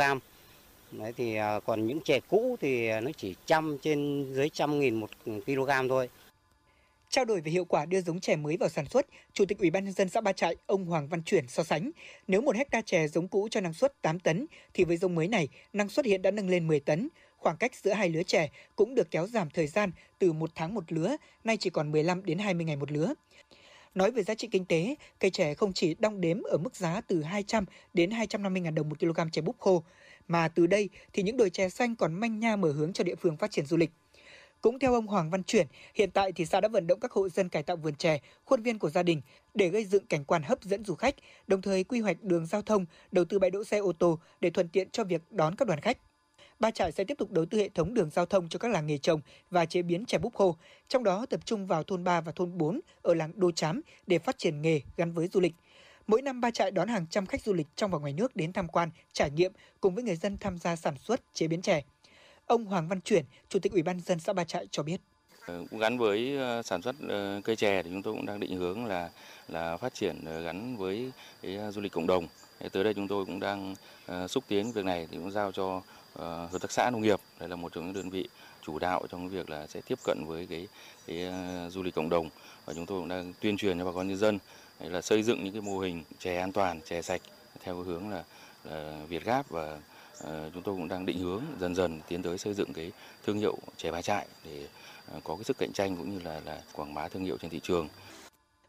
Đấy 0.91 1.13
thì 1.17 1.35
à, 1.35 1.59
còn 1.65 1.87
những 1.87 2.01
chè 2.01 2.19
cũ 2.19 2.55
thì 2.61 3.01
nó 3.01 3.11
chỉ 3.17 3.35
trăm 3.45 3.77
trên 3.81 4.27
dưới 4.33 4.49
trăm 4.49 4.79
nghìn 4.79 4.95
một 4.95 5.09
kg 5.25 5.89
thôi. 5.89 6.09
Trao 7.09 7.25
đổi 7.25 7.41
về 7.41 7.51
hiệu 7.51 7.65
quả 7.65 7.85
đưa 7.85 8.01
giống 8.01 8.19
chè 8.19 8.35
mới 8.35 8.57
vào 8.57 8.69
sản 8.69 8.85
xuất, 8.85 9.05
Chủ 9.33 9.45
tịch 9.45 9.59
Ủy 9.59 9.69
ban 9.69 9.85
nhân 9.85 9.93
dân 9.93 10.09
xã 10.09 10.21
Ba 10.21 10.33
Trại, 10.33 10.55
ông 10.65 10.85
Hoàng 10.85 11.07
Văn 11.07 11.23
Chuyển 11.23 11.47
so 11.47 11.63
sánh, 11.63 11.91
nếu 12.27 12.41
một 12.41 12.55
hecta 12.55 12.81
chè 12.81 13.07
giống 13.07 13.27
cũ 13.27 13.47
cho 13.51 13.61
năng 13.61 13.73
suất 13.73 14.01
8 14.01 14.19
tấn 14.19 14.45
thì 14.73 14.83
với 14.83 14.97
giống 14.97 15.15
mới 15.15 15.27
này, 15.27 15.47
năng 15.73 15.89
suất 15.89 16.05
hiện 16.05 16.21
đã 16.21 16.31
nâng 16.31 16.49
lên 16.49 16.67
10 16.67 16.79
tấn. 16.79 17.09
Khoảng 17.39 17.57
cách 17.57 17.75
giữa 17.75 17.93
hai 17.93 18.09
lứa 18.09 18.23
trẻ 18.23 18.49
cũng 18.75 18.95
được 18.95 19.11
kéo 19.11 19.27
giảm 19.27 19.49
thời 19.49 19.67
gian 19.67 19.91
từ 20.19 20.33
một 20.33 20.51
tháng 20.55 20.75
một 20.75 20.91
lứa, 20.91 21.15
nay 21.43 21.57
chỉ 21.57 21.69
còn 21.69 21.91
15 21.91 22.25
đến 22.25 22.37
20 22.37 22.65
ngày 22.65 22.75
một 22.75 22.91
lứa. 22.91 23.13
Nói 23.95 24.11
về 24.11 24.23
giá 24.23 24.35
trị 24.35 24.47
kinh 24.51 24.65
tế, 24.65 24.95
cây 25.19 25.31
chè 25.31 25.53
không 25.53 25.73
chỉ 25.73 25.95
đong 25.99 26.21
đếm 26.21 26.41
ở 26.41 26.57
mức 26.57 26.75
giá 26.75 27.01
từ 27.01 27.23
200 27.23 27.65
đến 27.93 28.11
250 28.11 28.61
ngàn 28.61 28.75
đồng 28.75 28.89
một 28.89 28.99
kg 28.99 29.29
chè 29.31 29.41
búp 29.41 29.55
khô, 29.59 29.83
mà 30.27 30.47
từ 30.47 30.67
đây 30.67 30.89
thì 31.13 31.23
những 31.23 31.37
đồi 31.37 31.49
chè 31.49 31.69
xanh 31.69 31.95
còn 31.95 32.13
manh 32.13 32.39
nha 32.39 32.55
mở 32.55 32.71
hướng 32.71 32.93
cho 32.93 33.03
địa 33.03 33.15
phương 33.15 33.37
phát 33.37 33.51
triển 33.51 33.65
du 33.65 33.77
lịch. 33.77 33.91
Cũng 34.61 34.79
theo 34.79 34.93
ông 34.93 35.07
Hoàng 35.07 35.29
Văn 35.29 35.43
Chuyển, 35.43 35.67
hiện 35.93 36.11
tại 36.11 36.31
thì 36.31 36.45
xã 36.45 36.61
đã 36.61 36.67
vận 36.67 36.87
động 36.87 36.99
các 36.99 37.11
hộ 37.11 37.29
dân 37.29 37.49
cải 37.49 37.63
tạo 37.63 37.75
vườn 37.75 37.95
chè, 37.95 38.19
khuôn 38.45 38.63
viên 38.63 38.79
của 38.79 38.89
gia 38.89 39.03
đình 39.03 39.21
để 39.53 39.69
gây 39.69 39.85
dựng 39.85 40.05
cảnh 40.05 40.25
quan 40.25 40.43
hấp 40.43 40.63
dẫn 40.63 40.85
du 40.85 40.95
khách, 40.95 41.15
đồng 41.47 41.61
thời 41.61 41.83
quy 41.83 41.99
hoạch 41.99 42.23
đường 42.23 42.45
giao 42.45 42.61
thông, 42.61 42.85
đầu 43.11 43.25
tư 43.25 43.39
bãi 43.39 43.51
đỗ 43.51 43.63
xe 43.63 43.77
ô 43.77 43.91
tô 43.99 44.19
để 44.41 44.49
thuận 44.49 44.69
tiện 44.69 44.89
cho 44.89 45.03
việc 45.03 45.21
đón 45.31 45.55
các 45.55 45.67
đoàn 45.67 45.79
khách. 45.79 45.97
Ba 46.59 46.71
Trại 46.71 46.91
sẽ 46.91 47.03
tiếp 47.03 47.17
tục 47.17 47.31
đầu 47.31 47.45
tư 47.45 47.57
hệ 47.57 47.69
thống 47.69 47.93
đường 47.93 48.09
giao 48.09 48.25
thông 48.25 48.49
cho 48.49 48.59
các 48.59 48.71
làng 48.71 48.87
nghề 48.87 48.97
trồng 48.97 49.21
và 49.51 49.65
chế 49.65 49.81
biến 49.81 50.05
chè 50.05 50.17
búp 50.17 50.35
khô, 50.35 50.55
trong 50.87 51.03
đó 51.03 51.25
tập 51.29 51.39
trung 51.45 51.67
vào 51.67 51.83
thôn 51.83 52.03
3 52.03 52.21
và 52.21 52.31
thôn 52.31 52.57
4 52.57 52.79
ở 53.01 53.13
làng 53.13 53.31
Đô 53.35 53.51
Chám 53.51 53.81
để 54.07 54.19
phát 54.19 54.37
triển 54.37 54.61
nghề 54.61 54.81
gắn 54.97 55.11
với 55.11 55.27
du 55.27 55.39
lịch. 55.39 55.53
Mỗi 56.07 56.21
năm 56.21 56.41
Ba 56.41 56.51
Trại 56.51 56.71
đón 56.71 56.87
hàng 56.87 57.05
trăm 57.09 57.25
khách 57.25 57.41
du 57.41 57.53
lịch 57.53 57.67
trong 57.75 57.91
và 57.91 57.99
ngoài 57.99 58.13
nước 58.13 58.35
đến 58.35 58.53
tham 58.53 58.67
quan, 58.67 58.89
trải 59.13 59.31
nghiệm 59.31 59.51
cùng 59.81 59.95
với 59.95 60.03
người 60.03 60.15
dân 60.15 60.37
tham 60.37 60.57
gia 60.57 60.75
sản 60.75 60.95
xuất, 60.97 61.21
chế 61.33 61.47
biến 61.47 61.61
chè. 61.61 61.81
Ông 62.45 62.65
Hoàng 62.65 62.87
Văn 62.87 63.01
Chuyển, 63.01 63.25
Chủ 63.49 63.59
tịch 63.59 63.71
Ủy 63.71 63.83
ban 63.83 63.99
dân 63.99 64.19
xã 64.19 64.33
Ba 64.33 64.43
Trại 64.43 64.67
cho 64.71 64.83
biết. 64.83 65.01
Ờ, 65.45 65.63
cũng 65.69 65.79
gắn 65.79 65.97
với 65.97 66.37
ờ, 66.37 66.61
sản 66.61 66.81
xuất 66.81 66.95
ờ, 67.07 67.41
cây 67.43 67.55
chè 67.55 67.83
thì 67.83 67.89
chúng 67.89 68.03
tôi 68.03 68.13
cũng 68.13 68.25
đang 68.25 68.39
định 68.39 68.57
hướng 68.57 68.85
là 68.85 69.09
là 69.47 69.77
phát 69.77 69.93
triển 69.93 70.43
gắn 70.43 70.77
với 70.77 71.11
cái 71.41 71.59
du 71.71 71.81
lịch 71.81 71.91
cộng 71.91 72.07
đồng. 72.07 72.27
Tới 72.71 72.83
đây 72.83 72.93
chúng 72.93 73.07
tôi 73.07 73.25
cũng 73.25 73.39
đang 73.39 73.75
xúc 74.27 74.43
tiến 74.47 74.71
việc 74.71 74.85
này 74.85 75.07
thì 75.11 75.17
cũng 75.17 75.31
giao 75.31 75.51
cho 75.51 75.81
Ờ, 76.13 76.47
hợp 76.51 76.61
tác 76.61 76.71
xã 76.71 76.89
nông 76.89 77.01
nghiệp. 77.01 77.19
Đây 77.39 77.49
là 77.49 77.55
một 77.55 77.73
trong 77.73 77.85
những 77.85 77.93
đơn 77.93 78.09
vị 78.09 78.27
chủ 78.61 78.79
đạo 78.79 79.03
trong 79.09 79.29
việc 79.29 79.49
là 79.49 79.67
sẽ 79.67 79.81
tiếp 79.81 79.99
cận 80.03 80.25
với 80.25 80.47
cái, 80.49 80.67
cái 81.07 81.23
ờ, 81.23 81.69
du 81.69 81.83
lịch 81.83 81.95
cộng 81.95 82.09
đồng. 82.09 82.29
Và 82.65 82.73
chúng 82.73 82.85
tôi 82.85 82.99
cũng 82.99 83.07
đang 83.07 83.33
tuyên 83.39 83.57
truyền 83.57 83.79
cho 83.79 83.85
bà 83.85 83.91
con 83.91 84.07
nhân 84.07 84.17
dân 84.17 84.39
là 84.79 85.01
xây 85.01 85.23
dựng 85.23 85.43
những 85.43 85.53
cái 85.53 85.61
mô 85.61 85.79
hình 85.79 86.03
chè 86.19 86.37
an 86.37 86.51
toàn, 86.51 86.81
chè 86.81 87.01
sạch 87.01 87.21
theo 87.63 87.75
hướng 87.75 88.09
là, 88.09 88.23
là 88.63 89.01
Việt 89.09 89.25
Gáp. 89.25 89.49
Và 89.49 89.79
ờ, 90.21 90.49
chúng 90.53 90.63
tôi 90.63 90.75
cũng 90.75 90.87
đang 90.87 91.05
định 91.05 91.19
hướng 91.19 91.43
dần 91.59 91.75
dần 91.75 92.01
tiến 92.07 92.23
tới 92.23 92.37
xây 92.37 92.53
dựng 92.53 92.73
cái 92.73 92.91
thương 93.25 93.39
hiệu 93.39 93.57
chè 93.77 93.91
ba 93.91 94.01
trại 94.01 94.27
để 94.45 94.67
có 95.23 95.35
cái 95.35 95.43
sức 95.43 95.57
cạnh 95.57 95.73
tranh 95.73 95.95
cũng 95.95 96.13
như 96.13 96.19
là 96.23 96.41
là 96.45 96.61
quảng 96.73 96.93
bá 96.93 97.07
thương 97.07 97.23
hiệu 97.23 97.37
trên 97.41 97.51
thị 97.51 97.59
trường. 97.63 97.87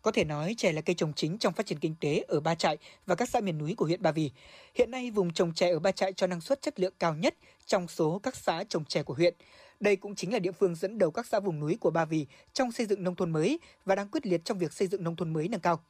Có 0.02 0.10
thể 0.10 0.24
nói 0.24 0.54
chè 0.58 0.72
là 0.72 0.80
cây 0.80 0.94
trồng 0.94 1.12
chính 1.12 1.38
trong 1.38 1.52
phát 1.52 1.66
triển 1.66 1.78
kinh 1.78 1.94
tế 2.00 2.24
ở 2.28 2.40
Ba 2.40 2.54
Trại 2.54 2.78
và 3.06 3.14
các 3.14 3.28
xã 3.28 3.40
miền 3.40 3.58
núi 3.58 3.74
của 3.74 3.84
huyện 3.84 4.02
Ba 4.02 4.12
Vì. 4.12 4.30
Hiện 4.74 4.90
nay 4.90 5.10
vùng 5.10 5.32
trồng 5.32 5.54
chè 5.54 5.70
ở 5.70 5.78
Ba 5.78 5.92
Trại 5.92 6.12
cho 6.12 6.26
năng 6.26 6.40
suất 6.40 6.62
chất 6.62 6.80
lượng 6.80 6.94
cao 6.98 7.14
nhất 7.14 7.34
trong 7.66 7.88
số 7.88 8.20
các 8.22 8.36
xã 8.36 8.64
trồng 8.68 8.84
chè 8.84 9.02
của 9.02 9.14
huyện. 9.14 9.34
Đây 9.80 9.96
cũng 9.96 10.14
chính 10.14 10.32
là 10.32 10.38
địa 10.38 10.52
phương 10.52 10.74
dẫn 10.74 10.98
đầu 10.98 11.10
các 11.10 11.26
xã 11.26 11.40
vùng 11.40 11.60
núi 11.60 11.76
của 11.80 11.90
Ba 11.90 12.04
Vì 12.04 12.26
trong 12.52 12.72
xây 12.72 12.86
dựng 12.86 13.04
nông 13.04 13.16
thôn 13.16 13.30
mới 13.30 13.58
và 13.84 13.94
đang 13.94 14.08
quyết 14.08 14.26
liệt 14.26 14.44
trong 14.44 14.58
việc 14.58 14.72
xây 14.72 14.88
dựng 14.88 15.04
nông 15.04 15.16
thôn 15.16 15.32
mới 15.32 15.48
nâng 15.48 15.60
cao 15.60 15.80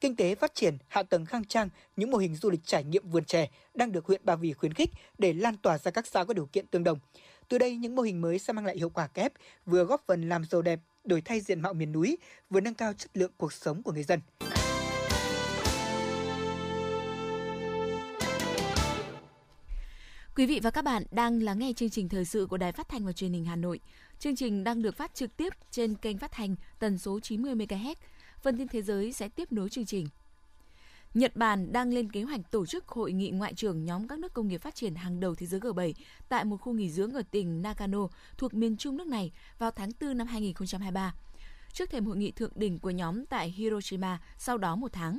kinh 0.00 0.16
tế 0.16 0.34
phát 0.34 0.54
triển, 0.54 0.78
hạ 0.88 1.02
tầng 1.02 1.26
khang 1.26 1.44
trang, 1.44 1.68
những 1.96 2.10
mô 2.10 2.18
hình 2.18 2.34
du 2.34 2.50
lịch 2.50 2.60
trải 2.64 2.84
nghiệm 2.84 3.08
vườn 3.08 3.24
chè 3.24 3.48
đang 3.74 3.92
được 3.92 4.06
huyện 4.06 4.20
Ba 4.24 4.36
Vì 4.36 4.52
khuyến 4.52 4.74
khích 4.74 4.90
để 5.18 5.32
lan 5.32 5.56
tỏa 5.56 5.78
ra 5.78 5.90
các 5.90 6.06
xã 6.06 6.24
có 6.24 6.34
điều 6.34 6.46
kiện 6.46 6.66
tương 6.66 6.84
đồng. 6.84 6.98
Từ 7.48 7.58
đây, 7.58 7.76
những 7.76 7.94
mô 7.94 8.02
hình 8.02 8.20
mới 8.20 8.38
sẽ 8.38 8.52
mang 8.52 8.66
lại 8.66 8.76
hiệu 8.76 8.90
quả 8.90 9.06
kép, 9.06 9.32
vừa 9.66 9.84
góp 9.84 10.02
phần 10.06 10.28
làm 10.28 10.44
giàu 10.44 10.62
đẹp, 10.62 10.80
đổi 11.04 11.20
thay 11.20 11.40
diện 11.40 11.60
mạo 11.60 11.74
miền 11.74 11.92
núi, 11.92 12.18
vừa 12.50 12.60
nâng 12.60 12.74
cao 12.74 12.92
chất 12.92 13.10
lượng 13.14 13.32
cuộc 13.36 13.52
sống 13.52 13.82
của 13.82 13.92
người 13.92 14.02
dân. 14.02 14.20
Quý 20.36 20.46
vị 20.46 20.60
và 20.62 20.70
các 20.70 20.84
bạn 20.84 21.02
đang 21.10 21.42
lắng 21.42 21.58
nghe 21.58 21.72
chương 21.76 21.90
trình 21.90 22.08
thời 22.08 22.24
sự 22.24 22.46
của 22.46 22.56
Đài 22.56 22.72
Phát 22.72 22.88
thanh 22.88 23.06
và 23.06 23.12
Truyền 23.12 23.32
hình 23.32 23.44
Hà 23.44 23.56
Nội. 23.56 23.80
Chương 24.18 24.36
trình 24.36 24.64
đang 24.64 24.82
được 24.82 24.96
phát 24.96 25.14
trực 25.14 25.36
tiếp 25.36 25.52
trên 25.70 25.94
kênh 25.94 26.18
phát 26.18 26.32
thanh 26.32 26.56
tần 26.78 26.98
số 26.98 27.20
90 27.20 27.54
MHz 27.54 27.94
Phần 28.42 28.58
tin 28.58 28.68
thế 28.68 28.82
giới 28.82 29.12
sẽ 29.12 29.28
tiếp 29.28 29.52
nối 29.52 29.68
chương 29.68 29.86
trình. 29.86 30.06
Nhật 31.14 31.36
Bản 31.36 31.72
đang 31.72 31.92
lên 31.92 32.12
kế 32.12 32.22
hoạch 32.22 32.50
tổ 32.50 32.66
chức 32.66 32.88
hội 32.88 33.12
nghị 33.12 33.30
ngoại 33.30 33.54
trưởng 33.54 33.84
nhóm 33.84 34.08
các 34.08 34.18
nước 34.18 34.34
công 34.34 34.48
nghiệp 34.48 34.62
phát 34.62 34.74
triển 34.74 34.94
hàng 34.94 35.20
đầu 35.20 35.34
thế 35.34 35.46
giới 35.46 35.60
G7 35.60 35.92
tại 36.28 36.44
một 36.44 36.56
khu 36.56 36.72
nghỉ 36.72 36.90
dưỡng 36.90 37.12
ở 37.12 37.22
tỉnh 37.30 37.62
Nagano 37.62 38.08
thuộc 38.36 38.54
miền 38.54 38.76
trung 38.76 38.96
nước 38.96 39.06
này 39.06 39.32
vào 39.58 39.70
tháng 39.70 39.90
4 40.00 40.18
năm 40.18 40.26
2023. 40.26 41.14
Trước 41.72 41.90
thềm 41.90 42.06
hội 42.06 42.16
nghị 42.16 42.30
thượng 42.30 42.52
đỉnh 42.54 42.78
của 42.78 42.90
nhóm 42.90 43.26
tại 43.26 43.50
Hiroshima 43.50 44.20
sau 44.38 44.58
đó 44.58 44.76
một 44.76 44.92
tháng. 44.92 45.18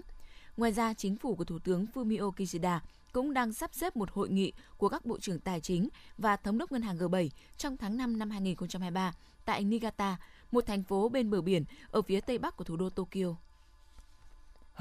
Ngoài 0.57 0.71
ra, 0.71 0.93
chính 0.93 1.15
phủ 1.15 1.35
của 1.35 1.43
Thủ 1.43 1.59
tướng 1.59 1.85
Fumio 1.93 2.31
Kishida 2.31 2.83
cũng 3.11 3.33
đang 3.33 3.53
sắp 3.53 3.73
xếp 3.73 3.95
một 3.95 4.11
hội 4.11 4.29
nghị 4.29 4.53
của 4.77 4.89
các 4.89 5.05
bộ 5.05 5.19
trưởng 5.19 5.39
tài 5.39 5.61
chính 5.61 5.89
và 6.17 6.35
thống 6.35 6.57
đốc 6.57 6.71
ngân 6.71 6.81
hàng 6.81 6.97
G7 6.97 7.29
trong 7.57 7.77
tháng 7.77 7.97
5 7.97 8.19
năm 8.19 8.29
2023 8.29 9.13
tại 9.45 9.63
Niigata, 9.63 10.17
một 10.51 10.65
thành 10.65 10.83
phố 10.83 11.09
bên 11.09 11.29
bờ 11.29 11.41
biển 11.41 11.63
ở 11.91 12.01
phía 12.01 12.21
tây 12.21 12.37
bắc 12.37 12.57
của 12.57 12.63
thủ 12.63 12.75
đô 12.75 12.89
Tokyo 12.89 13.35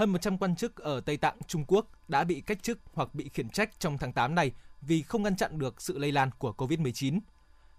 hơn 0.00 0.10
100 0.10 0.38
quan 0.38 0.56
chức 0.56 0.76
ở 0.76 1.00
Tây 1.00 1.16
Tạng, 1.16 1.36
Trung 1.46 1.64
Quốc 1.68 1.86
đã 2.08 2.24
bị 2.24 2.40
cách 2.40 2.62
chức 2.62 2.78
hoặc 2.94 3.14
bị 3.14 3.28
khiển 3.28 3.50
trách 3.50 3.80
trong 3.80 3.98
tháng 3.98 4.12
8 4.12 4.34
này 4.34 4.52
vì 4.80 5.02
không 5.02 5.22
ngăn 5.22 5.36
chặn 5.36 5.58
được 5.58 5.82
sự 5.82 5.98
lây 5.98 6.12
lan 6.12 6.30
của 6.38 6.54
COVID-19. 6.56 7.20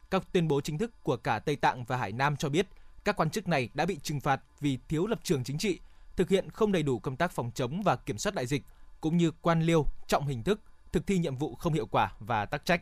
Các 0.10 0.24
tuyên 0.34 0.48
bố 0.48 0.62
chính 0.62 0.78
thức 0.78 1.04
của 1.04 1.18
cả 1.18 1.40
Tây 1.40 1.56
Tạng 1.56 1.84
và 1.84 1.98
Hải 1.98 2.12
Nam 2.12 2.38
cho 2.38 2.50
biết 2.50 2.68
các 3.04 3.16
quan 3.16 3.30
chức 3.30 3.48
này 3.48 3.70
đã 3.74 3.86
bị 3.86 4.00
trừng 4.04 4.20
phạt 4.20 4.42
vì 4.60 4.80
thiếu 4.88 5.08
lập 5.08 5.20
trường 5.24 5.44
chính 5.44 5.58
trị, 5.58 5.80
thực 6.16 6.30
hiện 6.30 6.50
không 6.50 6.72
đầy 6.72 6.84
đủ 6.84 7.00
công 7.00 7.16
tác 7.16 7.32
phòng 7.32 7.52
chống 7.56 7.82
và 7.84 7.96
kiểm 7.96 8.18
soát 8.18 8.36
đại 8.36 8.46
dịch, 8.46 8.64
cũng 9.02 9.18
như 9.18 9.32
quan 9.32 9.62
liêu, 9.62 9.86
trọng 10.08 10.28
hình 10.28 10.44
thức, 10.44 10.60
thực 10.92 11.08
thi 11.08 11.18
nhiệm 11.18 11.36
vụ 11.36 11.56
không 11.56 11.74
hiệu 11.74 11.86
quả 11.86 12.14
và 12.20 12.46
tắc 12.46 12.66
trách. 12.66 12.82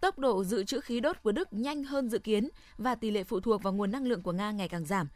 Tốc 0.00 0.18
độ 0.18 0.44
dự 0.44 0.64
trữ 0.64 0.80
khí 0.80 1.00
đốt 1.00 1.16
của 1.22 1.32
Đức 1.32 1.52
nhanh 1.52 1.84
hơn 1.84 2.08
dự 2.08 2.18
kiến 2.18 2.48
và 2.78 2.94
tỷ 2.94 3.10
lệ 3.10 3.24
phụ 3.24 3.40
thuộc 3.40 3.62
vào 3.62 3.72
nguồn 3.72 3.90
năng 3.90 4.06
lượng 4.06 4.22
của 4.22 4.32
Nga 4.32 4.50
ngày 4.50 4.68
càng 4.68 4.84
giảm. 4.84 5.08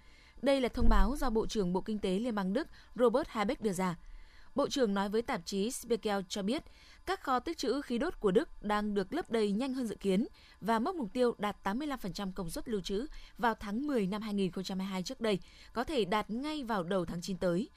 Đây 0.45 0.61
là 0.61 0.69
thông 0.69 0.89
báo 0.89 1.17
do 1.17 1.31
Bộ 1.31 1.47
trưởng 1.47 1.73
Bộ 1.73 1.81
Kinh 1.81 1.99
tế 1.99 2.19
Liên 2.19 2.35
bang 2.35 2.53
Đức 2.53 2.69
Robert 2.95 3.29
Habeck 3.29 3.63
đưa 3.63 3.73
ra. 3.73 3.97
Bộ 4.55 4.69
trưởng 4.69 4.95
nói 4.95 5.09
với 5.09 5.23
tạp 5.23 5.41
chí 5.45 5.71
Spiegel 5.71 6.21
cho 6.29 6.43
biết 6.43 6.63
các 7.07 7.21
kho 7.23 7.39
tích 7.39 7.59
trữ 7.59 7.83
khí 7.83 7.99
đốt 7.99 8.21
của 8.21 8.31
Đức 8.31 8.49
đang 8.63 8.95
được 8.95 9.15
lấp 9.15 9.31
đầy 9.31 9.53
nhanh 9.53 9.75
hơn 9.75 9.87
dự 9.87 9.97
kiến 9.97 10.27
và 10.61 10.79
mốc 10.79 10.97
mục 10.97 11.13
tiêu 11.13 11.35
đạt 11.39 11.57
85% 11.65 12.33
công 12.33 12.51
suất 12.51 12.69
lưu 12.69 12.81
trữ 12.81 13.07
vào 13.39 13.55
tháng 13.55 13.87
10 13.87 14.07
năm 14.07 14.23
2022 14.23 15.03
trước 15.03 15.21
đây, 15.21 15.39
có 15.73 15.85
thể 15.85 16.05
đạt 16.05 16.31
ngay 16.31 16.65
vào 16.65 16.83
đầu 16.83 17.05
tháng 17.05 17.21
9 17.21 17.37
tới. 17.37 17.69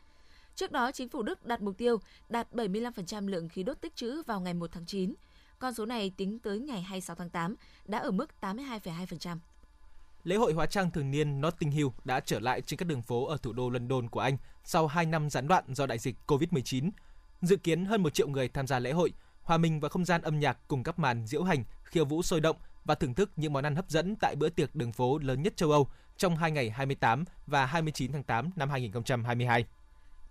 Trước 0.56 0.72
đó, 0.72 0.92
chính 0.92 1.10
phủ 1.10 1.24
Đức 1.24 1.46
đặt 1.46 1.62
mục 1.62 1.78
tiêu 1.78 2.00
đạt 2.30 2.54
75% 2.54 3.28
lượng 3.28 3.50
khí 3.50 3.64
đốt 3.64 3.82
tích 3.82 3.96
trữ 3.96 4.22
vào 4.22 4.42
ngày 4.42 4.54
1 4.54 4.72
tháng 4.72 4.86
9. 4.86 5.14
Con 5.60 5.74
số 5.74 5.86
này 5.86 6.12
tính 6.18 6.40
tới 6.40 6.60
ngày 6.60 6.82
26 6.82 7.16
tháng 7.16 7.30
8 7.30 7.56
đã 7.86 8.00
ở 8.00 8.12
mức 8.12 8.30
82,2%. 8.42 9.38
Lễ 10.24 10.36
hội 10.36 10.54
hóa 10.54 10.66
trang 10.66 10.92
thường 10.92 11.12
niên 11.12 11.42
Notting 11.42 11.72
Hill 11.72 11.88
đã 12.04 12.20
trở 12.20 12.40
lại 12.40 12.62
trên 12.62 12.78
các 12.78 12.86
đường 12.88 13.02
phố 13.02 13.26
ở 13.26 13.38
thủ 13.38 13.54
đô 13.54 13.70
London 13.70 14.10
của 14.10 14.20
Anh 14.20 14.38
sau 14.64 14.88
2 14.88 15.06
năm 15.06 15.30
gián 15.30 15.48
đoạn 15.48 15.64
do 15.68 15.86
đại 15.86 15.98
dịch 15.98 16.16
COVID-19. 16.28 16.90
Dự 17.42 17.56
kiến 17.56 17.86
hơn 17.86 18.04
1 18.04 18.14
triệu 18.14 18.28
người 18.28 18.48
tham 18.48 18.68
gia 18.68 18.80
lễ 18.80 18.92
hội, 18.92 19.12
hòa 19.42 19.58
mình 19.58 19.80
vào 19.80 19.90
không 19.90 20.06
gian 20.06 20.22
âm 20.22 20.40
nhạc 20.40 20.58
cùng 20.68 20.84
các 20.84 21.00
màn 21.00 21.28
diễu 21.28 21.44
hành, 21.44 21.64
khiêu 21.84 22.06
vũ 22.06 22.22
sôi 22.22 22.42
động 22.42 22.56
và 22.86 22.96
thưởng 22.96 23.14
thức 23.14 23.32
những 23.36 23.54
món 23.54 23.66
ăn 23.66 23.76
hấp 23.76 23.90
dẫn 23.90 24.16
tại 24.16 24.36
bữa 24.36 24.50
tiệc 24.50 24.76
đường 24.76 24.92
phố 24.92 25.18
lớn 25.18 25.44
nhất 25.44 25.58
châu 25.58 25.72
Âu 25.72 25.88
trong 26.18 26.36
hai 26.36 26.52
ngày 26.52 26.70
28 26.70 27.24
và 27.48 27.66
29 27.66 28.12
tháng 28.12 28.24
8 28.24 28.50
năm 28.56 28.70
2022. 28.70 29.66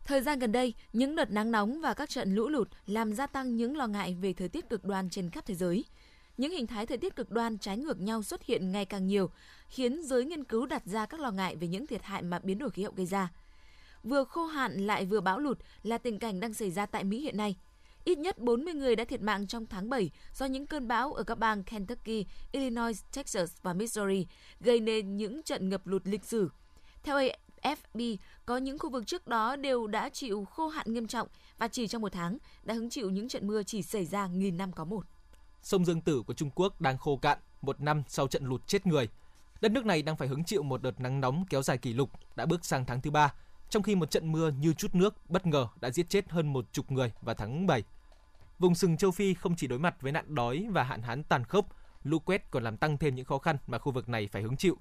Thời 0.07 0.21
gian 0.21 0.39
gần 0.39 0.53
đây, 0.53 0.75
những 0.93 1.17
đợt 1.17 1.31
nắng 1.31 1.51
nóng 1.51 1.81
và 1.81 1.95
các 1.95 2.11
trận 2.11 2.35
lũ 2.35 2.49
lụt 2.49 2.69
làm 2.87 3.13
gia 3.13 3.27
tăng 3.27 3.57
những 3.57 3.77
lo 3.77 3.87
ngại 3.87 4.17
về 4.21 4.33
thời 4.33 4.49
tiết 4.49 4.69
cực 4.69 4.85
đoan 4.85 5.11
trên 5.11 5.31
khắp 5.31 5.47
thế 5.47 5.55
giới. 5.55 5.85
Những 6.37 6.53
hình 6.53 6.67
thái 6.67 6.87
thời 6.87 6.99
tiết 6.99 7.17
cực 7.17 7.31
đoan 7.31 7.59
trái 7.59 7.77
ngược 7.77 8.01
nhau 8.01 8.23
xuất 8.23 8.45
hiện 8.45 8.73
ngày 8.73 8.85
càng 8.85 9.07
nhiều, 9.07 9.31
khiến 9.69 10.03
giới 10.03 10.25
nghiên 10.25 10.45
cứu 10.45 10.67
đặt 10.67 10.87
ra 10.87 11.07
các 11.07 11.21
lo 11.21 11.31
ngại 11.31 11.57
về 11.57 11.69
những 11.69 11.87
thiệt 11.87 12.03
hại 12.03 12.23
mà 12.23 12.39
biến 12.39 12.59
đổi 12.59 12.71
khí 12.71 12.83
hậu 12.83 12.93
gây 12.97 13.07
ra. 13.07 13.33
Vừa 14.03 14.25
khô 14.25 14.47
hạn 14.47 14.87
lại 14.87 15.05
vừa 15.05 15.21
bão 15.21 15.39
lụt 15.39 15.59
là 15.83 15.99
tình 15.99 16.19
cảnh 16.19 16.41
đang 16.41 16.55
xảy 16.55 16.71
ra 16.71 16.87
tại 16.87 17.05
Mỹ 17.05 17.21
hiện 17.21 17.37
nay. 17.37 17.57
Ít 18.05 18.19
nhất 18.19 18.39
40 18.39 18.75
người 18.75 18.97
đã 18.97 19.05
thiệt 19.05 19.23
mạng 19.23 19.47
trong 19.47 19.67
tháng 19.67 19.91
7 19.91 20.11
do 20.35 20.47
những 20.47 20.67
cơn 20.67 20.89
bão 20.89 21.13
ở 21.13 21.23
các 21.23 21.39
bang 21.39 21.63
Kentucky, 21.63 22.27
Illinois, 22.53 23.05
Texas 23.13 23.53
và 23.63 23.73
Missouri 23.73 24.27
gây 24.61 24.81
nên 24.81 25.17
những 25.17 25.43
trận 25.43 25.69
ngập 25.69 25.87
lụt 25.87 26.03
lịch 26.05 26.25
sử. 26.25 26.51
Theo 27.03 27.29
AFP, 27.63 28.17
có 28.47 28.57
những 28.57 28.79
khu 28.79 28.91
vực 28.91 29.07
trước 29.07 29.29
đó 29.29 29.57
đều 29.57 29.87
đã 29.87 30.09
chịu 30.09 30.45
khô 30.45 30.69
hạn 30.69 30.93
nghiêm 30.93 31.07
trọng 31.07 31.29
và 31.59 31.69
chỉ 31.69 31.89
trong 31.89 32.03
một 32.03 32.13
tháng 32.13 32.39
đã 32.63 32.75
hứng 32.75 32.91
chịu 32.91 33.11
những 33.11 33.29
trận 33.29 33.47
mưa 33.47 33.63
chỉ 33.63 33.83
xảy 33.83 34.05
ra 34.05 34.27
nghìn 34.27 34.57
năm 34.57 34.73
có 34.73 34.85
một. 34.85 35.05
Sông 35.67 35.85
Dương 35.85 36.01
Tử 36.01 36.23
của 36.27 36.35
Trung 36.35 36.51
Quốc 36.55 36.81
đang 36.81 36.99
khô 36.99 37.17
cạn 37.17 37.39
một 37.63 37.81
năm 37.81 38.03
sau 38.09 38.29
trận 38.29 38.45
lụt 38.45 38.67
chết 38.67 38.87
người. 38.87 39.09
Đất 39.61 39.73
nước 39.73 39.87
này 39.87 40.03
đang 40.03 40.17
phải 40.17 40.29
hứng 40.29 40.45
chịu 40.45 40.63
một 40.63 40.83
đợt 40.83 41.01
nắng 41.01 41.21
nóng 41.21 41.45
kéo 41.51 41.63
dài 41.63 41.79
kỷ 41.79 41.93
lục 41.93 42.11
đã 42.37 42.47
bước 42.47 42.65
sang 42.65 42.85
tháng 42.85 43.01
thứ 43.01 43.11
ba, 43.11 43.35
trong 43.71 43.83
khi 43.83 43.95
một 43.95 44.11
trận 44.11 44.33
mưa 44.33 44.51
như 44.51 44.73
chút 44.73 44.95
nước 44.95 45.31
bất 45.31 45.47
ngờ 45.47 45.69
đã 45.81 45.91
giết 45.91 46.09
chết 46.09 46.31
hơn 46.31 46.53
một 46.53 46.73
chục 46.73 46.91
người 46.91 47.13
vào 47.21 47.35
tháng 47.35 47.67
7. 47.67 47.85
Vùng 48.59 48.75
sừng 48.75 48.97
châu 48.97 49.11
Phi 49.11 49.35
không 49.35 49.57
chỉ 49.57 49.67
đối 49.67 49.79
mặt 49.79 49.97
với 50.01 50.13
nạn 50.13 50.35
đói 50.35 50.67
và 50.71 50.83
hạn 50.83 51.03
hán 51.03 51.23
tàn 51.23 51.45
khốc, 51.45 51.67
lũ 52.03 52.19
quét 52.19 52.51
còn 52.51 52.65
làm 52.65 52.77
tăng 52.77 52.99
thêm 52.99 53.15
những 53.15 53.27
khó 53.27 53.39
khăn 53.39 53.57
mà 53.67 53.79
khu 53.79 53.93
vực 53.93 54.09
này 54.09 54.29
phải 54.33 54.43
hứng 54.43 54.57
chịu. 54.57 54.77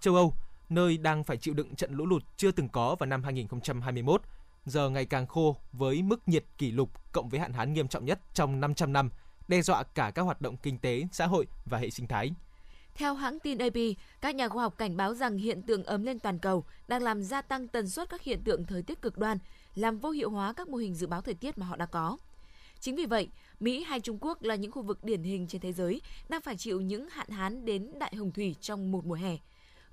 Châu 0.00 0.14
Âu, 0.14 0.34
nơi 0.68 0.98
đang 0.98 1.24
phải 1.24 1.36
chịu 1.36 1.54
đựng 1.54 1.76
trận 1.76 1.94
lũ 1.94 2.06
lụt 2.06 2.22
chưa 2.36 2.50
từng 2.50 2.68
có 2.68 2.94
vào 2.94 3.06
năm 3.06 3.22
2021, 3.22 4.22
giờ 4.64 4.90
ngày 4.90 5.06
càng 5.06 5.26
khô 5.26 5.56
với 5.72 6.02
mức 6.02 6.28
nhiệt 6.28 6.44
kỷ 6.58 6.70
lục 6.70 7.12
cộng 7.12 7.28
với 7.28 7.40
hạn 7.40 7.52
hán 7.52 7.72
nghiêm 7.72 7.88
trọng 7.88 8.04
nhất 8.04 8.20
trong 8.34 8.60
500 8.60 8.92
năm, 8.92 9.10
đe 9.48 9.62
dọa 9.62 9.82
cả 9.82 10.10
các 10.14 10.22
hoạt 10.22 10.40
động 10.40 10.56
kinh 10.56 10.78
tế, 10.78 11.06
xã 11.12 11.26
hội 11.26 11.46
và 11.64 11.78
hệ 11.78 11.90
sinh 11.90 12.06
thái. 12.06 12.32
Theo 12.94 13.14
hãng 13.14 13.40
tin 13.40 13.58
AP, 13.58 13.76
các 14.20 14.34
nhà 14.34 14.48
khoa 14.48 14.62
học 14.62 14.78
cảnh 14.78 14.96
báo 14.96 15.14
rằng 15.14 15.38
hiện 15.38 15.62
tượng 15.62 15.84
ấm 15.84 16.02
lên 16.02 16.18
toàn 16.18 16.38
cầu 16.38 16.64
đang 16.88 17.02
làm 17.02 17.22
gia 17.22 17.42
tăng 17.42 17.68
tần 17.68 17.88
suất 17.88 18.10
các 18.10 18.22
hiện 18.22 18.42
tượng 18.44 18.64
thời 18.64 18.82
tiết 18.82 19.02
cực 19.02 19.18
đoan, 19.18 19.38
làm 19.74 19.98
vô 19.98 20.10
hiệu 20.10 20.30
hóa 20.30 20.52
các 20.52 20.68
mô 20.68 20.76
hình 20.76 20.94
dự 20.94 21.06
báo 21.06 21.20
thời 21.20 21.34
tiết 21.34 21.58
mà 21.58 21.66
họ 21.66 21.76
đã 21.76 21.86
có. 21.86 22.16
Chính 22.80 22.96
vì 22.96 23.06
vậy, 23.06 23.28
Mỹ 23.60 23.84
hay 23.84 24.00
Trung 24.00 24.18
Quốc 24.20 24.42
là 24.42 24.54
những 24.54 24.72
khu 24.72 24.82
vực 24.82 25.04
điển 25.04 25.22
hình 25.22 25.46
trên 25.46 25.60
thế 25.60 25.72
giới 25.72 26.00
đang 26.28 26.40
phải 26.40 26.56
chịu 26.56 26.80
những 26.80 27.08
hạn 27.10 27.28
hán 27.28 27.64
đến 27.64 27.98
đại 27.98 28.14
hồng 28.16 28.32
thủy 28.32 28.56
trong 28.60 28.92
một 28.92 29.06
mùa 29.06 29.14
hè. 29.14 29.36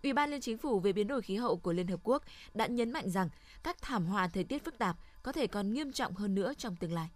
Ủy 0.03 0.13
ban 0.13 0.29
Liên 0.29 0.41
Chính 0.41 0.57
phủ 0.57 0.79
về 0.79 0.93
biến 0.93 1.07
đổi 1.07 1.21
khí 1.21 1.35
hậu 1.35 1.57
của 1.57 1.73
Liên 1.73 1.87
Hợp 1.87 1.99
Quốc 2.03 2.23
đã 2.53 2.67
nhấn 2.67 2.91
mạnh 2.91 3.09
rằng 3.09 3.29
các 3.63 3.81
thảm 3.81 4.05
họa 4.05 4.27
thời 4.27 4.43
tiết 4.43 4.65
phức 4.65 4.77
tạp 4.77 4.97
có 5.23 5.31
thể 5.31 5.47
còn 5.47 5.73
nghiêm 5.73 5.91
trọng 5.91 6.13
hơn 6.13 6.35
nữa 6.35 6.53
trong 6.57 6.75
tương 6.75 6.93
lai. 6.93 7.09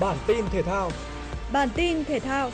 Bản 0.00 0.16
tin 0.26 0.44
thể 0.50 0.62
thao 0.62 0.90
Bản 1.52 1.68
tin 1.74 2.04
thể 2.04 2.20
thao 2.20 2.50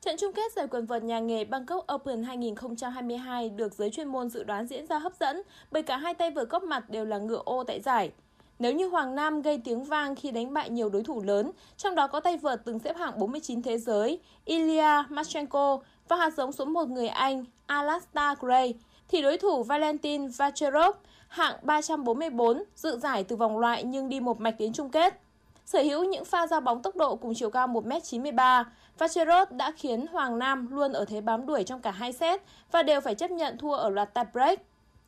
Trận 0.00 0.16
chung 0.18 0.32
kết 0.32 0.52
giải 0.56 0.66
quần 0.70 0.86
vợt 0.86 1.02
nhà 1.02 1.18
nghề 1.18 1.44
Bangkok 1.44 1.92
Open 1.94 2.22
2022 2.22 3.50
được 3.50 3.74
giới 3.74 3.90
chuyên 3.90 4.08
môn 4.08 4.30
dự 4.30 4.44
đoán 4.44 4.66
diễn 4.66 4.86
ra 4.86 4.98
hấp 4.98 5.12
dẫn 5.20 5.42
bởi 5.70 5.82
cả 5.82 5.96
hai 5.96 6.14
tay 6.14 6.30
vợt 6.30 6.48
góp 6.48 6.62
mặt 6.62 6.90
đều 6.90 7.04
là 7.04 7.18
ngựa 7.18 7.42
ô 7.44 7.64
tại 7.64 7.80
giải. 7.80 8.10
Nếu 8.58 8.72
như 8.72 8.88
Hoàng 8.88 9.14
Nam 9.14 9.42
gây 9.42 9.60
tiếng 9.64 9.84
vang 9.84 10.14
khi 10.14 10.30
đánh 10.30 10.52
bại 10.52 10.70
nhiều 10.70 10.88
đối 10.88 11.02
thủ 11.02 11.22
lớn, 11.22 11.50
trong 11.76 11.94
đó 11.94 12.06
có 12.06 12.20
tay 12.20 12.36
vợt 12.36 12.60
từng 12.64 12.78
xếp 12.78 12.96
hạng 12.96 13.18
49 13.18 13.62
thế 13.62 13.78
giới 13.78 14.20
Ilya 14.44 15.04
Matchenko 15.08 15.78
và 16.08 16.16
hạt 16.16 16.34
giống 16.36 16.52
số 16.52 16.64
1 16.64 16.88
người 16.88 17.08
Anh 17.08 17.44
Alasta 17.66 18.34
Gray, 18.40 18.74
thì 19.08 19.22
đối 19.22 19.38
thủ 19.38 19.62
Valentin 19.62 20.28
Vacherov 20.28 20.96
hạng 21.28 21.54
344 21.62 22.62
dự 22.74 22.98
giải 22.98 23.24
từ 23.24 23.36
vòng 23.36 23.58
loại 23.58 23.84
nhưng 23.84 24.08
đi 24.08 24.20
một 24.20 24.40
mạch 24.40 24.54
đến 24.58 24.72
chung 24.72 24.90
kết. 24.90 25.20
Sở 25.66 25.82
hữu 25.82 26.04
những 26.04 26.24
pha 26.24 26.46
ra 26.46 26.60
bóng 26.60 26.82
tốc 26.82 26.96
độ 26.96 27.16
cùng 27.16 27.34
chiều 27.34 27.50
cao 27.50 27.68
1m93, 27.68 28.64
Vacherov 28.98 29.52
đã 29.52 29.72
khiến 29.76 30.06
Hoàng 30.06 30.38
Nam 30.38 30.68
luôn 30.70 30.92
ở 30.92 31.04
thế 31.04 31.20
bám 31.20 31.46
đuổi 31.46 31.64
trong 31.64 31.80
cả 31.80 31.90
hai 31.90 32.12
set 32.12 32.42
và 32.72 32.82
đều 32.82 33.00
phải 33.00 33.14
chấp 33.14 33.30
nhận 33.30 33.58
thua 33.58 33.72
ở 33.72 33.88
loạt 33.88 34.14
tie 34.14 34.24
break. 34.32 34.60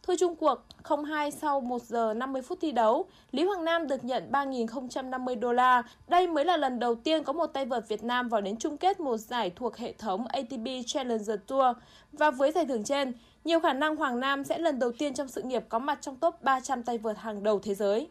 Thua 0.02 0.16
chung 0.16 0.36
cuộc 0.36 0.64
0-2 0.84 1.30
sau 1.30 1.60
1 1.60 1.82
giờ 1.82 2.14
50 2.14 2.42
phút 2.42 2.58
thi 2.60 2.72
đấu, 2.72 3.04
Lý 3.32 3.44
Hoàng 3.44 3.64
Nam 3.64 3.86
được 3.86 4.04
nhận 4.04 4.28
3.050 4.32 5.40
đô 5.40 5.52
la. 5.52 5.82
Đây 6.08 6.26
mới 6.26 6.44
là 6.44 6.56
lần 6.56 6.78
đầu 6.78 6.94
tiên 6.94 7.24
có 7.24 7.32
một 7.32 7.46
tay 7.46 7.66
vợt 7.66 7.88
Việt 7.88 8.04
Nam 8.04 8.28
vào 8.28 8.40
đến 8.40 8.56
chung 8.56 8.76
kết 8.76 9.00
một 9.00 9.16
giải 9.16 9.50
thuộc 9.56 9.76
hệ 9.76 9.92
thống 9.92 10.26
ATP 10.26 10.86
Challenger 10.86 11.38
Tour. 11.46 11.76
Và 12.12 12.30
với 12.30 12.52
giải 12.52 12.66
thưởng 12.66 12.84
trên, 12.84 13.12
nhiều 13.44 13.60
khả 13.60 13.72
năng 13.72 13.96
Hoàng 13.96 14.20
Nam 14.20 14.44
sẽ 14.44 14.58
lần 14.58 14.78
đầu 14.78 14.92
tiên 14.92 15.14
trong 15.14 15.28
sự 15.28 15.42
nghiệp 15.42 15.64
có 15.68 15.78
mặt 15.78 15.98
trong 16.00 16.16
top 16.16 16.42
300 16.42 16.82
tay 16.82 16.98
vợt 16.98 17.18
hàng 17.18 17.42
đầu 17.42 17.58
thế 17.58 17.74
giới. 17.74 18.08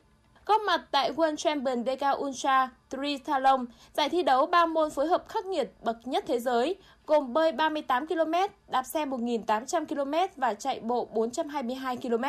Góp 0.49 0.61
mặt 0.61 0.81
tại 0.91 1.11
World 1.11 1.35
Champion 1.35 1.83
DK 1.85 2.19
Ultra 2.19 2.69
Triathlon, 2.91 3.65
giải 3.93 4.09
thi 4.09 4.23
đấu 4.23 4.45
ba 4.45 4.65
môn 4.65 4.89
phối 4.89 5.07
hợp 5.07 5.29
khắc 5.29 5.45
nghiệt 5.45 5.71
bậc 5.83 5.97
nhất 6.07 6.23
thế 6.27 6.39
giới, 6.39 6.75
gồm 7.07 7.33
bơi 7.33 7.51
38 7.51 8.07
km, 8.07 8.33
đạp 8.67 8.83
xe 8.83 9.05
1.800 9.05 9.85
km 9.85 10.13
và 10.41 10.53
chạy 10.53 10.79
bộ 10.79 11.05
422 11.13 11.97
km. 11.97 12.23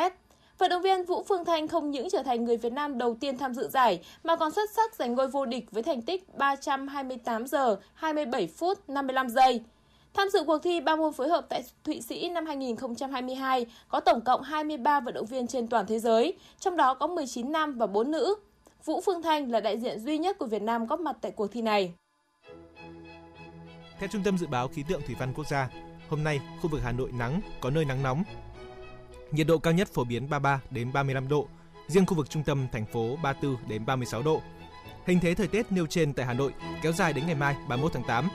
Vận 0.58 0.70
động 0.70 0.82
viên 0.82 1.04
Vũ 1.04 1.22
Phương 1.22 1.44
Thanh 1.44 1.68
không 1.68 1.90
những 1.90 2.10
trở 2.10 2.22
thành 2.22 2.44
người 2.44 2.56
Việt 2.56 2.72
Nam 2.72 2.98
đầu 2.98 3.16
tiên 3.20 3.38
tham 3.38 3.54
dự 3.54 3.68
giải 3.68 4.00
mà 4.24 4.36
còn 4.36 4.50
xuất 4.50 4.70
sắc 4.70 4.94
giành 4.94 5.14
ngôi 5.14 5.28
vô 5.28 5.46
địch 5.46 5.64
với 5.70 5.82
thành 5.82 6.02
tích 6.02 6.38
328 6.38 7.46
giờ 7.46 7.76
27 7.94 8.46
phút 8.46 8.88
55 8.88 9.28
giây. 9.28 9.60
Tham 10.14 10.28
dự 10.32 10.44
cuộc 10.46 10.58
thi 10.58 10.80
ba 10.80 10.96
môn 10.96 11.12
phối 11.12 11.28
hợp 11.28 11.46
tại 11.48 11.64
Thụy 11.84 12.02
Sĩ 12.02 12.30
năm 12.30 12.46
2022 12.46 13.66
có 13.88 14.00
tổng 14.00 14.20
cộng 14.20 14.42
23 14.42 15.00
vận 15.00 15.14
động 15.14 15.26
viên 15.26 15.46
trên 15.46 15.68
toàn 15.68 15.86
thế 15.86 15.98
giới, 15.98 16.34
trong 16.60 16.76
đó 16.76 16.94
có 16.94 17.06
19 17.06 17.52
nam 17.52 17.78
và 17.78 17.86
4 17.86 18.10
nữ. 18.10 18.34
Vũ 18.84 19.00
Phương 19.06 19.22
Thanh 19.22 19.50
là 19.50 19.60
đại 19.60 19.78
diện 19.78 20.00
duy 20.00 20.18
nhất 20.18 20.38
của 20.38 20.46
Việt 20.46 20.62
Nam 20.62 20.86
góp 20.86 21.00
mặt 21.00 21.16
tại 21.20 21.32
cuộc 21.32 21.46
thi 21.46 21.62
này. 21.62 21.92
Theo 23.98 24.08
Trung 24.12 24.22
tâm 24.24 24.38
Dự 24.38 24.46
báo 24.46 24.68
Khí 24.68 24.84
tượng 24.88 25.02
Thủy 25.06 25.16
văn 25.18 25.32
Quốc 25.34 25.46
gia, 25.48 25.70
hôm 26.08 26.24
nay 26.24 26.40
khu 26.62 26.70
vực 26.70 26.80
Hà 26.84 26.92
Nội 26.92 27.10
nắng, 27.12 27.40
có 27.60 27.70
nơi 27.70 27.84
nắng 27.84 28.02
nóng. 28.02 28.22
Nhiệt 29.30 29.46
độ 29.46 29.58
cao 29.58 29.72
nhất 29.72 29.88
phổ 29.88 30.04
biến 30.04 30.30
33 30.30 30.60
đến 30.70 30.92
35 30.92 31.28
độ, 31.28 31.48
riêng 31.88 32.06
khu 32.06 32.16
vực 32.16 32.30
trung 32.30 32.42
tâm 32.42 32.66
thành 32.72 32.86
phố 32.86 33.16
34 33.22 33.68
đến 33.68 33.86
36 33.86 34.22
độ. 34.22 34.40
Hình 35.06 35.18
thế 35.22 35.34
thời 35.34 35.46
tiết 35.48 35.72
nêu 35.72 35.86
trên 35.86 36.12
tại 36.12 36.26
Hà 36.26 36.34
Nội 36.34 36.54
kéo 36.82 36.92
dài 36.92 37.12
đến 37.12 37.26
ngày 37.26 37.34
mai 37.34 37.56
31 37.68 37.92
tháng 37.92 38.04
8. 38.04 38.28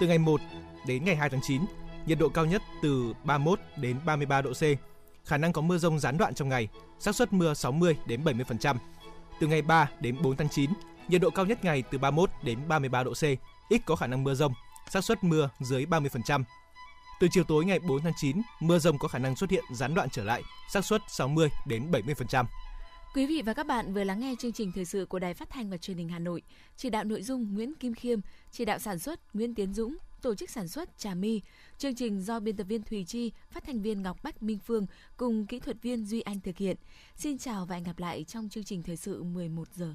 Từ 0.00 0.06
ngày 0.06 0.18
1 0.18 0.40
đến 0.86 1.04
ngày 1.04 1.16
2 1.16 1.30
tháng 1.30 1.40
9, 1.42 1.62
nhiệt 2.06 2.18
độ 2.18 2.28
cao 2.28 2.44
nhất 2.44 2.62
từ 2.82 3.14
31 3.24 3.60
đến 3.76 3.96
33 4.06 4.42
độ 4.42 4.52
C. 4.52 4.62
khả 5.24 5.36
năng 5.36 5.52
có 5.52 5.62
mưa 5.62 5.78
rông 5.78 5.98
gián 5.98 6.18
đoạn 6.18 6.34
trong 6.34 6.48
ngày, 6.48 6.68
xác 6.98 7.14
suất 7.14 7.32
mưa 7.32 7.54
60 7.54 7.96
đến 8.06 8.24
70%. 8.24 8.76
Từ 9.40 9.46
ngày 9.46 9.62
3 9.62 9.90
đến 10.00 10.16
4 10.22 10.36
tháng 10.36 10.48
9, 10.48 10.70
nhiệt 11.08 11.20
độ 11.20 11.30
cao 11.30 11.46
nhất 11.46 11.64
ngày 11.64 11.82
từ 11.90 11.98
31 11.98 12.30
đến 12.42 12.58
33 12.68 13.02
độ 13.02 13.12
C, 13.12 13.22
ít 13.68 13.82
có 13.86 13.96
khả 13.96 14.06
năng 14.06 14.24
mưa 14.24 14.34
rông, 14.34 14.52
xác 14.90 15.04
suất 15.04 15.24
mưa 15.24 15.50
dưới 15.60 15.86
30%. 15.86 16.44
Từ 17.20 17.28
chiều 17.30 17.44
tối 17.44 17.64
ngày 17.64 17.78
4 17.78 18.00
tháng 18.02 18.12
9, 18.16 18.42
mưa 18.60 18.78
rông 18.78 18.98
có 18.98 19.08
khả 19.08 19.18
năng 19.18 19.36
xuất 19.36 19.50
hiện 19.50 19.64
gián 19.72 19.94
đoạn 19.94 20.08
trở 20.10 20.24
lại, 20.24 20.42
xác 20.70 20.84
suất 20.84 21.02
60 21.08 21.48
đến 21.66 21.90
70%. 21.90 22.44
Quý 23.14 23.26
vị 23.26 23.42
và 23.42 23.54
các 23.54 23.66
bạn 23.66 23.92
vừa 23.92 24.04
lắng 24.04 24.20
nghe 24.20 24.34
chương 24.38 24.52
trình 24.52 24.72
thời 24.72 24.84
sự 24.84 25.06
của 25.06 25.18
Đài 25.18 25.34
Phát 25.34 25.50
thanh 25.50 25.70
và 25.70 25.76
Truyền 25.76 25.96
hình 25.96 26.08
Hà 26.08 26.18
Nội. 26.18 26.42
Chỉ 26.76 26.90
đạo 26.90 27.04
nội 27.04 27.22
dung 27.22 27.54
Nguyễn 27.54 27.74
Kim 27.74 27.94
Khiêm, 27.94 28.20
chỉ 28.50 28.64
đạo 28.64 28.78
sản 28.78 28.98
xuất 28.98 29.34
Nguyễn 29.34 29.54
Tiến 29.54 29.74
Dũng, 29.74 29.96
tổ 30.22 30.34
chức 30.34 30.50
sản 30.50 30.68
xuất 30.68 30.98
Trà 30.98 31.14
My. 31.14 31.40
Chương 31.78 31.94
trình 31.94 32.20
do 32.20 32.40
biên 32.40 32.56
tập 32.56 32.64
viên 32.64 32.82
Thùy 32.82 33.04
Chi, 33.04 33.32
phát 33.50 33.64
thanh 33.66 33.82
viên 33.82 34.02
Ngọc 34.02 34.22
Bách 34.22 34.42
Minh 34.42 34.58
Phương 34.58 34.86
cùng 35.16 35.46
kỹ 35.46 35.58
thuật 35.58 35.82
viên 35.82 36.04
Duy 36.04 36.20
Anh 36.20 36.40
thực 36.40 36.56
hiện. 36.58 36.76
Xin 37.16 37.38
chào 37.38 37.66
và 37.66 37.74
hẹn 37.74 37.84
gặp 37.84 37.98
lại 37.98 38.24
trong 38.24 38.48
chương 38.48 38.64
trình 38.64 38.82
thời 38.82 38.96
sự 38.96 39.22
11 39.22 39.68
giờ. 39.74 39.94